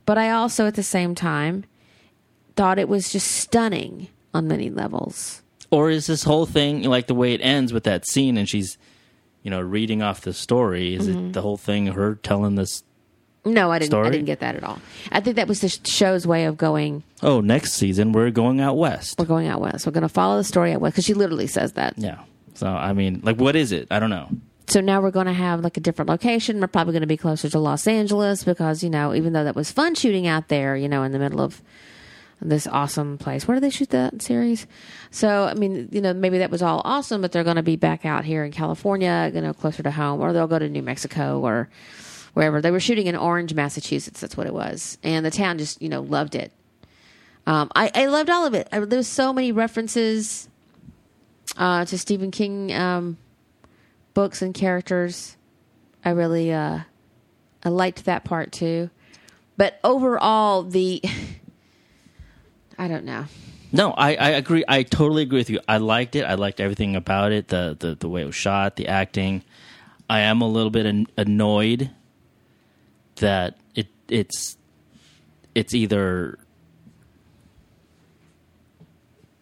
but 0.07 0.17
I 0.17 0.31
also 0.31 0.67
at 0.67 0.75
the 0.75 0.83
same 0.83 1.15
time 1.15 1.65
thought 2.57 2.79
it 2.79 2.89
was 2.89 3.11
just 3.13 3.27
stunning 3.33 4.09
on 4.33 4.47
many 4.47 4.71
levels. 4.71 5.43
Or 5.75 5.91
is 5.91 6.07
this 6.07 6.23
whole 6.23 6.47
thing 6.47 6.83
like 6.85 7.07
the 7.07 7.15
way 7.15 7.33
it 7.35 7.41
ends 7.41 7.73
with 7.73 7.85
that 7.85 8.07
scene 8.07 8.37
and 8.39 8.49
she's, 8.49 8.79
you 9.43 9.51
know, 9.51 9.61
reading 9.61 10.03
off 10.03 10.21
the 10.23 10.33
story? 10.33 10.95
Is 10.95 11.09
Mm-hmm. 11.09 11.27
it 11.29 11.33
the 11.33 11.43
whole 11.43 11.57
thing 11.57 11.87
her 11.89 12.15
telling 12.23 12.55
this? 12.55 12.83
No, 13.45 13.71
I 13.71 13.79
didn't. 13.79 13.91
Story? 13.91 14.07
I 14.07 14.11
didn't 14.11 14.25
get 14.25 14.41
that 14.41 14.55
at 14.57 14.65
all. 14.65 14.79
I 15.13 15.21
think 15.21 15.37
that 15.37 15.49
was 15.49 15.61
the 15.61 15.69
show's 15.69 16.27
way 16.27 16.47
of 16.47 16.57
going. 16.57 17.03
Oh, 17.23 17.41
next 17.43 17.75
season 17.75 18.13
we're 18.13 18.31
going 18.31 18.61
out 18.61 18.79
west. 18.79 19.19
We're 19.19 19.27
going 19.27 19.49
out 19.49 19.61
west. 19.61 19.85
We're 19.85 19.93
going 19.93 20.03
to 20.03 20.09
follow 20.09 20.39
the 20.39 20.45
story 20.45 20.73
out 20.73 20.81
west 20.81 20.95
because 20.95 21.05
she 21.05 21.13
literally 21.15 21.47
says 21.47 21.73
that. 21.75 21.95
Yeah. 21.99 22.21
So 22.55 22.67
I 22.69 22.93
mean, 22.95 23.21
like, 23.23 23.37
what 23.39 23.55
is 23.57 23.71
it? 23.73 23.89
I 23.91 23.99
don't 23.99 24.11
know. 24.11 24.29
So 24.67 24.81
now 24.81 25.03
we're 25.03 25.11
going 25.11 25.27
to 25.27 25.33
have 25.35 25.61
like 25.61 25.77
a 25.77 25.81
different 25.81 26.09
location. 26.09 26.59
We're 26.59 26.69
probably 26.69 26.93
going 26.93 27.03
to 27.03 27.07
be 27.07 27.19
closer 27.19 27.51
to 27.51 27.59
Los 27.59 27.87
Angeles 27.87 28.45
because 28.45 28.83
you 28.83 28.89
know, 28.89 29.13
even 29.15 29.35
though 29.35 29.45
that 29.45 29.55
was 29.55 29.71
fun 29.71 29.95
shooting 29.95 30.27
out 30.27 30.49
there, 30.49 30.75
you 30.75 30.89
know, 30.89 31.03
in 31.03 31.13
the 31.13 31.19
middle 31.19 31.43
of 31.43 31.61
this 32.45 32.67
awesome 32.67 33.19
place. 33.19 33.49
Where 33.49 33.55
did 33.57 33.63
they 33.65 33.71
shoot 33.71 33.91
that 33.91 34.23
series? 34.23 34.67
So 35.11 35.45
I 35.45 35.55
mean, 35.55 35.89
you 35.91 36.01
know, 36.01 36.13
maybe 36.13 36.39
that 36.39 36.51
was 36.51 36.63
all 36.63 36.83
awesome, 36.85 37.23
but 37.23 37.33
they're 37.33 37.45
going 37.45 37.57
to 37.57 37.63
be 37.63 37.77
back 37.77 38.05
out 38.05 38.25
here 38.25 38.45
in 38.45 38.53
California, 38.53 39.31
you 39.35 39.41
know, 39.41 39.55
closer 39.55 39.83
to 39.83 39.91
home, 39.91 40.21
or 40.21 40.33
they'll 40.33 40.47
go 40.47 40.59
to 40.59 40.69
New 40.69 40.83
Mexico 40.83 41.41
or 41.41 41.69
wherever 42.35 42.61
they 42.61 42.71
were 42.71 42.81
shooting 42.81 43.07
in 43.07 43.17
Orange, 43.17 43.55
Massachusetts. 43.55 44.21
That's 44.21 44.37
what 44.37 44.47
it 44.47 44.53
was, 44.53 44.99
and 45.03 45.25
the 45.25 45.31
town 45.31 45.59
just 45.59 45.81
you 45.81 45.89
know 45.89 46.03
loved 46.03 46.35
it. 46.35 46.53
Um, 47.47 47.71
I, 47.75 47.91
I 47.95 48.07
loved 48.07 48.31
all 48.31 48.47
of 48.47 48.55
it. 48.55 48.69
I, 48.73 48.81
there 48.81 48.99
was 48.99 49.09
so 49.09 49.33
many 49.33 49.53
references 49.53 50.49
uh, 51.57 51.85
to 51.85 51.99
Stephen 51.99 52.31
King 52.31 52.73
um, 52.73 53.19
books 54.13 54.43
and 54.43 54.55
characters. 54.55 55.37
I 56.05 56.11
really 56.11 56.53
uh, 56.53 56.81
I 57.65 57.69
liked 57.69 58.05
that 58.05 58.25
part 58.25 58.53
too, 58.53 58.91
but 59.57 59.79
overall 59.83 60.63
the 60.63 61.03
I 62.79 62.89
don't 62.89 63.05
know. 63.05 63.27
No, 63.73 63.91
I, 63.93 64.15
I 64.15 64.29
agree. 64.31 64.65
I 64.69 64.85
totally 64.85 65.23
agree 65.23 65.39
with 65.39 65.51
you. 65.51 65.61
I 65.67 65.79
liked 65.79 66.15
it. 66.15 66.23
I 66.23 66.35
liked 66.35 66.61
everything 66.61 66.95
about 66.97 67.33
it. 67.33 67.49
The 67.49 67.77
the, 67.79 67.95
the 67.95 68.09
way 68.09 68.23
it 68.23 68.27
was 68.27 68.35
shot, 68.35 68.77
the 68.77 68.89
acting. 68.89 69.43
I 70.09 70.21
am 70.21 70.43
a 70.43 70.49
little 70.49 70.71
bit 70.71 70.87
an, 70.87 71.07
annoyed 71.17 71.91
that 73.17 73.59
it 73.75 73.89
it's 74.09 74.57
it's 75.55 75.75
either 75.75 76.39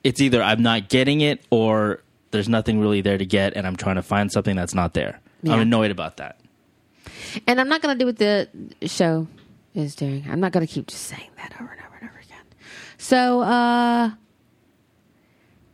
it's 0.05 0.21
either 0.21 0.43
I'm 0.43 0.63
not 0.63 0.89
getting 0.89 1.21
it 1.21 1.45
or 1.51 2.03
there's 2.31 2.49
nothing 2.49 2.81
really 2.81 3.03
there 3.03 3.19
to 3.19 3.27
get, 3.27 3.55
and 3.55 3.67
I'm 3.67 3.77
trying 3.77 3.97
to 3.97 4.03
find 4.03 4.33
something 4.33 4.57
that's 4.57 4.75
not 4.75 4.95
there. 4.95 5.21
Yeah. 5.43 5.55
I'm 5.55 5.61
annoyed 5.61 5.91
about 5.91 6.17
that. 6.17 6.39
And 7.47 7.61
I'm 7.61 7.69
not 7.69 7.83
going 7.83 7.97
to 7.97 7.99
do 7.99 8.07
what 8.07 8.19
the 8.19 8.49
show 8.87 9.27
is 9.75 9.95
doing. 9.95 10.25
I'm 10.29 10.41
not 10.41 10.53
going 10.53 10.67
to 10.67 10.73
keep 10.73 10.87
just 10.87 11.05
saying 11.05 11.31
that 11.37 11.55
over 11.61 11.71
and 11.71 11.71
over 11.71 11.71
and 11.71 11.73
over 11.73 11.81
again. 11.81 11.82
So, 13.03 13.41
uh, 13.41 14.13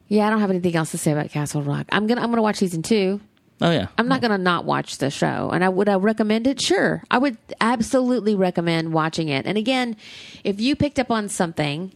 yeah, 0.09 0.27
I 0.27 0.31
don't 0.31 0.41
have 0.41 0.49
anything 0.49 0.75
else 0.75 0.93
to 0.93 0.99
say 0.99 1.13
about 1.13 1.29
Castle 1.29 1.63
Rock. 1.63 1.85
I'm 1.93 2.07
gonna 2.07 2.23
I'm 2.23 2.31
gonna 2.31 2.41
watch 2.41 2.57
season 2.57 2.83
two. 2.83 3.21
Oh 3.61 3.71
yeah, 3.71 3.89
I'm 3.99 4.09
not 4.09 4.23
gonna 4.23 4.39
not 4.39 4.65
watch 4.65 4.97
the 4.97 5.11
show. 5.11 5.51
And 5.53 5.63
I 5.63 5.69
would 5.69 5.91
I 5.91 5.97
recommend 5.97 6.47
it? 6.47 6.59
Sure, 6.59 7.03
I 7.11 7.19
would 7.19 7.37
absolutely 7.61 8.35
recommend 8.35 8.95
watching 8.95 9.29
it. 9.29 9.45
And 9.45 9.59
again, 9.59 9.95
if 10.43 10.59
you 10.59 10.75
picked 10.75 10.99
up 10.99 11.11
on 11.11 11.29
something 11.29 11.93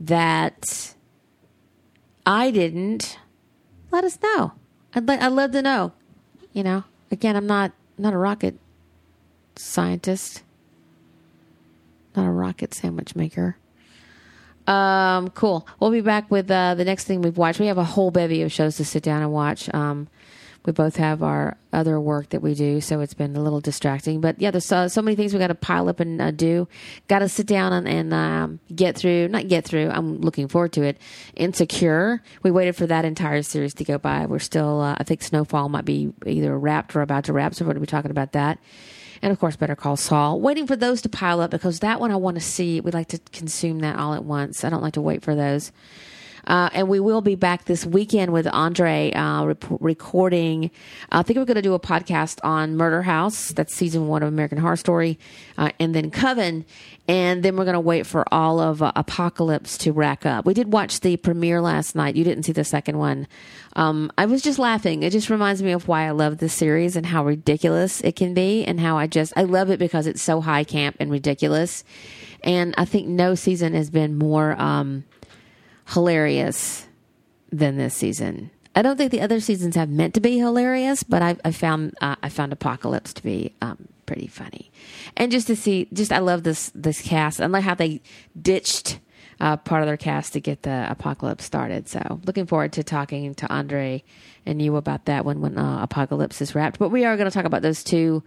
that 0.00 0.94
I 2.24 2.50
didn't, 2.50 3.18
let 3.90 4.04
us 4.04 4.18
know. 4.22 4.52
I'd 4.94 5.06
li- 5.06 5.18
I'd 5.18 5.32
love 5.32 5.52
to 5.52 5.60
know. 5.60 5.92
You 6.54 6.62
know, 6.62 6.84
again, 7.10 7.36
I'm 7.36 7.46
not 7.46 7.72
not 7.98 8.14
a 8.14 8.18
rocket 8.18 8.58
scientist, 9.54 10.42
not 12.16 12.26
a 12.26 12.30
rocket 12.30 12.72
sandwich 12.72 13.14
maker. 13.14 13.58
Um, 14.66 15.30
cool. 15.30 15.66
We'll 15.80 15.90
be 15.90 16.00
back 16.00 16.30
with 16.30 16.50
uh, 16.50 16.74
the 16.74 16.84
next 16.84 17.04
thing 17.04 17.22
we've 17.22 17.36
watched. 17.36 17.60
We 17.60 17.66
have 17.66 17.78
a 17.78 17.84
whole 17.84 18.10
bevy 18.10 18.42
of 18.42 18.52
shows 18.52 18.76
to 18.76 18.84
sit 18.84 19.02
down 19.02 19.22
and 19.22 19.32
watch. 19.32 19.72
Um, 19.74 20.08
we 20.64 20.72
both 20.72 20.96
have 20.96 21.24
our 21.24 21.56
other 21.72 21.98
work 21.98 22.28
that 22.28 22.40
we 22.40 22.54
do, 22.54 22.80
so 22.80 23.00
it's 23.00 23.14
been 23.14 23.34
a 23.34 23.42
little 23.42 23.60
distracting. 23.60 24.20
But 24.20 24.40
yeah, 24.40 24.52
there's 24.52 24.64
so, 24.64 24.88
many 25.02 25.16
things 25.16 25.32
we 25.32 25.40
got 25.40 25.48
to 25.48 25.56
pile 25.56 25.88
up 25.88 25.98
and 25.98 26.22
uh, 26.22 26.30
do. 26.30 26.68
Got 27.08 27.20
to 27.20 27.28
sit 27.28 27.46
down 27.46 27.72
and, 27.72 27.88
and 27.88 28.14
um, 28.14 28.60
get 28.72 28.96
through. 28.96 29.28
Not 29.28 29.48
get 29.48 29.64
through. 29.64 29.90
I'm 29.90 30.20
looking 30.20 30.46
forward 30.46 30.72
to 30.74 30.82
it. 30.82 30.98
Insecure. 31.34 32.22
We 32.44 32.52
waited 32.52 32.76
for 32.76 32.86
that 32.86 33.04
entire 33.04 33.42
series 33.42 33.74
to 33.74 33.84
go 33.84 33.98
by. 33.98 34.26
We're 34.26 34.38
still. 34.38 34.80
Uh, 34.80 34.94
I 34.98 35.02
think 35.02 35.22
Snowfall 35.22 35.68
might 35.68 35.84
be 35.84 36.12
either 36.26 36.56
wrapped 36.56 36.94
or 36.94 37.02
about 37.02 37.24
to 37.24 37.32
wrap, 37.32 37.54
so 37.54 37.64
we're 37.64 37.72
going 37.72 37.76
to 37.76 37.80
be 37.80 37.86
talking 37.86 38.12
about 38.12 38.32
that. 38.32 38.58
And 39.22 39.32
of 39.32 39.38
course, 39.38 39.54
Better 39.54 39.76
Call 39.76 39.96
Saul. 39.96 40.40
Waiting 40.40 40.66
for 40.66 40.74
those 40.74 41.00
to 41.02 41.08
pile 41.08 41.40
up 41.40 41.52
because 41.52 41.78
that 41.78 42.00
one 42.00 42.10
I 42.10 42.16
want 42.16 42.34
to 42.34 42.40
see. 42.40 42.80
We 42.80 42.90
like 42.90 43.08
to 43.08 43.20
consume 43.32 43.78
that 43.78 43.96
all 43.96 44.14
at 44.14 44.24
once. 44.24 44.64
I 44.64 44.70
don't 44.70 44.82
like 44.82 44.94
to 44.94 45.00
wait 45.00 45.22
for 45.22 45.36
those. 45.36 45.70
Uh, 46.46 46.70
and 46.72 46.88
we 46.88 47.00
will 47.00 47.20
be 47.20 47.34
back 47.34 47.64
this 47.64 47.86
weekend 47.86 48.32
with 48.32 48.46
Andre 48.48 49.12
uh, 49.12 49.54
recording. 49.80 50.70
I 51.10 51.22
think 51.22 51.38
we're 51.38 51.44
going 51.44 51.56
to 51.56 51.62
do 51.62 51.74
a 51.74 51.80
podcast 51.80 52.40
on 52.42 52.76
Murder 52.76 53.02
House. 53.02 53.52
That's 53.52 53.74
season 53.74 54.08
one 54.08 54.22
of 54.22 54.28
American 54.28 54.58
Horror 54.58 54.76
Story, 54.76 55.18
uh, 55.56 55.70
and 55.78 55.94
then 55.94 56.10
Coven, 56.10 56.64
and 57.06 57.42
then 57.42 57.56
we're 57.56 57.64
going 57.64 57.74
to 57.74 57.80
wait 57.80 58.06
for 58.06 58.24
all 58.32 58.60
of 58.60 58.82
uh, 58.82 58.92
Apocalypse 58.96 59.78
to 59.78 59.92
rack 59.92 60.26
up. 60.26 60.44
We 60.44 60.54
did 60.54 60.72
watch 60.72 61.00
the 61.00 61.16
premiere 61.16 61.60
last 61.60 61.94
night. 61.94 62.16
You 62.16 62.24
didn't 62.24 62.44
see 62.44 62.52
the 62.52 62.64
second 62.64 62.98
one. 62.98 63.28
Um, 63.74 64.12
I 64.18 64.26
was 64.26 64.42
just 64.42 64.58
laughing. 64.58 65.02
It 65.02 65.10
just 65.10 65.30
reminds 65.30 65.62
me 65.62 65.72
of 65.72 65.88
why 65.88 66.06
I 66.06 66.10
love 66.10 66.38
this 66.38 66.52
series 66.52 66.96
and 66.96 67.06
how 67.06 67.24
ridiculous 67.24 68.00
it 68.00 68.16
can 68.16 68.34
be, 68.34 68.64
and 68.64 68.80
how 68.80 68.98
I 68.98 69.06
just 69.06 69.32
I 69.36 69.44
love 69.44 69.70
it 69.70 69.78
because 69.78 70.06
it's 70.06 70.22
so 70.22 70.40
high 70.40 70.64
camp 70.64 70.96
and 70.98 71.10
ridiculous. 71.10 71.84
And 72.44 72.74
I 72.76 72.84
think 72.84 73.06
no 73.06 73.36
season 73.36 73.74
has 73.74 73.88
been 73.90 74.18
more. 74.18 74.60
Um, 74.60 75.04
hilarious 75.92 76.86
than 77.50 77.76
this 77.76 77.94
season. 77.94 78.50
I 78.74 78.82
don't 78.82 78.96
think 78.96 79.10
the 79.10 79.20
other 79.20 79.40
seasons 79.40 79.76
have 79.76 79.90
meant 79.90 80.14
to 80.14 80.20
be 80.20 80.38
hilarious, 80.38 81.02
but 81.02 81.20
I, 81.20 81.36
I 81.44 81.50
found 81.50 81.94
uh, 82.00 82.16
I 82.22 82.28
found 82.30 82.52
Apocalypse 82.52 83.12
to 83.14 83.22
be 83.22 83.54
um, 83.60 83.88
pretty 84.06 84.26
funny, 84.26 84.72
and 85.16 85.30
just 85.30 85.46
to 85.48 85.56
see, 85.56 85.88
just 85.92 86.12
I 86.12 86.18
love 86.18 86.42
this 86.42 86.70
this 86.74 87.02
cast. 87.02 87.40
I 87.40 87.46
like 87.46 87.64
how 87.64 87.74
they 87.74 88.00
ditched 88.40 88.98
uh, 89.40 89.56
part 89.56 89.82
of 89.82 89.86
their 89.86 89.96
cast 89.96 90.32
to 90.32 90.40
get 90.40 90.62
the 90.62 90.86
Apocalypse 90.88 91.44
started. 91.44 91.88
So 91.88 92.20
looking 92.24 92.46
forward 92.46 92.72
to 92.74 92.84
talking 92.84 93.34
to 93.34 93.52
Andre 93.52 94.04
and 94.46 94.62
you 94.62 94.76
about 94.76 95.04
that 95.06 95.24
when 95.24 95.40
when 95.40 95.58
uh, 95.58 95.82
Apocalypse 95.82 96.40
is 96.40 96.54
wrapped. 96.54 96.78
But 96.78 96.90
we 96.90 97.04
are 97.04 97.16
going 97.16 97.28
to 97.28 97.34
talk 97.34 97.44
about 97.44 97.62
those 97.62 97.84
two 97.84 98.22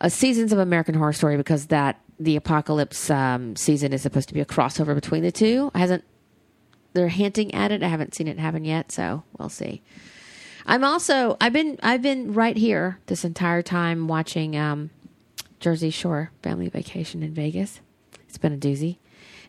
uh, 0.00 0.08
seasons 0.08 0.52
of 0.52 0.58
American 0.58 0.94
Horror 0.94 1.12
Story 1.12 1.36
because 1.36 1.66
that 1.66 2.00
the 2.20 2.36
Apocalypse 2.36 3.10
um, 3.10 3.56
season 3.56 3.92
is 3.92 4.02
supposed 4.02 4.28
to 4.28 4.34
be 4.34 4.40
a 4.40 4.46
crossover 4.46 4.94
between 4.94 5.22
the 5.22 5.32
two. 5.32 5.70
It 5.74 5.78
hasn't 5.78 6.04
they're 6.96 7.08
hinting 7.08 7.54
at 7.54 7.70
it. 7.70 7.82
I 7.82 7.88
haven't 7.88 8.14
seen 8.14 8.26
it 8.26 8.38
happen 8.38 8.64
yet, 8.64 8.90
so 8.90 9.22
we'll 9.38 9.50
see. 9.50 9.82
I'm 10.64 10.82
also 10.82 11.36
I've 11.40 11.52
been 11.52 11.78
I've 11.82 12.02
been 12.02 12.32
right 12.32 12.56
here 12.56 12.98
this 13.06 13.24
entire 13.24 13.62
time 13.62 14.08
watching 14.08 14.56
um, 14.56 14.90
Jersey 15.60 15.90
Shore 15.90 16.32
Family 16.42 16.68
Vacation 16.68 17.22
in 17.22 17.34
Vegas. 17.34 17.80
It's 18.26 18.38
been 18.38 18.54
a 18.54 18.56
doozy, 18.56 18.96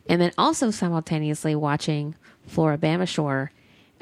and 0.08 0.22
then 0.22 0.34
also 0.38 0.70
simultaneously 0.72 1.56
watching 1.56 2.16
Floribama 2.48 3.08
Shore. 3.08 3.52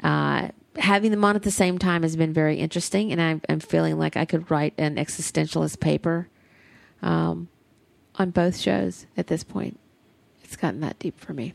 Uh, 0.02 0.48
having 0.76 1.10
them 1.10 1.24
on 1.24 1.36
at 1.36 1.42
the 1.42 1.50
same 1.50 1.78
time 1.78 2.02
has 2.02 2.16
been 2.16 2.32
very 2.32 2.58
interesting, 2.58 3.12
and 3.12 3.22
I'm, 3.22 3.40
I'm 3.48 3.60
feeling 3.60 3.98
like 3.98 4.16
I 4.16 4.26
could 4.26 4.50
write 4.50 4.74
an 4.76 4.96
existentialist 4.96 5.80
paper 5.80 6.28
um, 7.00 7.48
on 8.16 8.30
both 8.30 8.58
shows 8.58 9.06
at 9.16 9.28
this 9.28 9.42
point 9.42 9.78
it's 10.46 10.56
gotten 10.56 10.80
that 10.80 10.98
deep 10.98 11.18
for 11.20 11.34
me. 11.34 11.52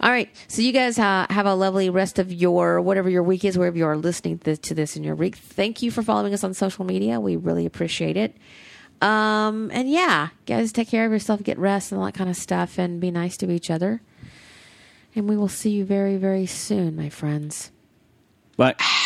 All 0.00 0.10
right. 0.10 0.30
So 0.48 0.62
you 0.62 0.72
guys 0.72 0.98
uh, 0.98 1.26
have 1.30 1.46
a 1.46 1.54
lovely 1.54 1.90
rest 1.90 2.18
of 2.18 2.32
your 2.32 2.80
whatever 2.80 3.10
your 3.10 3.22
week 3.22 3.44
is, 3.44 3.58
wherever 3.58 3.76
you 3.76 3.86
are 3.86 3.96
listening 3.96 4.38
to, 4.40 4.56
to 4.56 4.74
this 4.74 4.96
in 4.96 5.02
your 5.02 5.14
week. 5.14 5.36
Thank 5.36 5.82
you 5.82 5.90
for 5.90 6.02
following 6.02 6.32
us 6.32 6.44
on 6.44 6.54
social 6.54 6.84
media. 6.84 7.18
We 7.18 7.36
really 7.36 7.66
appreciate 7.66 8.16
it. 8.16 8.36
Um, 9.00 9.70
and 9.72 9.90
yeah, 9.90 10.28
guys, 10.46 10.72
take 10.72 10.88
care 10.88 11.04
of 11.04 11.12
yourself, 11.12 11.42
get 11.42 11.58
rest, 11.58 11.92
and 11.92 11.98
all 11.98 12.06
that 12.06 12.14
kind 12.14 12.30
of 12.30 12.36
stuff, 12.36 12.78
and 12.78 13.00
be 13.00 13.10
nice 13.10 13.36
to 13.38 13.50
each 13.50 13.70
other. 13.70 14.00
And 15.14 15.28
we 15.28 15.36
will 15.36 15.48
see 15.48 15.70
you 15.70 15.84
very, 15.84 16.16
very 16.16 16.46
soon, 16.46 16.96
my 16.96 17.08
friends. 17.08 17.70
Bye. 18.56 18.74